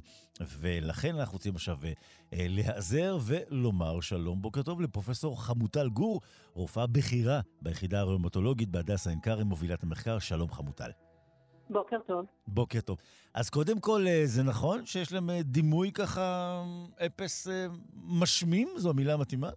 [0.60, 1.78] ולכן אנחנו רוצים עכשיו
[2.34, 6.22] להיעזר ולומר שלום, בוקר טוב לפרופסור חמוטל גור,
[6.54, 10.20] רופאה בכירה ביחידה הראומטולוגית בהדסה עין כרם, מובילת המחקר.
[10.20, 10.90] שלום חמוטל.
[11.70, 12.26] בוקר טוב.
[12.48, 12.98] בוקר טוב.
[13.34, 16.64] אז קודם כל, זה נכון שיש להם דימוי ככה
[17.06, 17.48] אפס
[17.96, 18.70] משמים?
[18.78, 19.50] זו המילה המתאימה?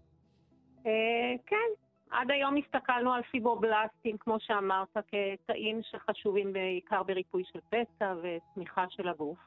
[0.89, 1.71] אה, כן,
[2.11, 9.09] עד היום הסתכלנו על פיברובלסטים, כמו שאמרת, כתאים שחשובים בעיקר בריפוי של פצע וצמיחה של
[9.09, 9.39] הגוף.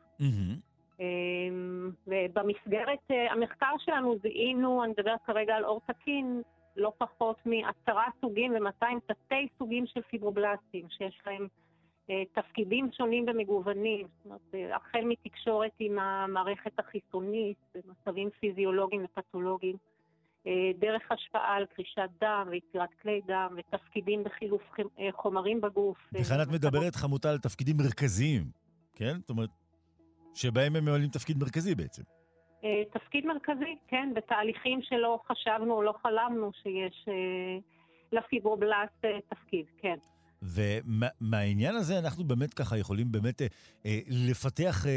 [0.99, 1.05] אה,
[2.07, 6.41] ובמסגרת אה, המחקר שלנו זיהינו, אני מדברת כרגע על אור תקין,
[6.75, 11.47] לא פחות מעשרה סוגים ו-200 תתי סוגים של פיברובלסטים, שיש להם
[12.33, 19.75] תפקידים שונים ומגוונים, זאת אומרת, החל מתקשורת עם המערכת החיסונית, במצבים פיזיולוגיים ופתולוגיים.
[20.47, 24.61] אה, דרך השפעה על קרישת דם ויצירת כלי דם ותפקידים בחילוף
[24.99, 25.97] אה, חומרים בגוף.
[26.13, 28.43] וכאן את מדברת חמותה על תפקידים מרכזיים,
[28.95, 29.13] כן?
[29.19, 29.49] זאת אומרת,
[30.33, 32.03] שבהם הם ממלאים תפקיד מרכזי בעצם.
[32.63, 37.05] אה, תפקיד מרכזי, כן, בתהליכים שלא חשבנו או לא חלמנו שיש
[38.11, 39.97] לפיברובלסט תפקיד, כן.
[40.41, 43.47] ומהעניין הזה אנחנו באמת ככה יכולים באמת אה,
[43.85, 44.91] אה, לפתח אה,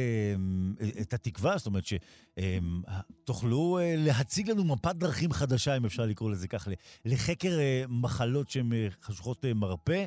[1.01, 1.85] את התקווה, זאת אומרת
[3.25, 6.69] שתוכלו אה, להציג לנו מפת דרכים חדשה, אם אפשר לקרוא לזה כך,
[7.05, 10.05] לחקר אה, מחלות שהן אה, חשוכות אה, מרפא.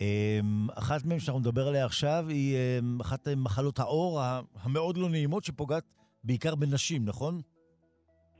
[0.00, 0.40] אה,
[0.74, 4.20] אחת מהן שאנחנו נדבר עליה עכשיו היא אה, אחת מחלות העור
[4.60, 5.84] המאוד לא נעימות שפוגעת
[6.24, 7.40] בעיקר בנשים, נכון?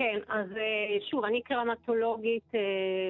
[0.02, 2.60] כן, אז אה, שוב, אני קרמטולוגית אה,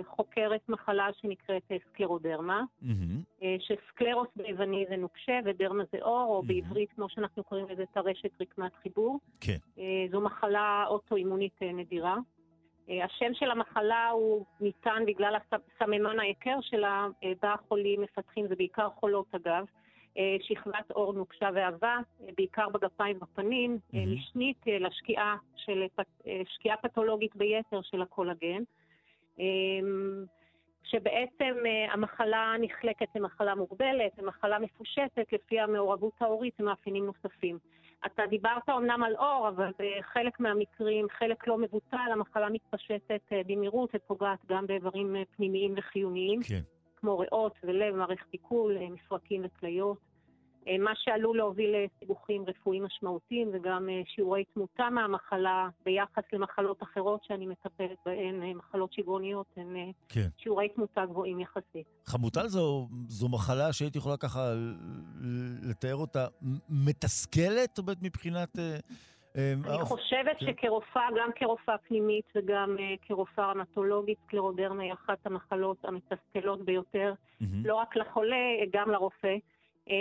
[0.05, 3.45] חוקרת מחלה שנקראת אה, סקלרודרמה, mm-hmm.
[3.59, 6.47] שסקלרוס ביווני זה נוקשה ודרמה זה אור, או mm-hmm.
[6.47, 9.19] בעברית, כמו שאנחנו קוראים לזה, טרשת רקמת חיבור.
[9.41, 9.57] כן.
[10.11, 12.17] זו מחלה אוטואימונית נדירה.
[12.89, 17.07] השם של המחלה הוא ניתן בגלל הסממן ההיכר שלה,
[17.43, 19.65] בה החולים מפתחים, זה בעיקר חולות אגב,
[20.41, 23.97] שכבת עור נוקשה ועבה, אה, בעיקר בגפיים בפנים, mm-hmm.
[23.97, 25.83] משנית לשקיעה של,
[26.49, 28.63] שקיעה פתולוגית ביתר של הקולגן.
[30.85, 31.55] שבעצם
[31.93, 37.59] המחלה נחלקת למחלה מוגבלת, למחלה מפושטת, לפי המעורבות ההורית ומאפיינים נוספים.
[38.07, 44.39] אתה דיברת אמנם על אור, אבל בחלק מהמקרים, חלק לא מבוטל, המחלה מתפשטת במהירות ופוגעת
[44.49, 46.41] גם באיברים פנימיים וחיוניים.
[46.43, 46.61] כן.
[47.03, 49.99] כמו ריאות ולב, מערכת עיכול, אה, מפרקים וכליות.
[50.69, 57.25] אה, מה שעלול להוביל לסיבוכים רפואיים משמעותיים וגם אה, שיעורי תמותה מהמחלה ביחס למחלות אחרות
[57.25, 60.29] שאני מטפלת בהן, מחלות שגרוניות, הן כן.
[60.37, 61.87] שיעורי תמותה גבוהים יחסית.
[62.07, 64.53] חמוטל זו, זו מחלה שהייתי יכולה ככה
[65.63, 66.27] לתאר אותה
[66.69, 68.59] מתסכלת, זאת אומרת, מבחינת...
[69.37, 70.47] אמ, אני חושבת כן.
[70.47, 77.15] שכרופאה, גם כרופאה פנימית וגם uh, כרופאה רמטולוגית, סקלרודרמה היא אחת המחלות המתסכלות ביותר.
[77.65, 78.37] לא רק לחולה,
[78.73, 79.37] גם לרופא.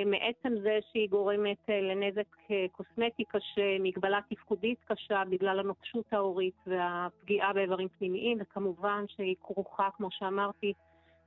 [0.06, 2.38] מעצם זה שהיא גורמת לנזק
[2.72, 10.08] קוסמטי קשה, מגבלה תפקודית קשה בגלל הנוקשות ההורית והפגיעה באיברים פנימיים, וכמובן שהיא כרוכה, כמו
[10.12, 10.74] שאמרתי,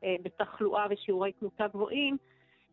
[0.02, 2.16] בתחלואה ושיעורי תמותה גבוהים.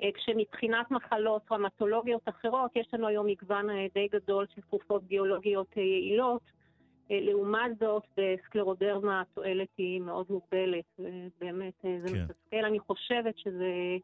[0.03, 5.67] אה, כשמבחינת מחלות טראומטולוגיות אחרות, יש לנו היום מגוון אה, די גדול של תרופות ביולוגיות
[5.77, 6.41] אה, יעילות.
[7.13, 12.23] לעומת זאת, בסקלרודרמה התועלת היא מאוד מוגבלת, ובאמת זה כן.
[12.23, 12.65] מתסכל.
[12.65, 13.97] אני חושבת שזה,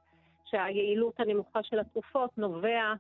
[0.46, 2.94] שהיעילות הנמוכה של התרופות נובע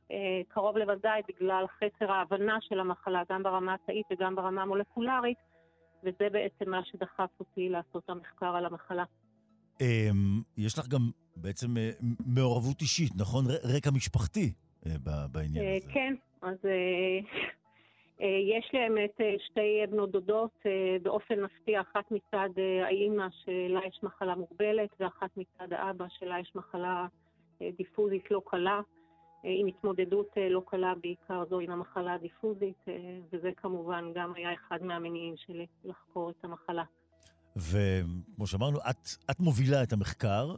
[0.47, 5.37] קרוב לוודאי בגלל חסר ההבנה של המחלה, גם ברמה התאית וגם ברמה המולקולרית,
[6.03, 9.03] וזה בעצם מה שדחף אותי לעשות את המחקר על המחלה.
[9.82, 11.01] אמ, יש לך גם
[11.36, 11.89] בעצם אה,
[12.25, 13.45] מעורבות אישית, נכון?
[13.75, 14.53] רקע משפחתי
[14.86, 14.91] אה,
[15.32, 15.93] בעניין הזה.
[15.93, 16.57] כן, אז
[18.19, 20.63] יש לי האמת שתי בנות דודות,
[21.01, 22.49] באופן מפתיע, אחת מצד
[22.86, 27.05] האימא שלה יש מחלה מוגבלת, ואחת מצד האבא שלה יש מחלה
[27.78, 28.82] דיפוזית לא קלה.
[29.43, 32.86] עם התמודדות לא קלה, בעיקר זו עם המחלה הדיפוזית,
[33.32, 36.84] וזה כמובן גם היה אחד מהמניעים שלי לחקור את המחלה.
[37.58, 40.55] וכמו שאמרנו, את, את מובילה את המחקר.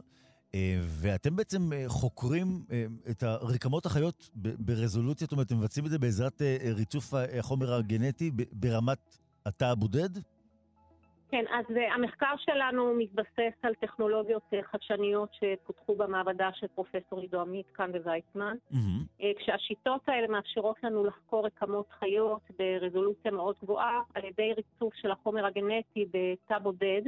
[0.82, 2.64] ואתם בעצם חוקרים
[3.10, 6.42] את הרקמות החיות ברזולוציה, זאת אומרת, אתם מבצעים את זה בעזרת
[6.74, 10.10] ריצוף החומר הגנטי ברמת התא הבודד?
[11.30, 17.40] כן, אז uh, המחקר שלנו מתבסס על טכנולוגיות uh, חדשניות שפותחו במעבדה של פרופסור עידו
[17.40, 19.20] עמית כאן בוויצמן, mm-hmm.
[19.20, 25.10] uh, כשהשיטות האלה מאפשרות לנו לחקור רקמות חיות ברזולוציה מאוד גבוהה על ידי ריצוף של
[25.10, 27.02] החומר הגנטי בתא בודד,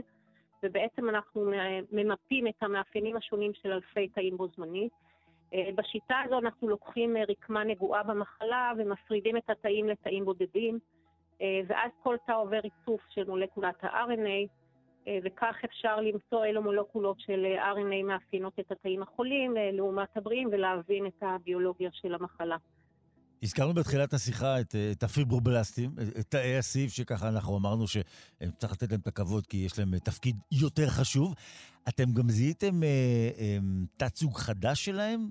[0.63, 1.51] ובעצם אנחנו
[1.93, 4.93] ממפים את המאפיינים השונים של אלפי תאים בו זמנית.
[5.75, 10.79] בשיטה הזו אנחנו לוקחים רקמה נגועה במחלה ומפרידים את התאים לתאים בודדים.
[11.41, 14.49] אה, ואז כל תא עובר ריצוף של מולקולת ה-RNA,
[15.09, 20.49] אה, וכך אפשר למצוא אילו מולקולות של RNA מאפיינות את התאים החולים אה, לעומת הבריאים
[20.53, 22.57] ולהבין את הביולוגיה של המחלה.
[23.43, 29.01] הזכרנו בתחילת השיחה את, את הפיברובלסטים, את תאי הסיב, שככה אנחנו אמרנו שצריך לתת להם
[29.01, 31.35] את הכבוד כי יש להם תפקיד יותר חשוב.
[31.89, 32.89] אתם גם זיהיתם אה,
[33.39, 33.59] אה,
[33.97, 35.31] תת-סוג חדש שלהם?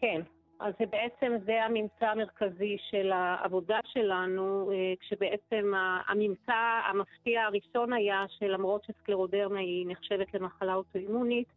[0.00, 0.20] כן,
[0.60, 5.72] אז זה בעצם זה הממצא המרכזי של העבודה שלנו, אה, כשבעצם
[6.06, 11.48] הממצא המפתיע הראשון היה שלמרות שסקלרודרמה היא נחשבת למחלה אוטואימונית,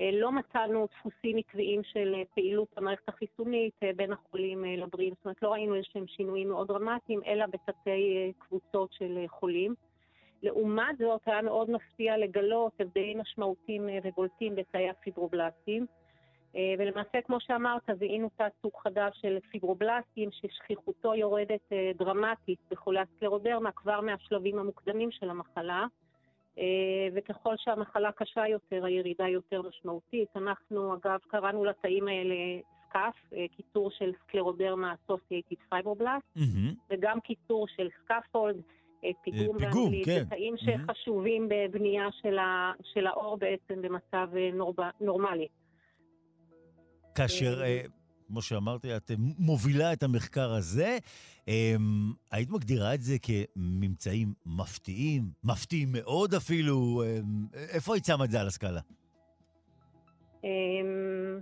[0.00, 5.14] אה, לא מצאנו דפוסים עקביים של פעילות המערכת החיסונית אה, בין החולים לבריאים.
[5.14, 9.74] זאת אומרת, לא ראינו איזשהם שינויים מאוד דרמטיים, אלא בתתי קבוצות של חולים.
[10.42, 15.86] לעומת זאת, היה מאוד מפתיע לגלות הבדלים משמעותיים ובולטים בתאי הפיברובלסטים.
[16.56, 23.00] אה, ולמעשה, כמו שאמרת, זיהינו תת סוג חדש של פיברובלסטים, ששכיחותו יורדת אה, דרמטית בחולי
[23.00, 25.86] הסקלרודרמה כבר מהשלבים המוקדמים של המחלה,
[26.58, 26.64] אה,
[27.14, 30.28] וככל שהמחלה קשה יותר, הירידה יותר משמעותית.
[30.36, 32.34] אנחנו, אגב, קראנו לתאים האלה
[32.88, 33.14] ScAF,
[33.56, 36.74] קיצור של scleroderma associated fibroblast, mm-hmm.
[36.90, 38.62] וגם קיצור של scaffold.
[39.22, 40.24] פיגום באנגלית, כן.
[40.30, 45.46] תאים שחשובים בבנייה של, ה, של העור בעצם במצב נורב, נורמלי.
[47.18, 47.80] כאשר, אה,
[48.26, 50.98] כמו שאמרתי, את מובילה את המחקר הזה.
[51.48, 57.02] אמ, היית מגדירה את זה כממצאים מפתיעים, מפתיעים מאוד אפילו?
[57.04, 58.80] אמ, איפה היית שמה את זה על הסקאלה?
[60.44, 61.40] אמ,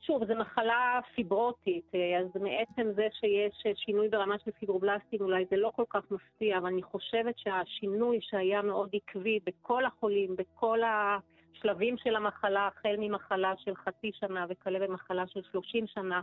[0.00, 5.56] שוב, זו מחלה פיברוטית, אה, אז מעצם זה שיש שינוי ברמה של פיברובלסטים, אולי זה
[5.56, 11.18] לא כל כך מפתיע, אבל אני חושבת שהשינוי שהיה מאוד עקבי בכל החולים, בכל ה...
[11.64, 16.20] שלבים של המחלה, החל ממחלה של חצי שנה וכלה במחלה של 30 שנה,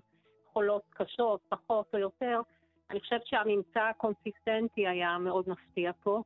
[0.54, 2.42] חולות קשות, פחות או יותר,
[2.90, 6.22] אני חושבת שהממצא הקונסיסטנטי היה מאוד מפתיע פה.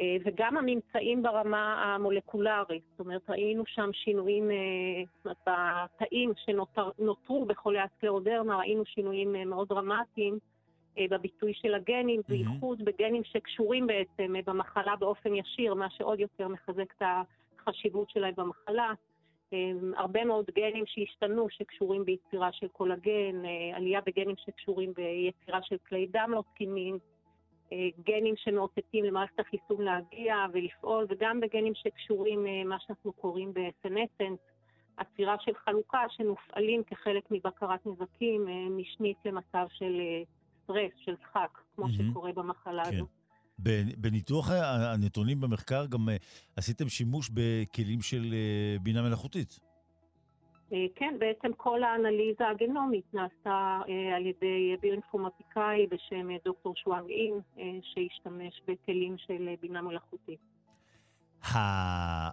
[0.00, 8.56] אה, וגם הממצאים ברמה המולקולרית, זאת אומרת, ראינו שם שינויים אה, בתאים שנותרו בחולי הסקלרודרמה,
[8.56, 10.38] ראינו שינויים אה, מאוד דרמטיים
[11.10, 12.28] בביטוי של הגנים, mm-hmm.
[12.28, 17.02] בייחוד בגנים שקשורים בעצם במחלה באופן ישיר, מה שעוד יותר מחזק את
[17.68, 18.92] החשיבות שלהם במחלה.
[19.96, 26.06] הרבה מאוד גנים שהשתנו, שקשורים ביצירה של קולגן, אה, עלייה בגנים שקשורים ביצירה של כלי
[26.06, 26.98] דם לא תקינים,
[27.72, 34.38] אה, גנים שמאותתים למערכת החיסון להגיע ולפעול, וגם בגנים שקשורים, אה, מה שאנחנו קוראים בסנסנס,
[34.96, 38.46] עצירה של חלוקה שמופעלים כחלק מבקרת נזקים
[38.76, 40.00] משנית למצב של
[40.62, 42.10] סטרס, של דחק, כמו mm-hmm.
[42.10, 42.94] שקורה במחלה כן.
[42.94, 43.06] הזו.
[43.98, 46.16] בניתוח הנתונים במחקר גם אה,
[46.56, 49.60] עשיתם שימוש בכלים של אה, בינה מלאכותית.
[50.72, 53.80] אה, כן, בעצם כל האנליזה הגנומית נעשתה
[54.16, 57.40] על ידי ביואינפורמטיקאי בשם דוקטור שוואנג אין,
[57.82, 60.40] שהשתמש בכלים של בינה מלאכותית.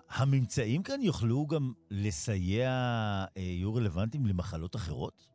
[0.09, 2.69] הממצאים כאן יוכלו גם לסייע,
[3.35, 5.32] יהיו רלוונטיים למחלות אחרות?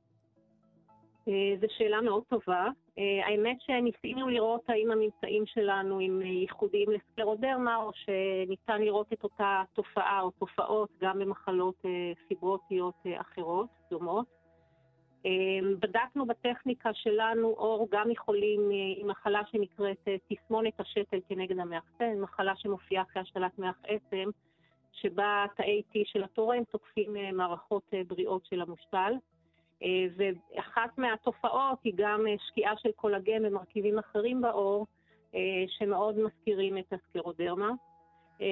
[1.29, 2.67] אה, זו שאלה מאוד טובה.
[2.99, 9.63] אה, האמת שניסינו לראות האם הממצאים שלנו הם ייחודיים לסקלרודרמה, או שניתן לראות את אותה
[9.73, 14.39] תופעה או תופעות גם במחלות אה, פיברוטיות אחרות, דומות.
[15.81, 18.61] בדקנו בטכניקה שלנו אור גם מחולים
[18.97, 24.31] עם מחלה שנקראת תסמונת השתל כנגד המאחסן, מחלה שמופיעה אחרי השתלת מח עצם,
[24.93, 29.13] שבה תאי T של התורם תוקפים מערכות בריאות של המושתל.
[29.83, 34.87] אה, ואחת מהתופעות היא גם אה, שקיעה של קולגן ומרכיבים אחרים בעור,
[35.35, 37.71] אה, שמאוד מזכירים את הסקרודרמה.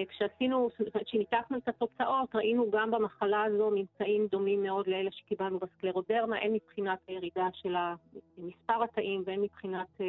[0.09, 0.69] כשעשינו,
[1.05, 6.99] כשניתחנו את התוצאות, ראינו גם במחלה הזו ממצאים דומים מאוד לאלה שקיבלנו בסקלרודרמה, הן מבחינת
[7.07, 7.75] הירידה של
[8.39, 10.01] מספר התאים והן מבחינת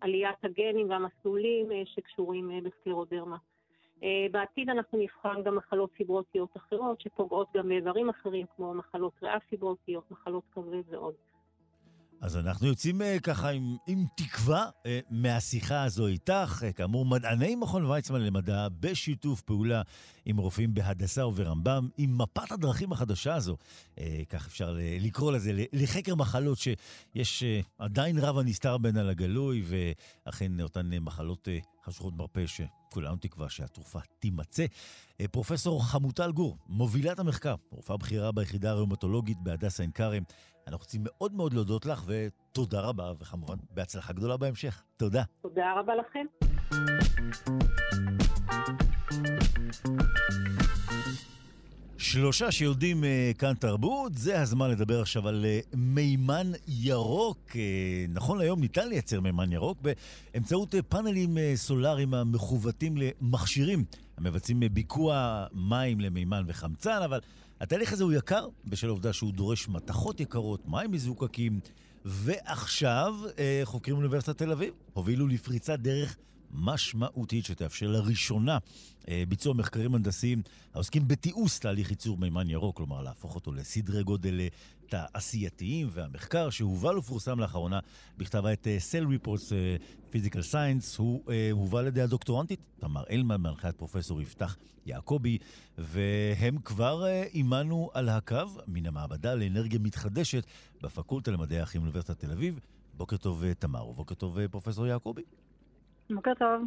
[0.00, 3.36] עליית הגנים והמסלולים שקשורים בסקלרודרמה.
[4.02, 9.40] אה, בעתיד אנחנו נבחן גם מחלות פיברוסיות אחרות שפוגעות גם באיברים אחרים, כמו מחלות ריאה
[9.40, 11.14] פיברוסיות, מחלות כבד ועוד.
[12.20, 16.64] אז אנחנו יוצאים אה, ככה עם, עם תקווה אה, מהשיחה הזו איתך.
[16.76, 19.82] כאמור, מדעני מכון ויצמן למדע בשיתוף פעולה
[20.24, 23.56] עם רופאים בהדסה וברמב"ם, עם מפת הדרכים החדשה הזו,
[24.28, 27.44] כך אפשר לקרוא לזה, לחקר מחלות שיש
[27.78, 29.62] עדיין רב הנסתר בין על הגלוי,
[30.26, 31.48] ואכן אותן מחלות
[31.88, 34.66] חשוכות מרפא שכולנו תקווה שהתרופה תימצא.
[35.20, 40.22] אה, פרופסור חמוטל גור, מובילת המחקר, רופאה בכירה ביחידה הראומטולוגית בהדסה עין כרם.
[40.66, 44.82] אנחנו רוצים מאוד מאוד להודות לך, ותודה רבה, וכמובן, בהצלחה גדולה בהמשך.
[44.96, 45.22] תודה.
[45.42, 46.26] תודה רבה לכם.
[51.98, 57.38] שלושה שיודעים אה, כאן תרבות, זה הזמן לדבר עכשיו על אה, מימן ירוק.
[57.56, 57.60] אה,
[58.08, 59.78] נכון להיום ניתן לייצר מימן ירוק
[60.34, 63.84] באמצעות אה, פאנלים אה, סולאריים המכוותים למכשירים
[64.16, 67.20] המבצעים ביקוע מים למימן וחמצן, אבל
[67.60, 71.60] התהליך הזה הוא יקר בשל העובדה שהוא דורש מתכות יקרות, מים מזוקקים,
[72.04, 76.16] ועכשיו אה, חוקרים מאוניברסיטת תל אביב הובילו לפריצת דרך
[76.52, 78.58] משמעותית שתאפשר לראשונה
[79.08, 80.42] אה, ביצוע מחקרים הנדסיים
[80.74, 84.48] העוסקים בתיעוש תהליך ייצור מימן ירוק, כלומר להפוך אותו לסדרי גודל אה,
[84.88, 87.80] תעשייתיים, והמחקר שהובל ופורסם לאחרונה
[88.18, 89.52] בכתב העת אה, Cell Reports
[90.12, 91.22] Physical Science, הוא
[91.52, 95.38] הובל על ידי הדוקטורנטית תמר אלמן, בהנחיית פרופסור יפתח יעקבי,
[95.78, 100.46] והם כבר עימנו על הקו מן המעבדה לאנרגיה מתחדשת
[100.82, 102.58] בפקולטה למדעי האחים באוניברסיטת תל אביב.
[102.94, 105.22] בוקר טוב, תמר, ובוקר טוב, פרופסור יעקבי.
[106.14, 106.62] בוקר טוב.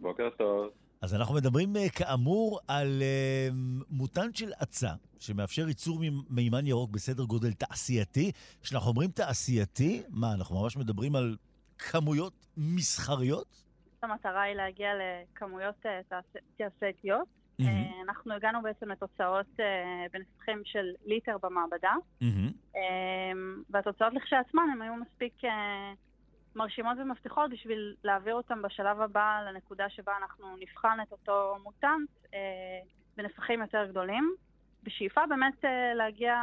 [0.00, 0.70] בוקר טוב.
[1.02, 3.48] אז אנחנו מדברים אה, כאמור על אה,
[3.90, 6.00] מוטנט של עצה, שמאפשר ייצור
[6.30, 8.32] מימן ירוק בסדר גודל תעשייתי.
[8.62, 11.36] כשאנחנו אומרים תעשייתי, מה, אנחנו ממש מדברים על
[11.78, 13.64] כמויות מסחריות?
[14.02, 17.28] המטרה היא להגיע לכמויות אה, תעש- תעשייתיות.
[17.60, 17.66] אה,
[18.08, 19.46] אנחנו הגענו בעצם לתוצאות
[20.12, 21.92] בנפחים של ליטר במעבדה.
[22.76, 22.80] אה,
[23.70, 25.34] והתוצאות לכשעצמן הן היו מספיק
[26.56, 32.38] מרשימות ומבטיחות בשביל להעביר אותן בשלב הבא לנקודה שבה אנחנו נבחן את אותו מוטנט אה,
[33.16, 34.34] בנפחים יותר גדולים.
[34.82, 36.34] בשאיפה באמת אה, להגיע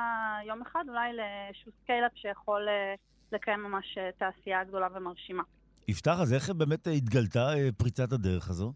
[0.46, 2.96] יום אחד אולי לאיזשהו scale-up שיכול אה,
[3.32, 5.44] לקיים ממש אה, תעשייה גדולה ומרשימה.
[5.88, 8.74] יפתח, אז איך באמת התגלתה אה, פריצת הדרך הזו?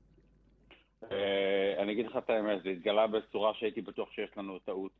[1.11, 4.91] אה, אני אגיד לך את האמת, זה התגלה בצורה שהייתי בטוח שיש לנו טעות.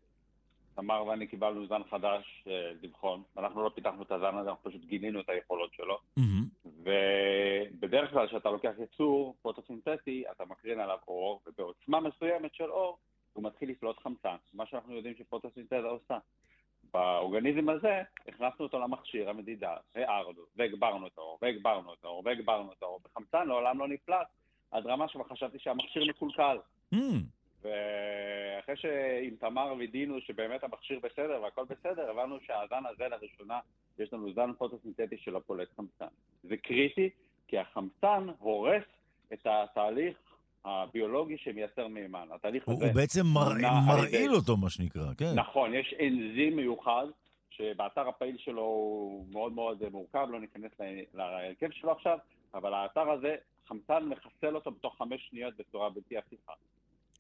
[0.76, 3.24] תמר ואני קיבלנו זן חדש אה, לבחון.
[3.38, 6.00] אנחנו לא פיתחנו את הזן הזה, אנחנו פשוט גילינו את היכולות שלו.
[6.18, 6.46] מהמם.
[6.84, 12.98] ובדרך כלל כשאתה לוקח יצור פוטוסינתטי, אתה מקרין עליו אור, ובעוצמה מסוימת של אור,
[13.34, 16.18] הוא מתחיל לפלוט חמצן, מה שאנחנו יודעים שפוטוסינתזה עושה.
[16.94, 22.84] באורגניזם הזה, הכנסנו אותו למכשיר המדידה, הערנו, והגברנו את האור, והגברנו את האור, והגברנו את
[22.84, 24.28] האור, וחמצן לעולם לא נפלט,
[24.72, 26.58] עד רמה שבה חשבתי שהמכשיר מקולקל.
[26.92, 27.22] מהמם.
[28.72, 33.60] ואחרי שעם תמר וידאנו שבאמת המכשיר בסדר והכל בסדר, הבנו שהזן הזה לראשונה,
[34.00, 36.14] יש לנו זן פוטוסינתטי של הפולט חמצן.
[36.44, 37.10] זה קריטי,
[37.48, 38.84] כי החמצן הורס
[39.34, 40.18] את התהליך
[40.66, 42.28] הביולוגי שמייצר מימן.
[42.36, 42.86] התהליך הוא הזה...
[42.86, 45.34] הוא בעצם מר- מרעיל אותו, מה שנקרא, כן.
[45.36, 47.06] נכון, יש אנזים מיוחד,
[47.50, 50.72] שבאתר הפעיל שלו הוא מאוד מאוד מורכב, לא ניכנס
[51.14, 52.18] להרכב שלו עכשיו,
[52.54, 53.36] אבל האתר הזה,
[53.68, 56.54] חמצן מחסל אותו בתוך חמש שניות בצורה בלתי הפיכה.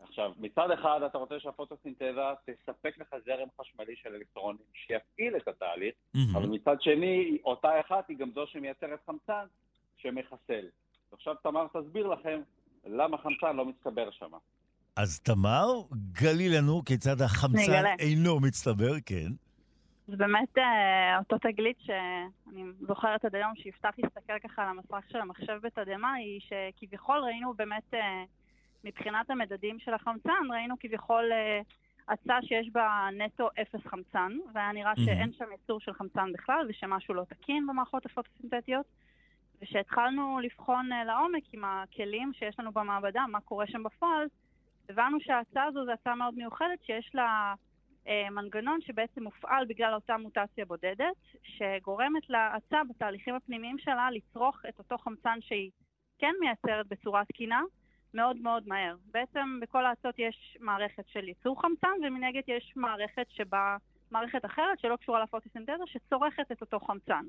[0.04, 2.12] עכשיו, מצד אחד אתה רוצה שהפוטוסינתזה
[2.46, 6.36] תספק לך זרם חשמלי של אלקטרונים שיפעיל את התהליך, מהמם.
[6.36, 9.46] אבל מצד שני, אותה אחת היא גם זו שמייצרת חמצן
[9.98, 10.66] שמחסל.
[11.12, 12.42] עכשיו תמר תסביר לכם
[12.86, 14.32] למה חמצן לא מצטבר שם.
[14.96, 15.68] אז תמר,
[16.12, 17.94] גלי לנו כיצד החמצן נגלה.
[18.00, 19.32] אינו מצטבר, כן.
[20.08, 25.18] זה באמת אה, אותו תגלית שאני זוכרת עד היום שיפתח הסתכל ככה על המסך של
[25.18, 28.24] המחשב בתדהמה, היא שכביכול ראינו באמת, אה,
[28.84, 31.62] מבחינת המדדים של החמצן, ראינו כביכול אה,
[32.08, 34.94] הצעה שיש בה נטו אפס חמצן, והיה נראה.
[34.96, 38.86] שאין שם ייצור של חמצן בכלל ושמשהו לא תקין במערכות הפוטוסינתטיות.
[39.62, 44.28] וכשהתחלנו לבחון אה, לעומק עם הכלים שיש לנו במעבדה, מה קורה שם בפועל,
[44.90, 47.54] הבנו שההצעה הזו זו הצעה מאוד מיוחדת שיש לה
[48.08, 54.80] אה, מנגנון שבעצם מופעל בגלל אותה מוטציה בודדת, שגורמת להאצה בתהליכים הפנימיים שלה לצרוך את
[54.80, 55.72] אותו חמצן שהיא
[56.20, 57.62] כן מייצרת בצורה תקינה
[58.14, 58.96] מאוד מאוד מהר.
[59.12, 63.78] בעצם בכל האצות יש מערכת של ייצור חמצן, ומנגד יש מערכת שבה,
[64.12, 67.26] מערכת אחרת שלא קשורה לפוטוסינתזה, שצורכת את אותו חמצן.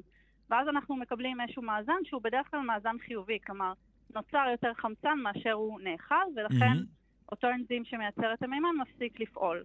[0.50, 3.72] ואז אנחנו מקבלים איזשהו מאזן שהוא בדרך כלל מאזן חיובי, כלומר,
[4.14, 6.84] נוצר יותר חמצן מאשר הוא נאכל, ולכן מהמם.
[7.32, 9.64] אותו אנזים שמייצר את המימן מפסיק לפעול.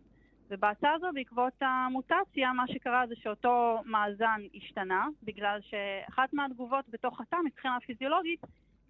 [0.49, 7.35] ובהצעה הזו, בעקבות המוטציה, מה שקרה זה שאותו מאזן השתנה, בגלל שאחת מהתגובות בתוך התא
[7.45, 8.41] מבחינה פיזיולוגית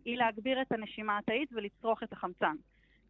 [0.07, 2.55] היא להגביר את הנשימה התאית ולצרוך את החמצן.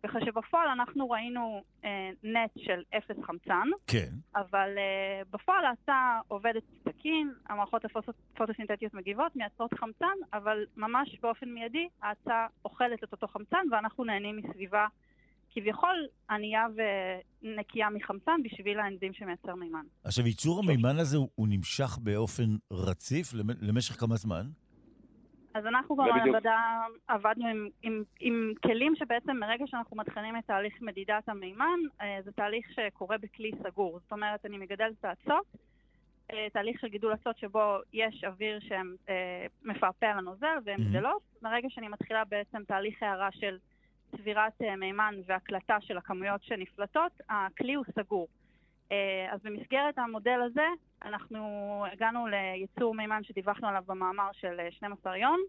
[0.03, 1.89] ככה שבפועל אנחנו ראינו אה,
[2.23, 4.09] נט של אפס חמצן, כן.
[4.35, 11.87] אבל אה, בפועל ההצעה עובדת תקין, המערכות הפוטוסינתטיות מגיבות, מייצרות חמצן, אבל ממש באופן מיידי
[12.01, 14.87] ההצעה אוכלת את אותו חמצן ואנחנו נהנים מסביבה
[15.51, 15.95] כביכול
[16.29, 16.65] ענייה
[17.43, 19.83] ונקייה מחמצן בשביל האנזים שמייצר מימן.
[20.03, 24.45] עכשיו, ייצור המימן הזה הוא, הוא נמשך באופן רציף למ- למשך כמה זמן?
[25.57, 25.95] אז אנחנו.
[25.95, 26.59] במעבדה
[27.07, 32.31] עבדנו עם, עם, עם כלים שבעצם מרגע שאנחנו מתחילים את תהליך מדידת המימן, אה, זה
[32.31, 33.99] תהליך שקורה בכלי סגור.
[33.99, 35.45] זאת אומרת, אני מגדלת את האצות,
[36.33, 40.89] אה, תהליך של גידול אצות שבו יש אוויר שמפעפע על הנוזל והן.
[40.89, 41.21] גדלות.
[41.41, 43.57] מרגע שאני מתחילה בעצם תהליך הערה של
[44.11, 48.27] צבירת אה, מימן והקלטה של הכמויות שנפלטות, הכלי הוא סגור.
[48.91, 50.67] אה, אז במסגרת המודל הזה,
[51.07, 55.39] אנחנו הגענו לייצור מימן שדיווחנו עליו במאמר של אה, 12 יום.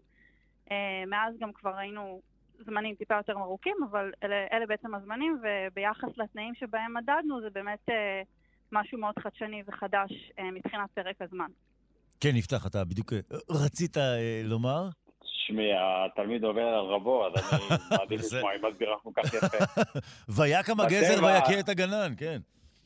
[0.71, 2.21] אה, מאז גם כבר ראינו
[2.65, 7.89] זמנים טיפה יותר ארוכים, אבל אלה, אלה בעצם הזמנים, וביחס לתנאים שבהם מדדנו, זה באמת
[7.89, 8.21] אה,
[8.71, 11.47] משהו מאוד חדשני וחדש אה, מבחינת פרק הזמן.
[12.19, 14.89] כן, יפתח, אתה בדיוק אה, רצית אה, לומר?
[15.23, 19.57] שמי, התלמיד עובר על רבו, אז אני מעדיף לשמוע, היא מסבירה כל כך יפה.
[20.35, 22.39] ויקם הגזר ויכה את הגנן, כן.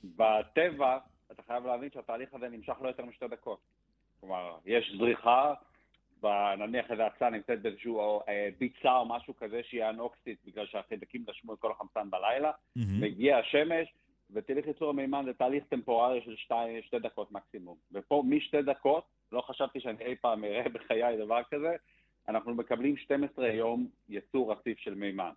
[0.03, 0.97] בטבע,
[1.33, 3.59] אתה חייב להבין שהתהליך הזה נמשך לא יותר משתי דקות.
[4.19, 5.53] כלומר, יש זריחה,
[6.57, 11.53] נניח איזה הצעה נמצאת באיזשהו אה, ביצה או משהו כזה שהיא אנוקסית, בגלל שהחיידקים נשמו
[11.53, 13.93] את כל החמצן בלילה, מגיע השמש,
[14.33, 17.77] ותהליך ייצור המימן זה תהליך טמפוררי של שתי, שתי דקות מקסימום.
[17.91, 21.75] ופה משתי דקות, לא חשבתי שאני אי פעם אראה בחיי דבר כזה,
[22.29, 25.31] אנחנו מקבלים 12 יום ייצור רציף של מימן.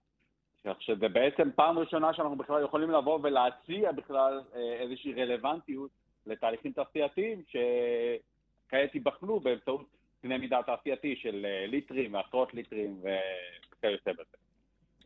[0.67, 5.91] כך שזה בעצם פעם ראשונה שאנחנו בכלל יכולים לבוא ולהציע בכלל אה, איזושהי רלוונטיות
[6.27, 9.87] לתהליכים תעשייתיים שכעת ייבחנו באמצעות
[10.23, 14.37] קנה מידה תעשייתי של אה, ליטרים ועשרות ליטרים וכיוצא בזה.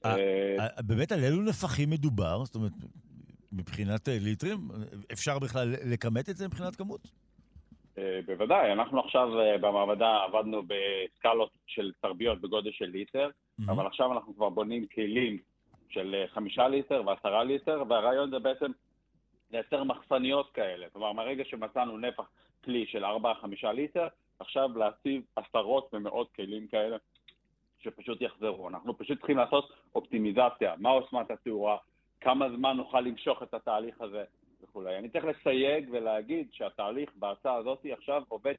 [0.05, 2.45] אה, באמת, על אילו נפחים מדובר?
[2.45, 2.73] זאת אומרת,
[3.53, 4.59] מבחינת ליטרים,
[5.13, 7.11] אפשר בכלל לכמת את זה מבחינת כמות?
[8.27, 9.29] בוודאי, אנחנו עכשיו
[9.61, 13.31] במעבדה עבדנו בסקלות של תרביות בגודל של ליטר,
[13.69, 15.39] אבל עכשיו אנחנו כבר בונים כלים
[15.91, 18.71] של אה, חמישה ליטר ועשרה ליטר, והרעיון זה בעצם
[19.51, 20.87] לייצר מחסניות כאלה.
[20.93, 22.31] כלומר, מהרגע שמצאנו נפח
[22.65, 26.97] כלי של ארבעה-חמישה ליטר, עכשיו להציב עשרות ומאות כלים כאלה
[27.79, 28.69] שפשוט יחזרו.
[28.69, 31.77] אנחנו פשוט צריכים לעשות אופטימיזציה, מה עוצמת התאורה,
[32.21, 34.25] כמה זמן נוכל למשוך את התהליך הזה
[34.63, 34.99] וכולי.
[34.99, 38.55] אני צריך לסייג ולהגיד שהתהליך בהצעה הזאת עכשיו עובד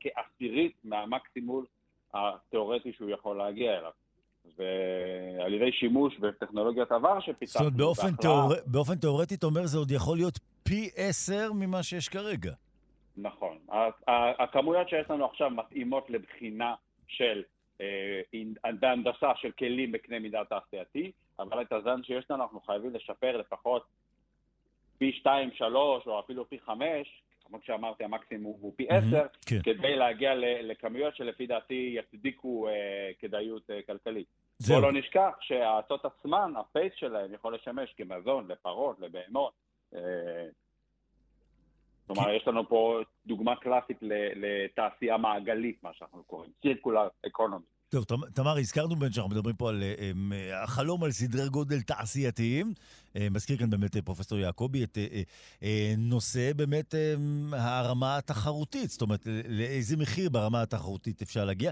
[0.00, 1.66] כעשירית מהמקסימול
[2.14, 3.90] התיאורטי שהוא יכול להגיע אליו.
[4.56, 8.52] ועל ידי שימוש בטכנולוגיות עבר זאת שפיתחנו, אומרת, באופן, תיאור...
[8.66, 12.52] באופן תיאורטי, אתה אומר, זה עוד יכול להיות פי עשר ממה שיש כרגע.
[13.16, 13.58] נכון.
[14.38, 16.74] הכמויות שיש לנו עכשיו מתאימות לבחינה
[17.08, 17.42] של,
[17.80, 18.20] אה,
[18.80, 23.84] בהנדסה של כלים בקנה מידה תעשייתי, אבל את הזן שיש לנו אנחנו חייבים לשפר לפחות
[24.98, 27.22] פי 2, 3 או אפילו פי 5,
[27.54, 29.62] כמו שאמרתי, המקסימום הוא פי 10, כן.
[29.62, 30.32] כדי להגיע
[30.62, 32.72] לכמויות שלפי דעתי יצדיקו אה,
[33.18, 34.26] כדאיות אה, כלכלית.
[34.68, 39.52] בואו לא נשכח שהאצות עצמן, הפייס שלהם יכול לשמש כמזון לפרות, לבהמות.
[39.94, 40.00] אה,
[42.06, 43.98] כלומר, יש לנו פה דוגמה קלאסית
[44.34, 47.73] לתעשייה מעגלית, מה שאנחנו קוראים, circular economy.
[47.94, 50.32] טוב, תמ- תמר, הזכרנו באמת שאנחנו מדברים פה על אה, אמ,
[50.62, 52.72] החלום על סדרי גודל תעשייתיים.
[53.16, 55.22] אה, מזכיר כאן באמת אה, פרופסור יעקבי את אה, אה,
[55.62, 57.14] אה, נושא באמת אה,
[57.52, 61.70] הרמה התחרותית, זאת אומרת, לאיזה מחיר ברמה התחרותית אפשר להגיע.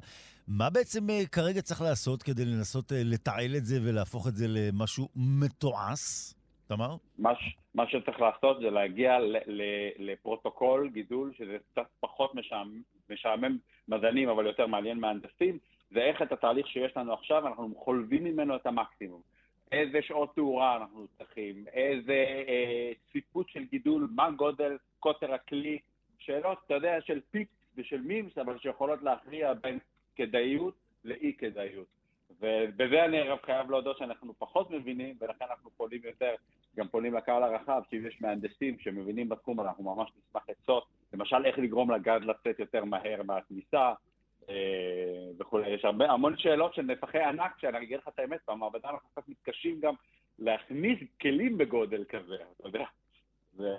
[0.49, 4.47] מה בעצם אה, כרגע צריך לעשות כדי לנסות אה, לתעל את זה ולהפוך את זה
[4.49, 6.35] למשהו מתועש?
[6.67, 6.97] תמר?
[7.19, 7.31] מה,
[7.75, 9.63] מה שצריך לעשות זה להגיע ל- ל-
[10.13, 15.59] לפרוטוקול גידול, שזה קצת פחות משעמם, משעמם מדענים, אבל יותר מעניין מהנדסים,
[15.93, 19.21] זה איך את התהליך שיש לנו עכשיו, אנחנו חולבים ממנו את המקסימום.
[19.73, 25.79] איזה שעות תאורה אנחנו צריכים, איזה אה, צפיפות של גידול, מה גודל קוטר הכלי,
[26.19, 29.79] שאלות, אתה יודע, של פיקס ושל מימס, אבל שיכולות להכריע בין
[30.17, 30.75] כדאיות
[31.05, 31.87] לאי כדאיות.
[32.41, 36.35] ובזה אני אגב חייב להודות שאנחנו פחות מבינים, ולכן אנחנו פונים יותר,
[36.77, 41.59] גם פונים לקהל הרחב, שאם יש מהנדסים שמבינים בתחום, אנחנו ממש נשמח עצות, למשל איך
[41.59, 43.93] לגרום לגז לצאת יותר מהר מהכניסה,
[45.39, 45.71] וכולי.
[45.71, 49.29] יש הרבה, המון שאלות של נפחי ענק, שאני אגיד לך את האמת, במעבדה אנחנו קצת
[49.29, 49.95] מתקשים גם
[50.39, 52.85] להכניס כלים בגודל כזה, אתה יודע.
[53.57, 53.75] זה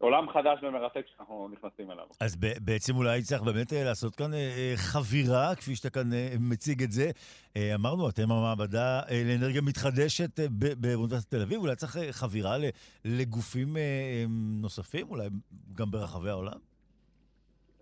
[0.00, 2.04] עולם חדש ומרתק שאנחנו נכנסים אליו.
[2.20, 6.34] אז בעצם אולי צריך באמת אה, לעשות כאן אה, אה, חבירה, כפי שאתה כאן אה,
[6.40, 7.10] מציג את זה.
[7.56, 10.46] אה, אמרנו, אתם המעבדה אה, לאנרגיה מתחדשת אה,
[10.76, 12.56] באוניברסיטת תל אביב, אולי צריך אה, חבירה
[13.04, 14.24] לגופים אה, אה,
[14.60, 15.28] נוספים, אולי
[15.74, 16.69] גם ברחבי העולם?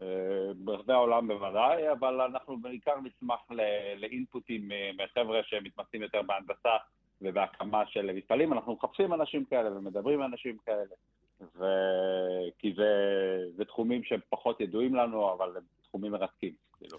[0.03, 0.07] אה,
[0.57, 3.41] ברחבי העולם בוודאי, אבל אנחנו בעיקר נשמח
[3.97, 6.77] לאינפוטים אה, מחבר'ה שמתמצאים יותר בהנדסה
[7.23, 10.95] ובהקמה של מפעלים, אנחנו מחפשים אנשים כאלה ומדברים עם אנשים כאלה,
[11.57, 11.65] ו...
[12.59, 12.93] כי זה,
[13.57, 16.53] זה תחומים שהם פחות ידועים לנו, אבל הם תחומים מרתקים.
[16.79, 16.99] כאילו.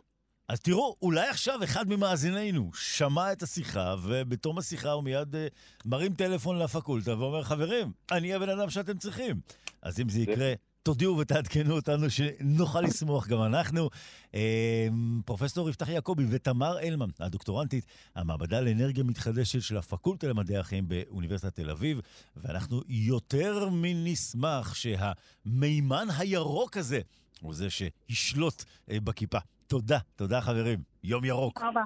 [0.50, 5.38] אז תראו, אולי עכשיו אחד ממאזינינו שמע את השיחה, ובתום השיחה הוא מיד uh,
[5.86, 9.36] מרים טלפון לפקולטה ואומר, חברים, אני הבן אדם שאתם צריכים.
[9.82, 10.54] אז אם זה יקרה,
[10.84, 13.90] תודיעו ותעדכנו אותנו שנוכל לסמוך גם אנחנו.
[14.36, 14.88] אה,
[15.26, 17.86] פרופסור יפתח יעקבי ותמר אלמן, הדוקטורנטית,
[18.16, 22.00] המעבדה לאנרגיה מתחדשת של הפקולטה למדעי החיים באוניברסיטת תל אביב,
[22.36, 27.00] ואנחנו יותר מנשמח שהמימן הירוק הזה
[27.42, 29.38] הוא זה שישלוט אה, בכיפה.
[29.68, 30.80] תודה, תודה חברים.
[31.04, 31.60] יום ירוק.
[31.60, 31.82] תודה רבה.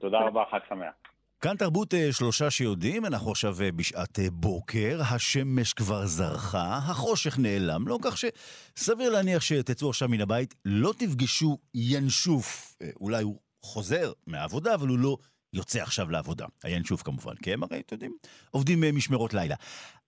[0.00, 0.94] תודה רבה, חג שמח.
[1.40, 7.38] כאן תרבות אה, שלושה שיודעים, אנחנו עכשיו אה, בשעת אה, בוקר, השמש כבר זרחה, החושך
[7.38, 12.76] נעלם לו, כך שסביר להניח שתצאו עכשיו מן הבית, לא תפגשו ינשוף.
[13.00, 15.16] אולי הוא חוזר מהעבודה, אבל הוא לא
[15.52, 16.46] יוצא עכשיו לעבודה.
[16.62, 18.16] הינשוף כמובן, כי הם הרי, אתם יודעים,
[18.50, 19.54] עובדים משמרות לילה.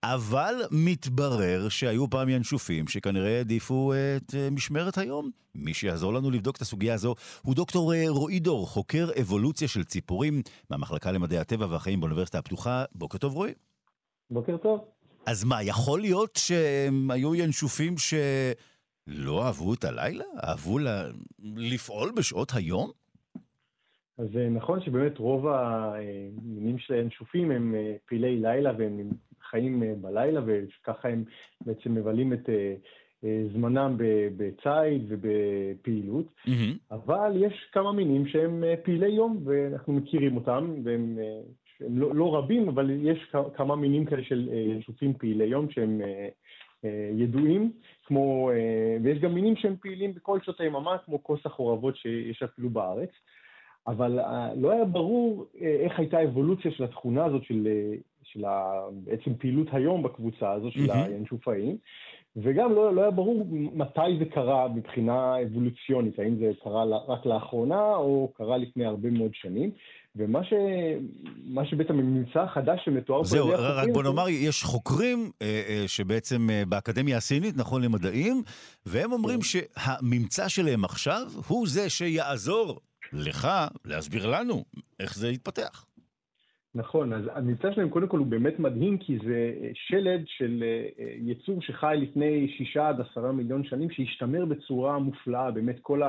[0.02, 5.31] אבל מתברר שהיו פעם ינשופים שכנראה העדיפו את משמרת היום.
[5.55, 10.43] מי שיעזור לנו לבדוק את הסוגיה הזו הוא דוקטור רועי דור, חוקר אבולוציה של ציפורים
[10.70, 12.85] מהמחלקה למדעי הטבע והחיים באוניברסיטה הפתוחה.
[12.94, 13.52] בוקר טוב, רועי.
[14.31, 14.85] בוקר טוב.
[15.27, 20.24] אז מה, יכול להיות שהם היו ינשופים שלא אהבו את הלילה?
[20.44, 21.05] אהבו לה...
[21.56, 22.90] לפעול בשעות היום?
[24.18, 27.74] אז נכון שבאמת רוב המינים של הינשופים הם
[28.06, 29.10] פעילי לילה והם
[29.51, 31.24] חיים אה, בלילה, וככה הם
[31.60, 32.74] בעצם מבלים את אה,
[33.24, 33.97] אה, זמנם
[34.36, 36.27] בציד ובפעילות.
[36.27, 36.94] Mm-hmm.
[36.94, 41.18] אבל יש כמה מינים שהם פעילי יום, ואנחנו מכירים אותם, והם
[41.81, 46.01] הם לא, לא רבים, אבל יש כמה מינים כאלה של ינשופים פעילי יום שהם
[47.16, 47.72] ידועים,
[48.06, 48.51] כמו,
[49.02, 53.10] ויש גם מינים שהם פעילים בכל שעות היממה, כמו כוס החורבות שיש אפילו בארץ.
[53.86, 54.18] אבל
[54.56, 57.68] לא היה ברור איך הייתה האבולוציה של התכונה הזאת של
[58.32, 58.73] של ה,
[59.05, 60.94] בעצם פעילות היום בקבוצה הזו של mm-hmm.
[60.94, 61.77] הינשופאים,
[62.36, 67.94] וגם לא, לא היה ברור מתי זה קרה מבחינה אבולוציונית, האם זה קרה רק לאחרונה
[67.97, 69.70] או קרה לפני הרבה מאוד שנים.
[70.16, 70.52] ומה ש...
[71.44, 73.28] מה שבעצם הממצא החדש שמתואר פה...
[73.28, 78.43] זהו, רק בוא נאמר, יש חוקרים אה, אה, שבעצם אה, באקדמיה הסינית, נכון למדעים,
[78.86, 79.43] והם אומרים כן.
[79.44, 82.81] שהממצא שלהם עכשיו הוא זה שיעזור
[83.12, 83.48] לך
[83.85, 84.65] להסביר לנו
[85.01, 85.86] איך זה יתפתח.
[86.74, 91.05] נכון, אז המבצע שלהם קודם כל הוא באמת מדהים, כי זה אה, שלד של אה,
[91.05, 96.02] אה, יצור שחי לפני שישה עד עשרה מיליון שנים, שהשתמר בצורה מופלאה, באמת כל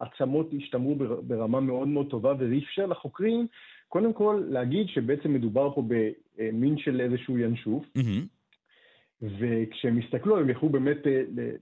[0.00, 3.46] העצמות השתמרו ברמה מאוד מאוד טובה, וזה אפשר לחוקרים
[3.88, 7.84] קודם כל להגיד שבעצם מדובר פה במין של איזשהו ינשוף.
[7.98, 9.22] Mm-hmm.
[9.22, 10.98] וכשהם הסתכלו, הם יכלו באמת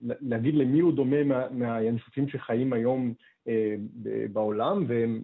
[0.02, 3.14] להגיד למי הוא דומה מה, מהינשופים שחיים היום
[4.32, 5.20] בעולם, והם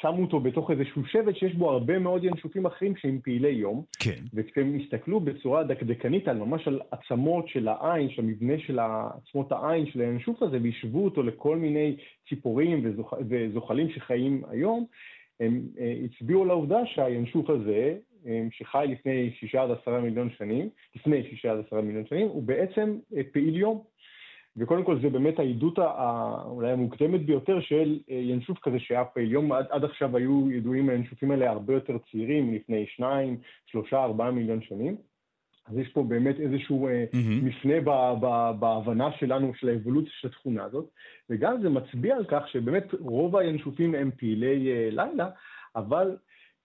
[0.00, 3.82] שמו אותו בתוך איזשהו שבט שיש בו הרבה מאוד ינשופים אחרים שהם פעילי יום.
[3.98, 4.20] כן.
[4.34, 9.86] וכשהם הסתכלו בצורה דקדקנית על ממש על עצמות של העין, של המבנה של עצמות העין
[9.86, 11.96] של הינשוף הזה, והשוו אותו לכל מיני
[12.28, 14.86] ציפורים וזוח, וזוחלים שחיים היום,
[15.40, 17.96] הם אה, הצביעו על העובדה שהינשוף הזה,
[18.26, 22.42] אה, שחי לפני שישה עד עשרה מיליון שנים, לפני שישה עד עשרה מיליון שנים, הוא
[22.42, 23.82] בעצם אה, פעיל יום.
[24.58, 25.78] וקודם כל זה באמת העדות
[26.44, 29.52] אולי המוקדמת ביותר של אה, ינשוף כזה שהיה פעיל יום.
[29.52, 34.62] עד, עד עכשיו היו ידועים הינשופים האלה הרבה יותר צעירים, לפני שניים, שלושה, ארבעה מיליון
[34.62, 34.96] שנים.
[35.66, 37.44] אז יש פה באמת איזשהו mm-hmm.
[37.44, 37.90] מפנה ב,
[38.20, 40.88] ב, בהבנה שלנו של האבולוציה של התכונה הזאת,
[41.30, 45.28] וגם זה מצביע על כך שבאמת רוב הינשופים הם פעילי uh, לילה,
[45.76, 46.16] אבל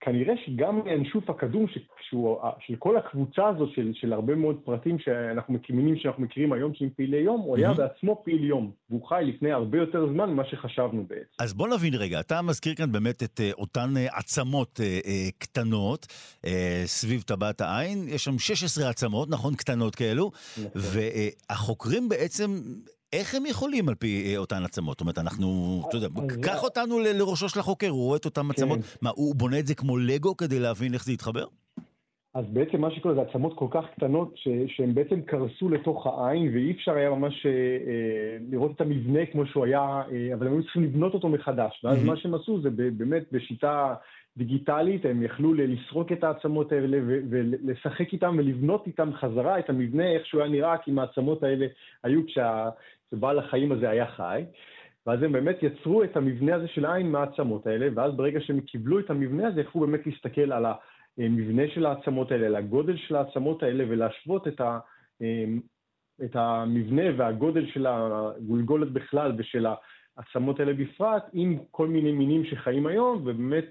[0.04, 1.66] כנראה שגם ינשוף הקדום,
[2.08, 6.74] שהוא, של כל הקבוצה הזאת של, של הרבה מאוד פרטים שאנחנו מקימים, שאנחנו מכירים היום,
[6.74, 10.44] שהם פעילי יום, הוא היה בעצמו פעיל יום, והוא חי לפני הרבה יותר זמן ממה
[10.44, 11.24] שחשבנו בעצם.
[11.38, 15.08] אז בוא נבין רגע, אתה מזכיר כאן באמת את uh, אותן uh, עצמות uh,
[15.38, 16.06] קטנות
[16.84, 19.54] סביב טבעת העין, יש שם 16 עצמות, נכון?
[19.54, 20.70] קטנות כאלו, נכון.
[21.50, 22.50] והחוקרים בעצם
[23.18, 24.92] איך הם יכולים על פי אה, אותן עצמות?
[24.92, 25.46] זאת אומרת, אנחנו,
[25.88, 26.08] אתה יודע,
[26.42, 28.78] קח אותנו לראשו של החוקר, הוא רואה את אותן עצמות.
[28.78, 28.98] כן.
[29.02, 31.44] מה, הוא בונה את זה כמו לגו כדי להבין איך זה יתחבר?
[32.34, 34.34] אז בעצם מה שקורה זה עצמות כל כך קטנות
[34.66, 39.46] שהן בעצם קרסו לתוך העין ואי אפשר היה ממש אה, אה, לראות את המבנה כמו
[39.46, 41.84] שהוא היה, אה, אבל הם היו צריכים לבנות אותו מחדש.
[41.84, 42.06] ואז mm-hmm.
[42.06, 43.94] מה שהם עשו זה באמת בשיטה
[44.36, 46.98] דיגיטלית, הם יכלו לסרוק את העצמות האלה
[47.30, 51.66] ולשחק איתם ולבנות איתם חזרה את המבנה איך שהוא היה נראה, כי אם העצמות האלה
[52.02, 52.68] היו כשה...
[53.14, 54.44] שבעל החיים הזה היה חי,
[55.06, 58.98] ואז הם באמת יצרו את המבנה הזה של העין מהעצמות האלה, ואז ברגע שהם קיבלו
[58.98, 60.64] את המבנה הזה, יכלו באמת להסתכל על
[61.18, 64.78] המבנה של העצמות האלה, על הגודל של העצמות האלה, ולהשוות את, ה,
[66.24, 69.66] את המבנה והגודל של הגולגולת בכלל ושל
[70.16, 73.66] העצמות האלה בפרט, עם כל מיני מינים שחיים היום, ובאמת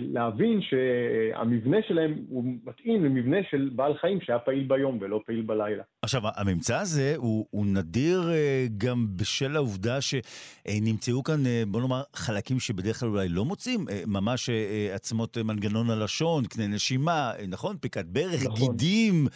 [0.00, 5.82] להבין שהמבנה שלהם הוא מתאים למבנה של בעל חיים שהיה פעיל ביום ולא פעיל בלילה.
[6.02, 8.30] עכשיו, הממצא הזה הוא, הוא נדיר
[8.76, 14.50] גם בשל העובדה שנמצאו כאן, בוא נאמר, חלקים שבדרך כלל אולי לא מוצאים, ממש
[14.94, 17.76] עצמות מנגנון הלשון, קנה נשימה, נכון?
[17.80, 18.56] פיקת ברך, נכון.
[18.58, 19.26] גידים,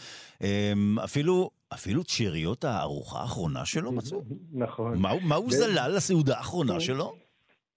[1.05, 1.51] אפילו...
[1.74, 4.23] אפילו את שאריות הארוחה האחרונה שלו מצאו.
[4.53, 4.99] נכון.
[4.99, 7.15] מה, מה הוא זלל לסעודה האחרונה שלו?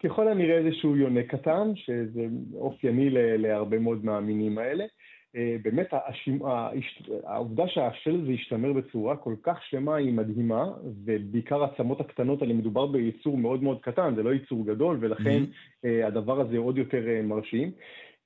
[0.03, 2.25] ככל הנראה איזשהו יונה קטן, שזה
[2.55, 4.85] אופייני להרבה מאוד מהמינים האלה.
[5.63, 6.39] באמת, השימ...
[7.23, 10.65] העובדה שהשל הזה השתמר בצורה כל כך שלמה היא מדהימה,
[11.05, 15.87] ובעיקר העצמות הקטנות האלה, מדובר ביצור מאוד מאוד קטן, זה לא יצור גדול, ולכן mm-hmm.
[16.03, 17.71] הדבר הזה עוד יותר מרשים.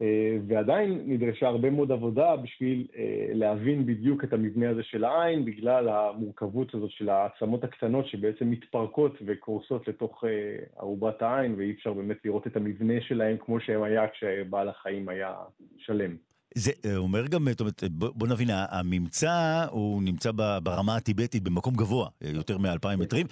[0.01, 5.45] אה, ועדיין נדרשה הרבה מאוד עבודה בשביל אה, להבין בדיוק את המבנה הזה של העין,
[5.45, 11.93] בגלל המורכבות הזאת של העצמות הקטנות שבעצם מתפרקות וקורסות לתוך אה, ארובת העין, ואי אפשר
[11.93, 15.33] באמת לראות את המבנה שלהם כמו שהם היה כשבעל החיים היה
[15.77, 16.15] שלם.
[16.57, 20.31] זה אומר גם, זאת אומרת, בוא נבין, הממצא הוא נמצא
[20.63, 23.27] ברמה הטיבטית במקום גבוה, יותר מאלפיים מטרים.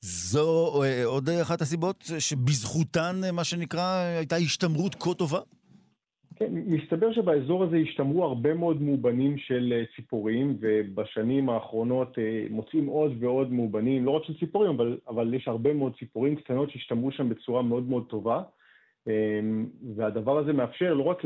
[0.00, 5.40] זו עוד אחת הסיבות שבזכותן, מה שנקרא, הייתה השתמרות כה טובה?
[6.36, 12.86] כן, מסתבר שבאזור הזה השתמרו הרבה מאוד מאובנים של אה, ציפורים, ובשנים האחרונות אה, מוצאים
[12.86, 17.12] עוד ועוד מאובנים, לא רק של ציפורים, אבל, אבל יש הרבה מאוד ציפורים קטנות שהשתמרו
[17.12, 18.42] שם בצורה מאוד מאוד טובה.
[19.06, 21.18] אמ, והדבר הזה מאפשר לא רק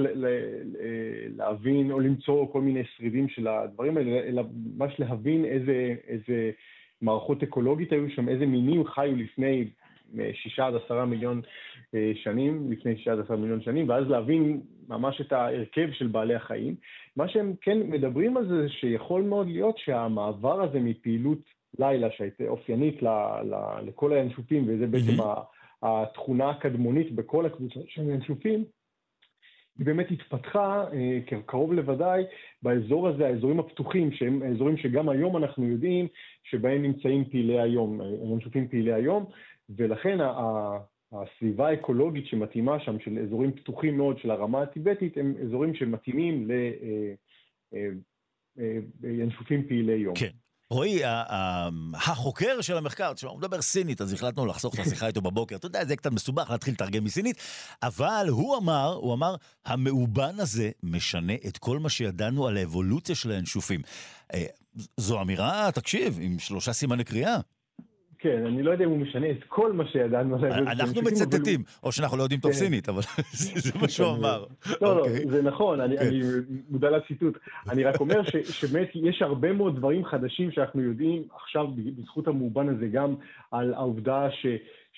[1.37, 4.43] להבין או למצוא כל מיני שרידים של הדברים האלה, אלא
[4.77, 6.51] ממש להבין איזה, איזה
[7.03, 9.69] מערכות אקולוגית היו שם, איזה מינים חיו לפני
[10.33, 11.41] שישה עד עשרה מיליון
[11.95, 16.35] אה, שנים, לפני שישה עד עשרה מיליון שנים, ואז להבין ממש את ההרכב של בעלי
[16.35, 16.75] החיים.
[17.17, 21.39] מה שהם כן מדברים על זה, זה שיכול מאוד להיות שהמעבר הזה מפעילות
[21.79, 23.09] לילה, שהייתה אופיינית ל,
[23.45, 23.55] ל,
[23.87, 25.47] לכל הינשופים, וזה בעצם mm-hmm.
[25.83, 28.65] התכונה הקדמונית בכל הקבוצה של הינשופים,
[29.79, 32.25] היא באמת התפתחה אה, קרוב לוודאי
[32.63, 36.07] באזור הזה, האזורים הפתוחים, שהם אזורים שגם היום אנחנו יודעים
[36.45, 39.25] שבהם נמצאים פעילי היום, הינשופים פעילי היום,
[39.71, 40.19] ולכן
[41.13, 46.49] הסביבה האקולוגית שמתאימה שם, של אזורים פתוחים מאוד של הרמה הטיבטית, הם אזורים שמתאימים
[49.03, 50.15] לינשופים אה, אה, אה, פעילי יום.
[50.15, 50.31] כן.
[50.71, 51.01] רועי,
[51.95, 55.57] החוקר של המחקר, תשמע, הוא מדבר סינית, אז החלטנו לחסוך את השיחה איתו בבוקר.
[55.57, 57.37] אתה יודע, זה קצת מסובך להתחיל לתרגם מסינית,
[57.83, 59.35] אבל הוא אמר, הוא אמר,
[59.67, 63.81] המאובן הזה משנה את כל מה שידענו על האבולוציה של הינשופים.
[64.97, 67.37] זו אמירה, תקשיב, עם שלושה סימני קריאה.
[68.19, 70.59] כן, אני לא יודע אם הוא משנה את כל מה שידענו עליו.
[70.59, 72.59] אנחנו מצטטים, או שאנחנו לא יודעים טוב כן.
[72.59, 73.03] סינית, אבל
[73.65, 74.19] זה מה שהוא כן.
[74.19, 74.45] אמר.
[74.81, 75.27] לא, לא, אוקיי.
[75.29, 76.11] זה נכון, אני כן.
[76.69, 77.39] מודע לציטוט.
[77.71, 78.23] אני רק אומר
[78.59, 81.67] שבאמת יש הרבה מאוד דברים חדשים שאנחנו יודעים עכשיו
[81.97, 83.15] בזכות המאובן הזה, גם
[83.51, 84.47] על העובדה ש...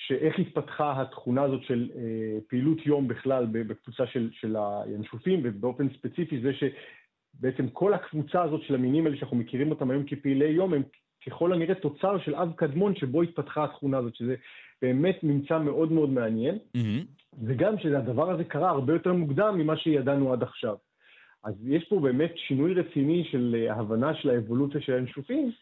[0.06, 6.40] שאיך התפתחה התכונה הזאת של אה, פעילות יום בכלל בקבוצה של, של הינשופים, ובאופן ספציפי
[6.40, 10.82] זה שבעצם כל הקבוצה הזאת של המינים האלה שאנחנו מכירים אותם היום כפעילי יום, הם
[11.26, 14.34] ככל הנראה תוצר של אב קדמון שבו התפתחה התכונה הזאת, שזה
[14.82, 17.04] באמת ממצא מאוד מאוד מעניין, mm-hmm.
[17.46, 20.76] וגם שהדבר הזה קרה הרבה יותר מוקדם ממה שידענו עד עכשיו.
[21.44, 25.52] אז יש פה באמת שינוי רציני של אה, הבנה של האבולוציה של האנשופים,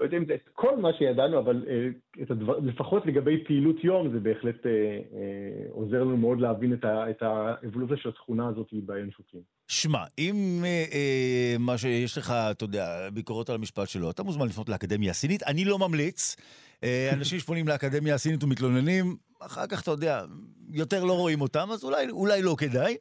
[0.00, 1.88] לא יודע אם זה את כל מה שידענו, אבל אה,
[2.22, 6.84] את הדבר, לפחות לגבי פעילות יום, זה בהחלט אה, אה, עוזר לנו מאוד להבין את,
[6.84, 9.40] ה, את האבולוציה של התכונה הזאת באנשוקים.
[9.70, 14.48] שמע, אם אה, אה, מה שיש לך, אתה יודע, ביקורות על המשפט שלו, אתה מוזמן
[14.48, 15.42] לפנות לאקדמיה הסינית.
[15.42, 16.36] אני לא ממליץ.
[16.84, 20.24] אה, אנשים שפונים לאקדמיה הסינית ומתלוננים, אחר כך, אתה יודע,
[20.72, 22.96] יותר לא רואים אותם, אז אולי, אולי לא כדאי.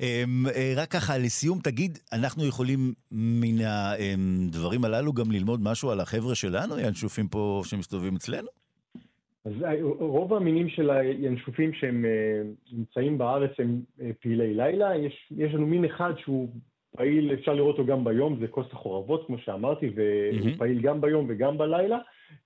[0.00, 6.00] אמ, אה, רק ככה, לסיום, תגיד, אנחנו יכולים מן הדברים הללו גם ללמוד משהו על
[6.00, 8.48] החבר'ה שלנו, ינשופים פה שמסתובבים אצלנו?
[9.44, 12.42] אז אה, רוב המינים של הינשופים שהם אה,
[12.72, 13.80] נמצאים בארץ הם
[14.20, 14.96] פעילי לילה.
[14.96, 16.48] יש, יש לנו מין אחד שהוא
[16.96, 20.58] פעיל, אפשר לראות אותו גם ביום, זה כוס החורבות, כמו שאמרתי, והוא mm-hmm.
[20.58, 21.98] פעיל גם ביום וגם בלילה.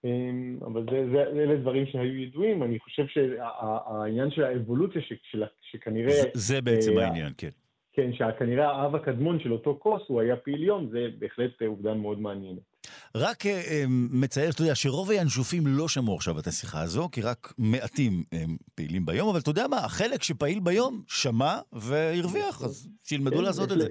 [0.05, 5.44] אמ, אבל זה, זה, אלה דברים שהיו ידועים, אני חושב שהעניין של האבולוציה ש, של,
[5.60, 6.12] שכנראה...
[6.12, 7.48] זה, זה בעצם אה, העניין, כן.
[7.93, 12.20] כן, שכנראה האב הקדמון של אותו כוס הוא היה פעיל יום, זה בהחלט עובדה מאוד
[12.20, 12.72] מעניינת.
[13.14, 17.20] רק אה, אה, מצייר, אתה יודע, שרוב הינשופים לא שמעו עכשיו את השיחה הזו, כי
[17.20, 22.89] רק מעטים הם פעילים ביום, אבל אתה יודע מה, החלק שפעיל ביום שמע והרוויח, אז
[23.05, 23.86] שילמדו כן, לעשות את זה.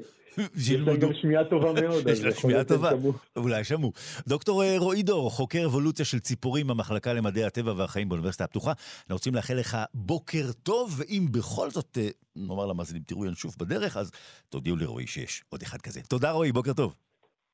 [0.56, 2.08] יש להם גם שמיעה טובה מאוד.
[2.08, 2.92] יש להם שמיעה טובה,
[3.36, 3.94] אולי שמעו.
[4.28, 9.16] דוקטור אה, רועי דור, חוקר אבולוציה של ציפורים במחלקה למדעי הטבע והחיים באוניברסיטה הפתוחה, אנחנו
[9.16, 14.12] רוצים לאחל לך בוקר טוב, ואם בכל זאת, אה, נאמר למאזינים, תראו ינשוף בדרך, אז
[14.50, 16.02] תודיעו לרועי שיש עוד אחד כזה.
[16.02, 16.96] תודה רועי, בוקר טוב.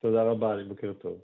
[0.00, 1.20] תודה רבה, בוקר טוב.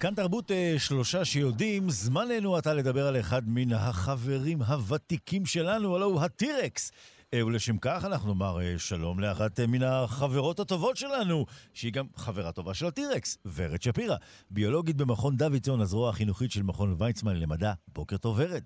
[0.00, 6.12] כאן תרבות אה, שלושה שיודעים, זמננו עתה לדבר על אחד מן החברים הוותיקים שלנו, הלוא
[6.12, 6.92] הוא הטירקס.
[7.34, 11.44] אה, ולשם כך אנחנו נאמר אה, שלום לאחת מן החברות הטובות שלנו,
[11.74, 14.16] שהיא גם חברה טובה של הטירקס, ורד שפירא,
[14.50, 17.72] ביולוגית במכון דוידסון, הזרוע החינוכית של מכון ויצמן למדע.
[17.88, 18.64] בוקר טוב, ורד.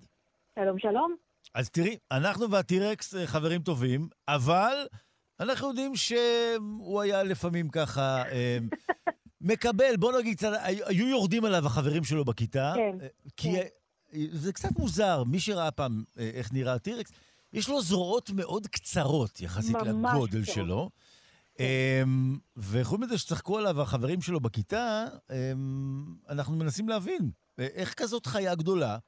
[0.59, 1.24] שלום, שלום.
[1.55, 4.87] אז תראי, אנחנו והטירקס אה, חברים טובים, אבל
[5.41, 8.59] אנחנו יודעים שהוא היה לפעמים ככה אה,
[9.41, 12.73] מקבל, בוא נגיד, קצת, היו יורדים עליו החברים שלו בכיתה.
[12.77, 13.07] כן, אה,
[13.37, 13.67] כי כן.
[14.15, 17.13] אה, זה קצת מוזר, מי שראה פעם איך נראה הטירקס,
[17.53, 20.55] יש לו זרועות מאוד קצרות יחסית לגודל קצרות.
[20.55, 20.91] שלו.
[21.59, 28.55] אמ, וחוץ מזה שצחקו עליו החברים שלו בכיתה, אמ, אנחנו מנסים להבין איך כזאת חיה
[28.55, 28.99] גדולה,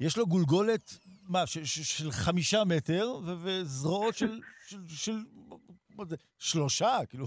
[0.00, 0.98] יש לו גולגולת,
[1.28, 5.12] מה, ש- ש- של חמישה מטר, ו- וזרועות של, של, של
[6.08, 7.26] זה, שלושה, כאילו,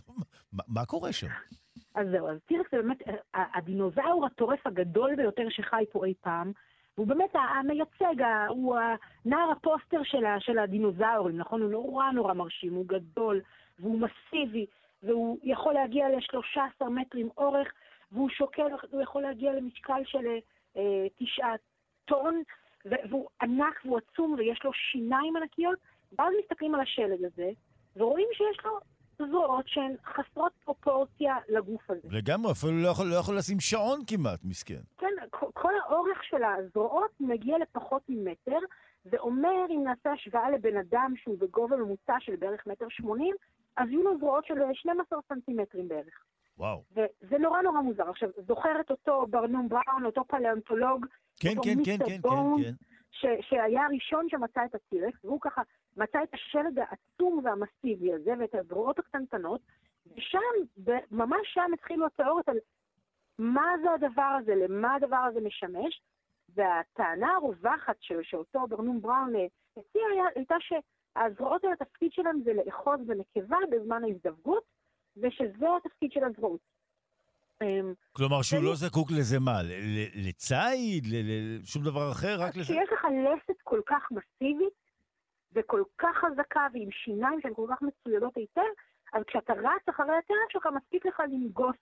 [0.54, 1.28] מה, מה קורה שם?
[1.96, 2.98] אז זהו, אז טירקס זה באמת
[3.34, 6.52] הדינוזאור הטורף הגדול ביותר שחי פה אי פעם.
[6.96, 7.30] הוא באמת
[7.60, 8.78] המייצג, הוא
[9.26, 11.62] הנער הפוסטר של, ה- של הדינוזאורים, נכון?
[11.62, 13.42] הוא נורא נורא מרשים, הוא גדול,
[13.80, 14.66] והוא מסיבי,
[15.04, 17.68] והוא יכול להגיע ל-13 מטרים אורך,
[18.12, 18.62] והוא שוקל,
[18.92, 20.26] הוא יכול להגיע למשקל של
[20.78, 21.56] אה,
[22.06, 22.42] טון,
[23.10, 25.80] והוא ענק והוא עצום ויש לו שיניים ענקיות,
[26.20, 27.50] ואז מסתכלים על השלד הזה,
[27.96, 28.80] ורואים שיש לו
[29.32, 32.00] זרועות שהן חסרות פרופורציה לגוף הזה.
[32.12, 34.80] לגמרי, אפילו לא יכול, לא יכול לשים שעון כמעט, מסכן.
[34.98, 38.58] כן, כל- האורך של הזרועות מגיע לפחות ממטר,
[39.06, 43.36] זה אומר, אם נעשה השוואה לבן אדם שהוא בגובה ממוצע של בערך מטר שמונים,
[43.78, 46.24] אז יהיו לו זרועות של 12 סנטימטרים בערך.
[46.58, 46.84] וואו.
[46.92, 48.10] וזה נורא נורא מוזר.
[48.10, 51.06] עכשיו, זוכרת אותו ברנום בראון, אותו פלאונטולוג,
[51.40, 52.72] כן, אותו כן, כן, מיסטר כן, כן, בונס, כן.
[53.12, 55.62] ש- שהיה הראשון שמצא את הטירקס, והוא ככה
[55.98, 59.62] מצא את השלד העצום והמסיבי הזה ואת הזרועות הקטנטנות,
[60.16, 60.40] ושם,
[61.12, 62.58] ממש שם התחילו התיאוריות על
[63.40, 66.02] מה זה הדבר הזה, למה הדבר הזה משמש,
[66.56, 69.46] והטענה הרווחת ש- שאותו ברנום בראון אה,
[69.78, 70.02] הציע
[70.36, 74.64] הייתה שהזרועות האלה, התפקיד שלהם זה לאחוז בנקבה בזמן ההזדווגות,
[75.22, 76.60] ושזה התפקיד של הזרועות.
[77.62, 79.62] אמ, כלומר שהוא לא זקוק לזה מה?
[80.16, 81.06] לציד?
[81.06, 82.36] ל- ל- שום דבר אחר?
[82.40, 82.64] רק לזה?
[82.64, 84.74] כשיש לך לסת כל כך מסיבית
[85.54, 88.62] וכל כך חזקה ועם שיניים שהן כל כך מצוידות היטב,
[89.14, 91.76] אז כשאתה רץ אחרי הטרף שלך, מספיק לך לנגוס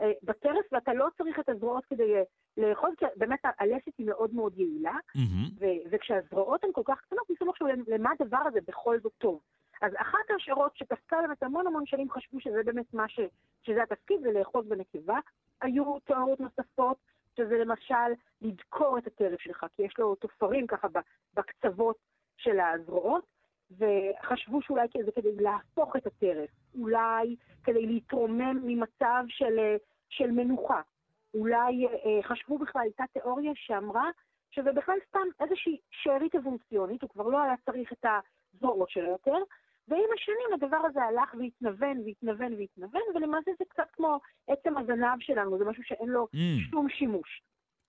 [0.00, 2.22] אה, בטרף ואתה לא צריך את הזרועות כדי אה,
[2.56, 4.96] לאחוז, כי באמת הלסת היא מאוד מאוד יעילה,
[5.60, 9.40] ו- וכשהזרועות הן כל כך קטנות, ניסו לחשוב למה הדבר הזה בכל זאת טוב.
[9.80, 13.20] אז אחת ההשערות שתפסה באמת המון המון שנים חשבו שזה באמת מה ש...
[13.62, 15.18] שזה התפקיד, זה לאחוז בנקבה.
[15.60, 16.96] היו תיאוריות נוספות,
[17.36, 18.10] שזה למשל
[18.42, 20.88] לדקור את הטרף שלך, כי יש לו תופרים ככה
[21.34, 21.96] בקצוות
[22.36, 23.24] של הזרועות,
[23.78, 29.76] וחשבו שאולי זה כדי להפוך את הטרף, אולי כדי להתרומם ממצב של, אה,
[30.08, 30.80] של מנוחה.
[31.34, 34.10] אולי אה, חשבו בכלל, הייתה תיאוריה שאמרה
[34.50, 38.04] שזה בכלל סתם איזושהי שארית אבולוציונית, הוא כבר לא היה צריך את
[38.54, 39.36] הזרועות שלו יותר,
[39.90, 44.18] ועם השנים הדבר הזה הלך והתנוון והתנוון והתנוון, ולמעשה זה קצת כמו
[44.48, 46.70] עצם הזנב שלנו, זה משהו שאין לו Mm.
[46.70, 47.42] שום שימוש.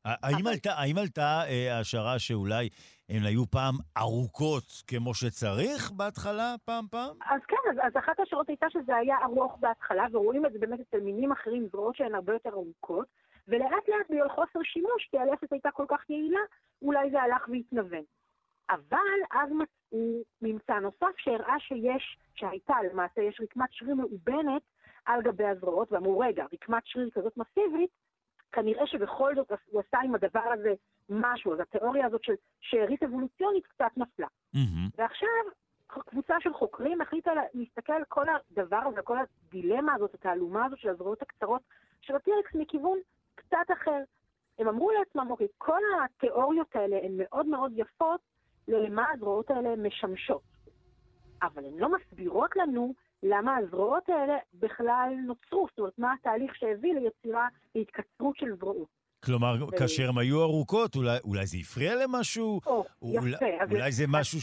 [0.06, 2.70] האם עלתה, האם עלתה אה, השערה שאולי
[3.10, 7.16] הן היו פעם ארוכות כמו שצריך בהתחלה, פעם פעם?
[7.26, 10.80] אז כן, אז, אז אחת השאלות הייתה שזה היה ארוך בהתחלה, ורואים את זה באמת
[10.80, 13.08] אצל מינים אחרים, זרועות שהן הרבה יותר ארוכות,
[13.48, 16.40] ולאט לאט בגלל חוסר שימוש, כי הלסת הייתה כל כך יעילה,
[16.82, 18.04] אולי זה הלך והתנוון.
[18.70, 19.50] אבל אז
[19.92, 24.62] מצאו ממצא נוסף שהראה שיש, שהייתה למעשה, יש רקמת שריר מאובנת
[25.06, 27.90] על גבי הזרועות, ואמרו, רגע, רקמת שריר כזאת מסיבית,
[28.52, 30.74] כנראה שבכל זאת הוא עשה עם הדבר הזה
[31.10, 34.28] משהו, אז התיאוריה הזאת של שארית אבולוציונית קצת נפלה.
[34.98, 35.28] ועכשיו
[35.88, 40.80] קבוצה של חוקרים החליטה לה- להסתכל על כל הדבר הזה, כל הדילמה הזאת, התעלומה הזאת
[40.80, 41.62] של הזרועות הקצרות
[42.02, 42.98] של הטירקס מכיוון
[43.36, 44.04] קצת אחר.
[44.60, 48.22] הם אמרו לעצמם, אוקיי, כל התיאוריות האלה הן מאוד מאוד יפות
[48.68, 50.42] למה הזרועות האלה משמשות.
[51.44, 52.94] אבל הן לא מסבירות לנו
[53.24, 58.88] למה הזרועות האלה בכלל נוצרו, זאת אומרת, מה התהליך שהביא ליצירה, להתקצרות של זרועות.
[59.26, 62.60] כלומר, ו- כאשר הן היו ארוכות, אולי, אולי זה הפריע למשהו?
[62.66, 63.46] או, אולי, יפה.
[63.62, 64.40] אז- אולי זה משהו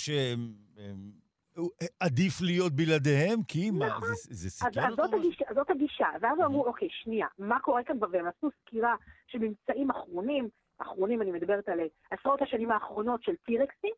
[1.58, 3.42] שעדיף להיות בלעדיהם?
[3.48, 4.08] כי מה, נכון.
[4.08, 5.02] זה, זה אז, סיכן אז אותו?
[5.22, 5.22] זאת,
[5.54, 6.06] זאת הגישה.
[6.20, 7.96] ואז אמרו, אוקיי, שנייה, מה קורה כאן?
[8.12, 8.94] והם עשו סקירה
[9.26, 10.48] של ממצאים אחרונים,
[10.78, 13.94] אחרונים, אני מדברת על אה, עשרות השנים האחרונות של טירקסים,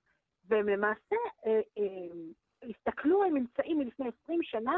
[0.48, 1.16] והם למעשה
[1.46, 4.74] אה, אה, הסתכלו על ממצאים מלפני 20 שנה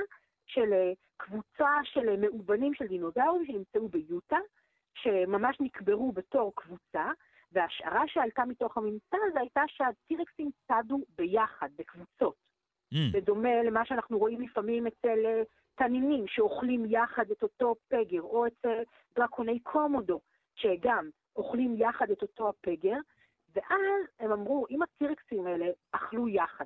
[0.46, 4.38] של אה, קבוצה של אה, מאובנים של דינוזאורים שנמצאו ביוטה,
[4.94, 7.10] שממש נקברו בתור קבוצה,
[7.52, 12.34] וההשערה שעלתה מתוך הממצא הזה הייתה שהטירקסים צדו ביחד, בקבוצות.
[12.94, 12.96] Mm.
[13.12, 15.42] בדומה למה שאנחנו רואים לפעמים אצל אה,
[15.74, 18.82] תנינים שאוכלים יחד את אותו פגר, או אצל
[19.16, 20.20] דרקוני קומודו,
[20.54, 22.96] שגם אוכלים יחד את אותו הפגר,
[23.54, 26.64] ואז הם אמרו, אם הטירקסים האלה אכלו יחד,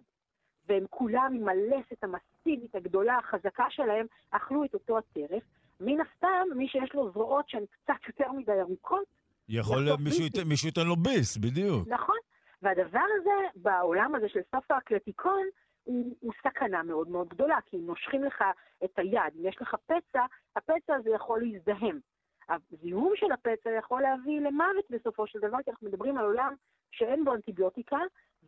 [0.69, 5.43] והם כולם עם הלסת המסיבית הגדולה, החזקה שלהם, אכלו את אותו הטרף,
[5.81, 9.05] מן הסתם, מי שיש לו זרועות שהן קצת יותר מדי ארוכות,
[9.49, 10.01] יכול להיות
[10.49, 11.89] מישהו ייתן- לו ביס, בדיוק.
[11.89, 12.17] נכון.
[12.63, 15.43] והדבר הזה, בעולם הזה של סוף האקלטיקון,
[15.85, 18.45] הוא, הוא סכנה מאוד מאוד גדולה, כי אם נושכים לך
[18.85, 20.25] את היד, אם יש לך פצע,
[20.57, 22.01] הפצע הזה יכול להזדהם.
[22.49, 26.55] הזיהום של הפצע יכול להביא למוות בסופו של דבר, כי אנחנו מדברים על עולם
[26.91, 27.99] שאין בו אנטיביוטיקה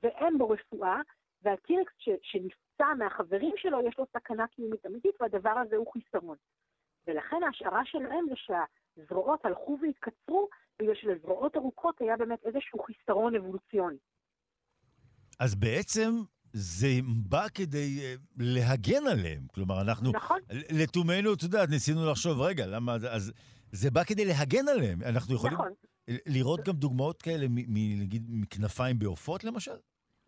[0.02, 1.00] ואין בו רפואה,
[1.42, 6.36] והטירקס ש, שנפצע מהחברים שלו, יש לו סכנה קיומית אמיתית, והדבר הזה הוא חיסרון.
[7.06, 10.48] ולכן ההשערה שלהם זה שהזרועות הלכו והתקצרו,
[10.78, 13.96] בגלל שלזרועות ארוכות היה באמת איזשהו חיסרון אבולוציוני.
[15.40, 16.10] אז בעצם
[16.52, 16.88] זה
[17.28, 19.42] בא כדי אה, להגן עליהם.
[19.54, 20.12] כלומר, אנחנו...
[20.12, 20.40] נכון.
[20.70, 22.94] לתומנו, את יודעת, ניסינו לחשוב, רגע, למה...
[22.94, 23.32] אז
[23.72, 24.98] זה בא כדי להגן עליהם.
[25.02, 25.72] אנחנו יכולים נכון.
[26.26, 27.46] לראות גם דוגמאות כאלה,
[28.00, 29.76] נגיד, מכנפיים בעופות, למשל?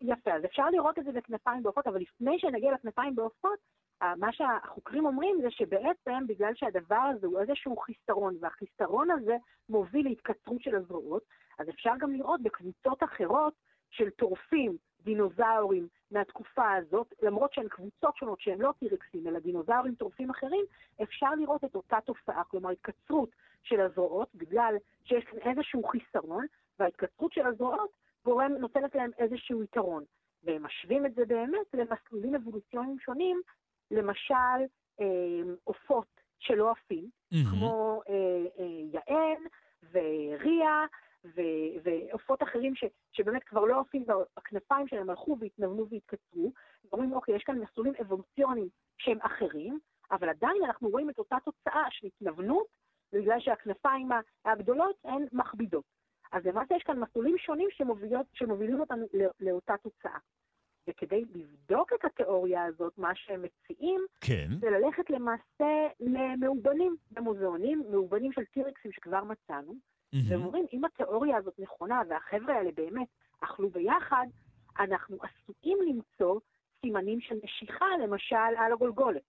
[0.01, 3.59] יפה, אז אפשר לראות את זה בכנפיים בעופות, אבל לפני שנגיע לכנפיים בעופות,
[4.01, 9.37] מה שהחוקרים אומרים זה שבעצם בגלל שהדבר הזה הוא איזשהו חיסרון, והחיסרון הזה
[9.69, 11.23] מוביל להתקצרות של הזרועות,
[11.59, 13.53] אז אפשר גם לראות בקבוצות אחרות
[13.91, 20.29] של טורפים, דינוזאורים מהתקופה הזאת, למרות שהן קבוצות שונות שהן לא טירקסים, אלא דינוזאורים טורפים
[20.29, 20.65] אחרים,
[21.03, 23.29] אפשר לראות את אותה תופעה, כלומר התקצרות
[23.63, 26.45] של הזרועות, בגלל שיש כאן איזשהו חיסרון,
[26.79, 27.89] וההתקצרות של הזרועות
[28.25, 30.03] גורם, נותנת להם איזשהו יתרון.
[30.43, 33.41] והם משווים את זה באמת למסלולים אבולוציוניים שונים,
[33.91, 34.65] למשל
[35.01, 37.09] אה, עופות שלא עפים,
[37.51, 38.13] כמו אה,
[38.59, 39.43] אה, יען
[39.91, 40.85] וריה
[41.25, 46.51] ו- ועופות אחרים ש, שבאמת כבר לא עפים והכנפיים שלהם הלכו והתנוונו והתקצרו,
[46.85, 48.67] ואומרים, אוקיי, יש כאן מסלולים אבולוציוניים
[48.97, 49.79] שהם אחרים,
[50.11, 52.67] אבל עדיין אנחנו רואים את אותה תוצאה של התנוונות,
[53.13, 54.09] בגלל שהכנפיים
[54.45, 55.85] הגדולות הן מכבידות.
[56.31, 60.17] אז למעשה יש כאן מסלולים שונים שמובילות, שמובילים אותנו לא- לאותה תוצאה.
[60.87, 64.47] וכדי לבדוק את התיאוריה הזאת, מה שהם מציעים, כן.
[64.59, 69.73] זה ללכת למעשה למאובנים במוזיאונים, מאובנים של טירקסים שכבר מצאנו,
[70.13, 73.07] והם אומרים, אם התיאוריה הזאת נכונה והחבר'ה האלה באמת
[73.41, 74.25] אכלו ביחד,
[74.79, 76.39] אנחנו עשויים למצוא
[76.85, 79.21] סימנים של נשיכה, למשל, על הגולגולת.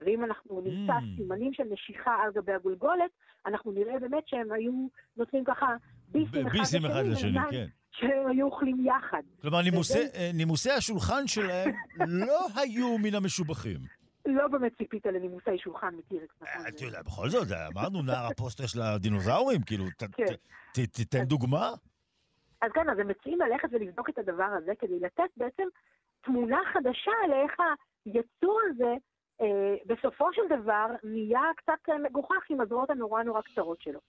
[0.00, 1.16] ואם אנחנו נמצא Mm.
[1.16, 3.10] סימנים של נשיכה על גבי הגולגולת,
[3.46, 4.72] אנחנו נראה באמת שהם היו
[5.16, 5.66] נותנים ככה
[6.08, 7.66] ביסים אחד ביסים אחד לשני, כן.
[7.90, 9.22] שהם היו אוכלים יחד.
[9.42, 11.70] כלומר, נימוסי, וזה- אה, נימוסי השולחן שלהם
[12.08, 13.76] לא היו מן המשובחים.
[14.26, 16.66] לא באמת ציפית לנימוסי שולחן מטירקס, נכון?
[16.68, 20.24] אתה יודע, בכל זאת, אמרנו נער הפוסטר של הדינוזאורים, כאילו, ת- כן.
[20.92, 21.70] תיתן דוגמה.
[22.62, 25.62] אז כן, אז הם מציעים ללכת ולבדוק את הדבר הזה כדי לתת בעצם
[26.20, 27.52] תמונה חדשה על איך
[28.04, 28.94] היצור הזה
[29.40, 34.00] אה, בסופו של דבר נהיה קצת אה, מגוחך עם הזרועות הנורא נורא קצרות שלו.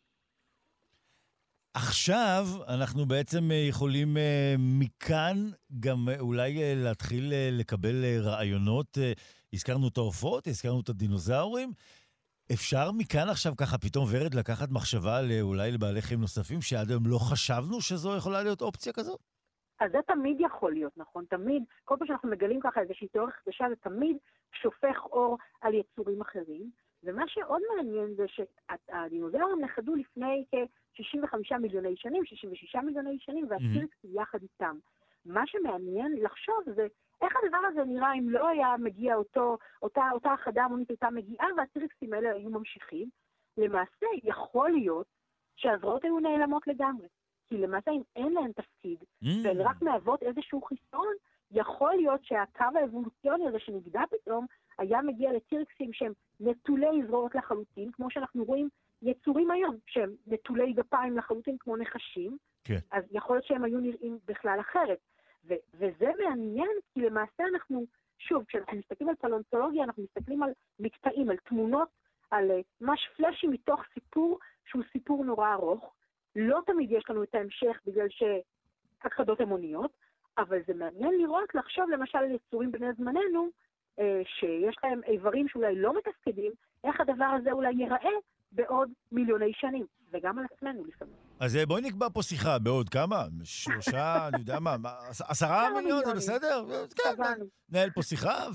[1.73, 5.35] עכשיו אנחנו בעצם אה, יכולים אה, מכאן
[5.79, 8.97] גם אה, אולי להתחיל לקבל רעיונות.
[9.53, 11.69] הזכרנו את העופות, הזכרנו את הדינוזאורים.
[12.53, 17.17] אפשר מכאן עכשיו ככה פתאום ורד לקחת מחשבה אולי לבעלי חיים נוספים שעד היום לא
[17.31, 19.17] חשבנו שזו יכולה להיות אופציה כזו?
[19.79, 21.25] אז זה תמיד יכול להיות, נכון?
[21.29, 24.17] תמיד, כל פעם שאנחנו מגלים ככה איזושהי תיאוריה חדשה, זה תמיד
[24.61, 26.71] שופך אור על יצורים אחרים.
[27.03, 34.41] ומה שעוד מעניין זה שהדינוזאורים נכחדו לפני כ-65 מיליוני שנים, 66 מיליוני שנים, והטירקסים יחד
[34.41, 34.77] איתם.
[35.25, 36.87] מה שמעניין לחשוב זה
[37.21, 41.47] איך הדבר הזה נראה אם לא היה מגיע אותו, אותה, אותה החדה המונית הייתה מגיעה
[41.57, 43.09] והטירקסים האלה היו ממשיכים.
[43.57, 45.07] למעשה, יכול להיות
[45.55, 47.07] שהזרועות היו נעלמות לגמרי.
[47.49, 49.03] כי למעשה אם אין להן תפקיד,
[49.43, 51.13] והן רק מהוות איזשהו חיסרון,
[51.51, 54.45] יכול להיות שהקו האבולוציוני הזה שנגדע פתאום,
[54.77, 58.69] היה מגיע לטירקסים שהם נטולי זרועות לחלוטין, כמו שאנחנו רואים
[59.01, 62.79] יצורים היום, שהם נטולי גפיים לחלוטין כמו נחשים, כן.
[62.91, 64.99] אז יכול להיות שהם היו נראים בכלל אחרת.
[65.45, 67.85] ו- וזה מעניין, כי למעשה אנחנו,
[68.19, 71.89] שוב, כשאנחנו מסתכלים על פלונטולוגיה, אנחנו מסתכלים על מקטעים, על תמונות,
[72.31, 75.93] על אה, ממש פלאשים מתוך סיפור שהוא סיפור נורא ארוך.
[76.35, 79.91] לא תמיד יש לנו את ההמשך בגלל שהכחדות המוניות,
[80.37, 83.49] אבל זה מעניין לראות, לחשוב למשל על יצורים בני זמננו,
[84.39, 86.51] שיש להם איברים שאולי לא מתפקדים,
[86.83, 88.15] איך הדבר הזה אולי ייראה
[88.51, 91.13] בעוד מיליוני שנים, וגם על עצמנו לפעמים.
[91.39, 93.25] אז אה, בואי נקבע פה שיחה בעוד כמה?
[93.43, 96.13] שלושה, אני יודע מה, מה, עש- עשרה מיליון, זה.
[96.13, 96.65] בסדר?
[96.95, 97.45] כן, קבענו.
[97.69, 98.47] ננהל פה שיחה,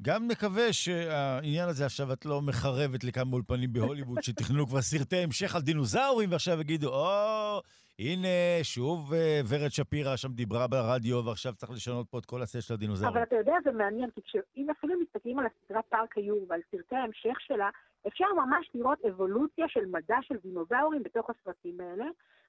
[0.00, 5.54] וגם נקווה שהעניין הזה עכשיו את לא מחרבת לכמה אולפנים בהוליווד שתכננו כבר סרטי המשך
[5.56, 7.60] על דינוזאורים, ועכשיו יגידו, או,
[7.98, 8.28] הנה,
[8.62, 12.74] שוב אה, ורד שפירא שם דיברה ברדיו, ועכשיו צריך לשנות פה את כל הסט של
[12.74, 13.16] הדינוזאורים.
[13.16, 16.96] אבל אתה יודע, זה מעניין, כי כשאם אפילו מסתכלים על הסדרה פארק היור ועל סרטי
[16.96, 17.70] ההמשך שלה,
[18.06, 22.04] אפשר ממש לראות אבולוציה של מדע של דינוזאורים בתוך הסרטים האלה,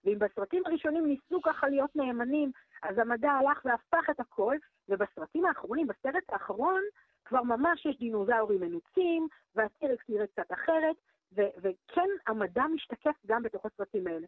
[0.06, 2.52] ואם בסרטים הראשונים ניסו ככה להיות נאמנים,
[2.84, 4.56] אז המדע הלך והפך את הכל,
[4.90, 6.82] ובסרטים האחרונים, בסרט האחרון,
[7.26, 10.96] כבר ממש יש דינוזאורים מנוצים, והטירקס נראה קצת אחרת,
[11.38, 14.28] ו- וכן, המדע משתקף גם בתוך הסרטים האלה.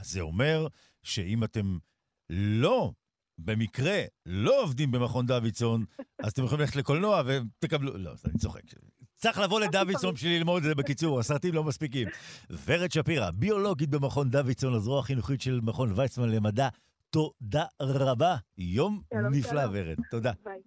[0.00, 0.66] אז זה אומר
[1.02, 1.78] שאם אתם
[2.30, 2.92] לא,
[3.38, 5.84] במקרה, לא עובדים במכון דוידסון,
[6.24, 7.98] אז אתם יכולים ללכת לקולנוע ותקבלו...
[7.98, 8.62] לא, אני צוחק.
[9.16, 12.08] צריך לבוא לדוידסון בשביל ללמוד את זה בקיצור, הסרטים לא מספיקים.
[12.66, 16.68] ורד שפירא, ביולוגית במכון דוידסון, הזרוע החינוכית של מכון ויצמן למדע,
[17.10, 18.36] תודה רבה.
[18.58, 19.62] יום נפלא.
[19.72, 19.96] ורד.
[20.10, 20.32] תודה.
[20.44, 20.60] ביי.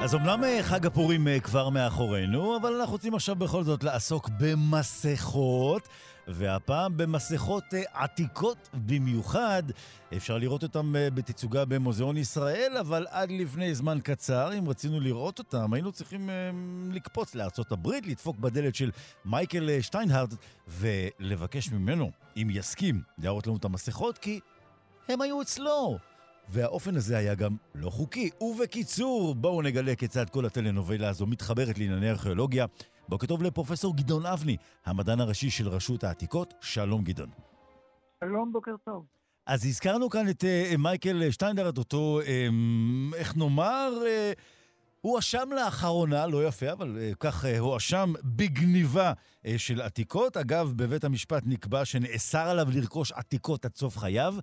[0.00, 4.28] אז אמנם אה, חג הפורים אה, כבר מאחורינו, אבל אנחנו רוצים עכשיו בכל זאת לעסוק
[4.40, 5.88] במסכות,
[6.28, 9.62] והפעם במסכות אה, עתיקות במיוחד.
[10.16, 15.72] אפשר לראות אותן בתצוגה במוזיאון ישראל, אבל עד לפני זמן קצר, אם רצינו לראות אותן,
[15.72, 16.30] היינו צריכים
[16.90, 17.34] לקפוץ
[17.70, 18.90] הברית, לדפוק בדלת של
[19.24, 20.34] מייקל שטיינהרד,
[20.68, 24.40] ולבקש ממנו, אם יסכים, להראות לנו את המסכות, כי
[25.08, 25.98] הם היו אצלו.
[26.48, 28.30] והאופן הזה היה גם לא חוקי.
[28.40, 32.66] ובקיצור, בואו נגלה כיצד כל הטלנובלה הזו מתחברת לענייני ארכיאולוגיה.
[33.08, 34.56] בוקר טוב לפרופסור גדעון אבני,
[34.86, 36.54] המדען הראשי של רשות העתיקות.
[36.60, 37.30] שלום גדעון.
[38.24, 39.04] שלום, בוקר טוב.
[39.46, 44.40] אז הזכרנו כאן את uh, מייקל שטיינדרט, אותו, um, איך נאמר, uh,
[45.00, 50.36] הוא הואשם לאחרונה, לא יפה, אבל uh, כך uh, הואשם בגניבה uh, של עתיקות.
[50.36, 54.34] אגב, בבית המשפט נקבע שנאסר עליו לרכוש עתיקות עד סוף חייו.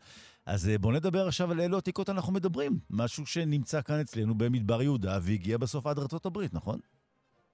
[0.45, 2.71] אז uh, בואו נדבר עכשיו על אילו עתיקות אנחנו מדברים.
[2.89, 6.79] משהו שנמצא כאן אצלנו במדבר יהודה והגיע בסוף עד ארצות הברית, נכון?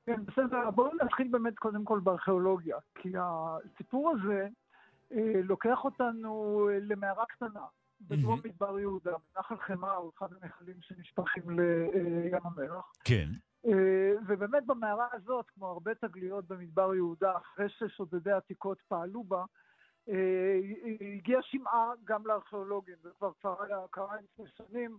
[0.05, 4.47] כן, בסדר, בואו נתחיל באמת קודם כל בארכיאולוגיה, כי הסיפור הזה
[5.11, 7.65] אה, לוקח אותנו אה, למערה קטנה,
[8.01, 8.51] בדרום מהמם.
[8.53, 12.91] מדבר יהודה, בנחל חמר, אחד הנחלים שנשפכים לים המלח.
[13.03, 13.27] כן.
[13.65, 19.43] אה, ובאמת במערה הזאת, כמו הרבה תגליות במדבר יהודה, אחרי ששודדי עתיקות פעלו בה,
[20.09, 20.59] אה,
[21.01, 23.31] הגיעה שמעה גם לארכיאולוגים, זה כבר
[23.91, 24.97] קרה, לפני שנים.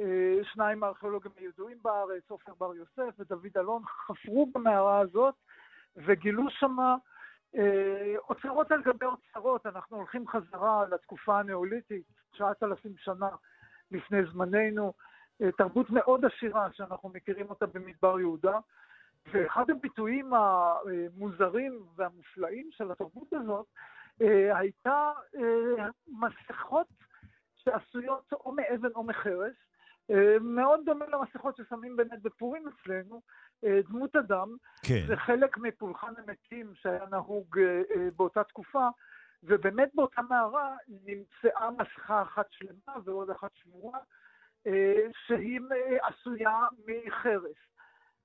[0.00, 5.34] אה, שניים מהארכיאולוגים הידועים בארץ, עופר בר יוסף ודוד אלון, חפרו במערה הזאת
[5.96, 6.96] וגילו שמה
[7.56, 9.66] אה, אוצרות על גבי אוצרות.
[9.66, 13.28] אנחנו הולכים חזרה לתקופה הנאוליתית, 9,000 שנה
[13.90, 14.92] לפני זמננו,
[15.42, 18.58] אה, תרבות מאוד עשירה שאנחנו מכירים אותה במדבר יהודה.
[19.32, 23.82] ואחד הביטויים המוזרים והמופלאים של התרבות הזאת אה,
[24.54, 26.86] הייתה אה, מסכות
[27.56, 29.54] שעשויות או מאבן או מחרס,
[30.10, 33.20] אה, מאוד דומה למסכות ששמים באמת בפורים אצלנו,
[33.64, 34.56] אה, דמות אדם.
[34.86, 35.04] כן.
[35.06, 38.88] זה חלק מפולחן המתים שהיה נהוג אה, אה, באותה תקופה,
[39.42, 43.98] ובאמת באותה מערה נמצאה מסכה אחת שלמה ועוד אחת שבורה,
[44.66, 47.56] אה, שהיא אה, עשויה מחרס.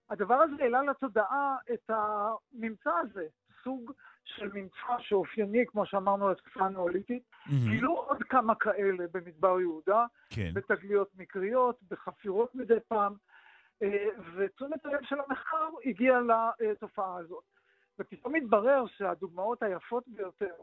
[0.09, 3.27] הדבר הזה העלה לתודעה את הממצא הזה,
[3.63, 3.91] סוג
[4.35, 7.23] של ממצא שאופייני, כמו שאמרנו, לתקופה הנאוליתית.
[7.45, 7.69] מהמם.
[7.69, 10.51] גילו עוד כמה כאלה במדבר יהודה, כן.
[10.53, 13.13] בתגליות מקריות, בחפירות מדי פעם,
[13.83, 16.19] אה, ותשומת הלב של המחקר הגיעה
[16.59, 17.43] לתופעה הזאת.
[17.99, 20.53] ופתאום התברר שהדוגמאות היפות ביותר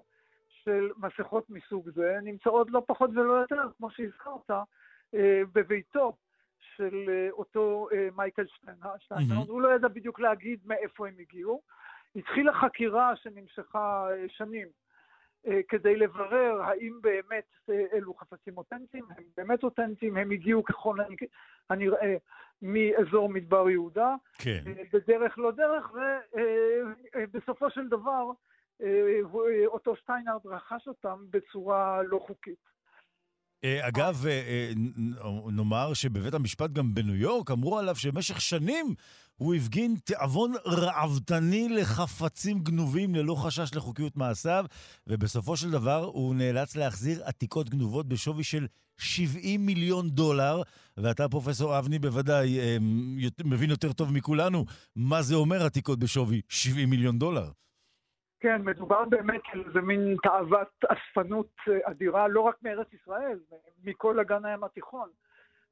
[0.49, 4.51] של מסכות מסוג זה נמצאות לא פחות ולא יותר, כמו שהזכרת,
[5.15, 6.17] אה, בביתו
[6.77, 8.99] של אה, אותו מייקל שטיינהרד.
[9.11, 9.37] מהמם.
[9.49, 11.63] הוא לא ידע בדיוק להגיד מאיפה הם הגיעו.
[12.17, 14.69] התחילה חקירה שנמשכה אה, שנים.
[15.47, 21.01] אה, כדי לברר האם באמת אה, אלו חפצים אותנטיים, הם באמת אותנטיים, הם הגיעו ככל
[21.01, 21.27] הנ-
[21.71, 22.17] הנראה
[22.63, 24.65] מאזור מדבר יהודה, כן.
[24.93, 25.91] בדרך לא דרך,
[27.17, 28.31] ובסופו של דבר
[29.67, 32.75] אותו שטיינארד רכש אותם בצורה לא חוקית.
[33.65, 34.15] אגב,
[35.53, 38.87] נאמר שבבית המשפט גם בניו יורק אמרו עליו שבמשך שנים
[39.37, 44.65] הוא הפגין תיאבון ראוותני לחפצים גנובים ללא חשש לחוקיות מעשיו,
[45.07, 48.67] ובסופו של דבר הוא נאלץ להחזיר עתיקות גנובות בשווי של
[48.99, 50.63] 70 מיליון דולר,
[50.97, 52.49] ואתה, פרופסור אבני, בוודאי
[53.17, 54.65] יות- מבין יותר טוב מכולנו
[54.97, 57.51] מה זה אומר עתיקות בשווי 70 מיליון דולר.
[58.41, 63.39] כן, מדובר באמת על איזה מין תאוות אספנות אה, אדירה, לא רק מארץ ישראל,
[63.85, 65.09] מכל אגן הים התיכון.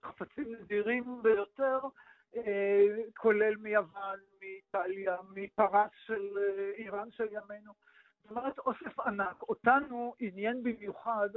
[0.05, 1.78] חפצים נדירים ביותר,
[3.16, 7.72] כולל מיוון, מאיטליה, מפרס של אה, איראן של ימינו.
[8.22, 9.42] זאת אומרת, אוסף ענק.
[9.42, 11.28] אותנו עניין במיוחד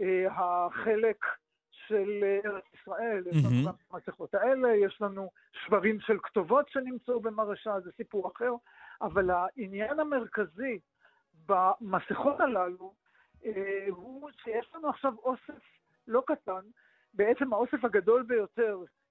[0.00, 1.24] אה, החלק
[1.70, 3.66] של אה, ארץ ישראל, יש לנו.
[3.66, 8.52] גם המסכות האלה, יש לנו שברים של כתובות שנמצאו במרשה, זה סיפור אחר,
[9.02, 10.78] אבל העניין המרכזי
[11.46, 12.94] במסכות הללו
[13.44, 15.62] אה, הוא שיש לנו עכשיו אוסף
[16.06, 16.60] לא קטן,
[17.14, 19.03] בעצם האוסף הגדול ביותר אה,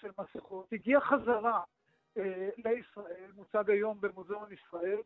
[0.00, 1.62] של מסכות, הגיע חזרה
[2.16, 4.98] אה, לישראל, מוצג היום במוזיאון ישראל.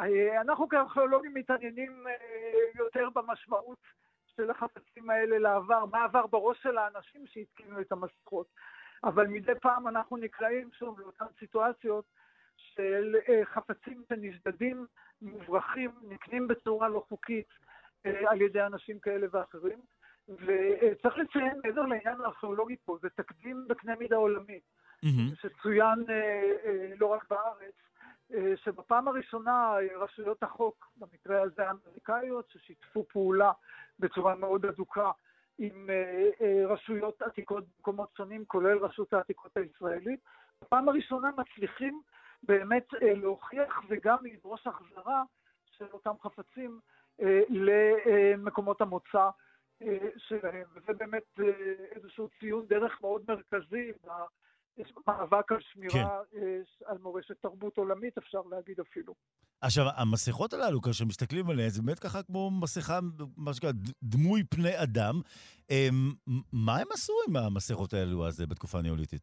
[0.00, 2.14] אה, אנחנו כארכיאולוגים מתעניינים אה,
[2.74, 3.78] יותר במשמעות
[4.36, 8.46] של החפצים האלה לעבר, מה עבר בראש של האנשים שהתקינו את המסכות.
[9.04, 12.04] אבל מדי פעם אנחנו נקלעים שוב לאותן סיטואציות
[12.56, 14.86] של אה, חפצים שנשדדים,
[15.22, 17.48] מוברחים, נקנים בצורה לא חוקית
[18.06, 19.80] אה, על ידי אנשים כאלה ואחרים.
[20.28, 24.60] וצריך לציין, מעבר לעניין הארכיאולוגי פה, זה תקדים בקנה מידה עולמי,
[25.34, 26.14] שצוין אה,
[26.64, 27.74] אה, לא רק בארץ,
[28.34, 33.52] אה, שבפעם הראשונה אה, רשויות החוק, במקרה הזה האמריקאיות, ששיתפו פעולה
[33.98, 35.10] בצורה מאוד הדוקה
[35.58, 40.20] עם אה, אה, רשויות עתיקות במקומות שונים, כולל רשות העתיקות הישראלית,
[40.62, 42.00] בפעם הראשונה מצליחים
[42.42, 45.22] באמת אה, להוכיח וגם לדרוש החזרה
[45.70, 46.80] של אותם חפצים
[47.20, 49.28] אה, למקומות המוצא
[50.16, 50.64] שלהם.
[50.74, 51.44] וזה באמת אה,
[51.96, 53.92] איזשהו ציון דרך מאוד מרכזי
[55.06, 59.14] במאבק על שמירה אה, על מורשת תרבות עולמית, אפשר להגיד אפילו.
[59.60, 62.98] עכשיו, המסכות הללו, כאשר מסתכלים עליהן, זה באמת ככה כמו מסכה,
[63.36, 63.70] מה שנקרא,
[64.02, 65.14] דמוי פני אדם.
[65.70, 66.12] אמ,
[66.52, 69.22] מה הם עשו עם המסכות האלו אז בתקופה הניאוליתית?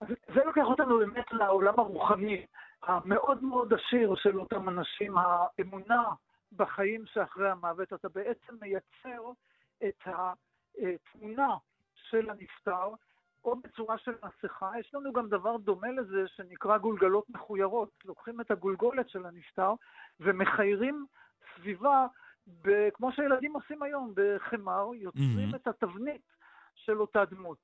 [0.00, 2.46] אז זה לוקח אותנו באמת לעולם הרוחני
[2.82, 6.04] המאוד מאוד עשיר של אותם אנשים, האמונה
[6.52, 7.92] בחיים שאחרי המוות.
[7.92, 9.32] אתה בעצם מייצר
[9.88, 11.56] את התמונה
[11.94, 12.88] של הנפטר,
[13.44, 14.70] או בצורה של מסכה.
[14.78, 17.90] יש לנו גם דבר דומה לזה שנקרא גולגלות מחוירות.
[18.04, 19.72] לוקחים את הגולגולת של הנפטר
[20.20, 21.06] ומחיירים
[21.56, 22.06] סביבה,
[22.62, 25.54] ב- כמו שילדים עושים היום, בחמר, יוצרים מהמם.
[25.54, 26.32] את התבנית
[26.74, 27.58] של אותה דמות.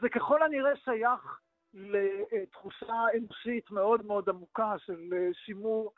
[0.00, 1.40] זה ככל הנראה שייך
[1.74, 5.92] לתחושה אנושית מאוד מאוד עמוקה של אה, שימור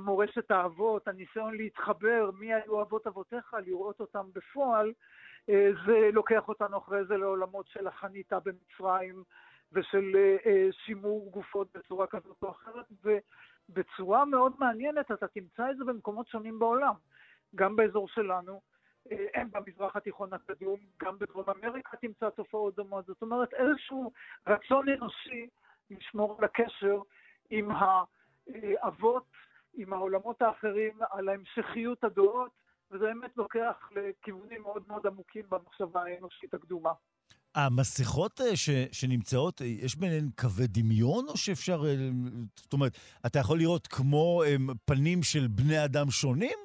[0.00, 4.92] מורשת האבות, הניסיון להתחבר, מי היו אבות אבותיך, לראות אותם בפועל,
[5.48, 9.22] אה, זה לוקח אותנו אחרי זה לעולמות של החניתה במצרים
[9.72, 15.76] ושל אה, אה, שימור גופות בצורה כזאת או אחרת, ובצורה מאוד מעניינת אתה תמצא את
[15.76, 16.94] זה במקומות שונים בעולם,
[17.54, 18.60] גם באזור שלנו.
[19.12, 23.06] אה, במזרח התיכון הקדום, גם בדרום אמריקה תמצא תופעות דומות.
[23.06, 24.12] זאת אומרת, איזשהו
[24.46, 25.48] רצון אנושי
[25.90, 27.00] לשמור על הקשר
[27.50, 29.24] עם האבות,
[29.76, 32.50] עם העולמות האחרים, על המשכיות הדורות,
[32.90, 36.92] וזה באמת לוקח לכיוונים מאוד מאוד עמוקים במחשבה האנושית הקדומה.
[37.54, 41.84] המסכות אה, ש, שנמצאות, אה, יש ביניהן קווי דמיון, או שאפשר...
[41.86, 41.94] אה,
[42.56, 42.92] זאת אומרת,
[43.26, 46.58] אתה יכול לראות כמו אה, פנים של בני אדם שונים?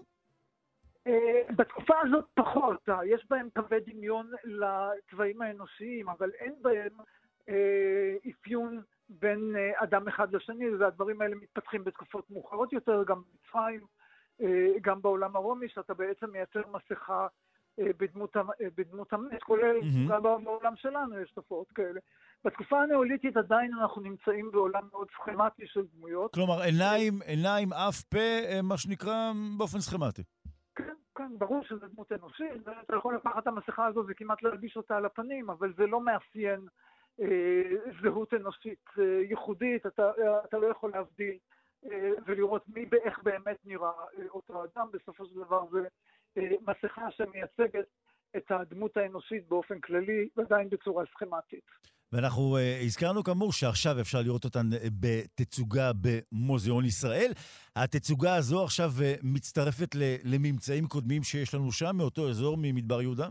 [1.55, 6.93] בתקופה הזאת פחות, יש בהם קווי דמיון לצבעים האנושיים, אבל אין בהם
[7.49, 8.81] אה, אפיון
[9.19, 13.81] בין אה, אדם אחד לשני, והדברים האלה מתפתחים בתקופות מאוחרות יותר, גם במצרים,
[14.41, 17.27] אה, גם בעולם הרומי, שאתה בעצם מייצר מסכה
[17.79, 18.35] אה, בדמות,
[18.77, 20.07] בדמות המת, כולל מהמם.
[20.07, 21.99] גם בעולם שלנו יש תופעות כאלה.
[22.45, 26.33] בתקופה הנאוליתית עדיין אנחנו נמצאים בעולם מאוד סכמטי של דמויות.
[26.33, 30.23] כלומר, עיניים, עיניים, אף, פה, מה שנקרא, באופן סכמטי.
[30.75, 34.97] כן, כן, ברור שזו דמות אנושית, ואתה יכול לקחת את המסכה הזו וכמעט להלביש אותה
[34.97, 36.59] על הפנים, אבל זה לא מאפיין
[38.01, 41.37] זהות אנושית אה, ייחודית, אתה, אה, אתה לא יכול להבדיל
[41.91, 45.87] אה, ולראות מי ואיך באמת נראה אה, אותו אדם, בסופו של דבר זה
[46.37, 47.85] אה, מסכה שמייצגת
[48.37, 51.65] את הדמות האנושית באופן כללי, ועדיין בצורה סכמטית.
[52.13, 57.31] ואנחנו uh, הזכרנו כאמור שעכשיו אפשר לראות אותן אה, בתצוגה במוזיאון ישראל.
[57.75, 63.27] התצוגה הזו עכשיו uh, מצטרפת לממצאים קודמים שיש לנו שם, מאותו אזור ממדבר יהודה?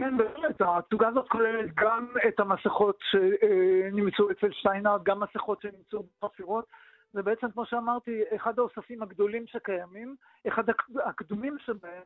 [0.00, 0.45] כן, בהחלט.
[0.60, 6.64] התצוגה הזאת כוללת גם את המסכות שנמצאו אצל שטיינארט, גם מסכות שנמצאו בחפירות.
[7.12, 10.16] זה בעצם, כמו שאמרתי, אחד האוספים הגדולים שקיימים,
[10.48, 12.02] אחד הק- הקדומים שבהם,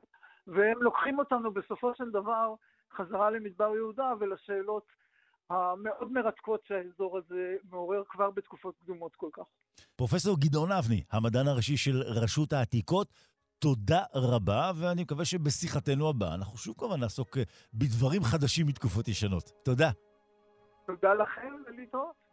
[0.46, 2.54] והם לוקחים אותנו בסופו של דבר
[2.96, 4.86] חזרה למדבר יהודה ולשאלות
[5.50, 9.42] המאוד מרתקות שהאזור הזה מעורר כבר בתקופות קדומות כל כך.
[9.96, 13.08] פרופסור גדעון אבני, המדען הראשי של רשות העתיקות,
[13.60, 17.42] תודה רבה, ואני מקווה שבשיחתנו הבאה אנחנו שוב כמובן נעסוק אה,
[17.74, 19.52] בדברים חדשים מתקופות ישנות.
[19.64, 19.90] תודה.
[20.86, 22.29] תודה לכם ולהתראות.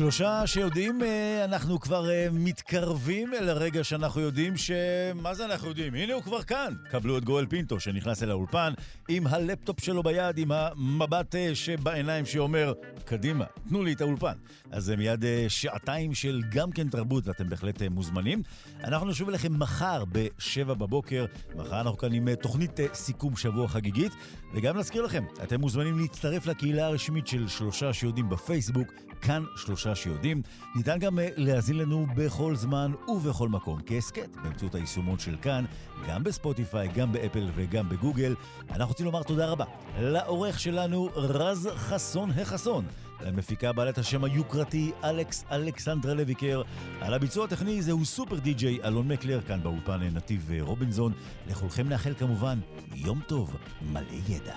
[0.00, 4.70] שלושה שיודעים, אה, אנחנו כבר אה, מתקרבים אל הרגע שאנחנו יודעים ש...
[5.14, 5.94] מה זה אנחנו יודעים?
[5.94, 6.74] הנה הוא כבר כאן.
[6.90, 8.72] קבלו את גואל פינטו שנכנס אל האולפן
[9.08, 12.72] עם הלפטופ שלו ביד, עם המבט אה, שבעיניים שאומר,
[13.04, 14.32] קדימה, תנו לי את האולפן.
[14.70, 18.42] אז זה מיד שעתיים של גם כן תרבות, ואתם בהחלט מוזמנים.
[18.84, 21.24] אנחנו נשוב אליכם מחר ב-7 בבוקר.
[21.54, 24.12] מחר אנחנו כאן עם תוכנית סיכום שבוע חגיגית.
[24.54, 28.88] וגם נזכיר לכם, אתם מוזמנים להצטרף לקהילה הרשמית של שלושה שיודעים בפייסבוק,
[29.22, 30.42] כאן שלושה שיודעים.
[30.76, 35.64] ניתן גם אה, להאזין לנו בכל זמן ובכל מקום כהסכת באמצעות היישומון של כאן,
[36.08, 38.34] גם בספוטיפיי, גם באפל וגם בגוגל.
[38.70, 39.64] אנחנו רוצים לומר תודה רבה
[40.00, 42.84] לעורך שלנו רז חסון החסון.
[43.24, 46.62] למפיקה בעלת השם היוקרתי אלכס אלכסנדרה לויקר.
[47.00, 51.12] על הביצוע הטכני זהו סופר די-ג'יי אלון מקלר, כאן באולפן נתיב רובינזון.
[51.48, 52.58] לכולכם נאחל כמובן
[52.94, 54.56] יום טוב, מלא ידע.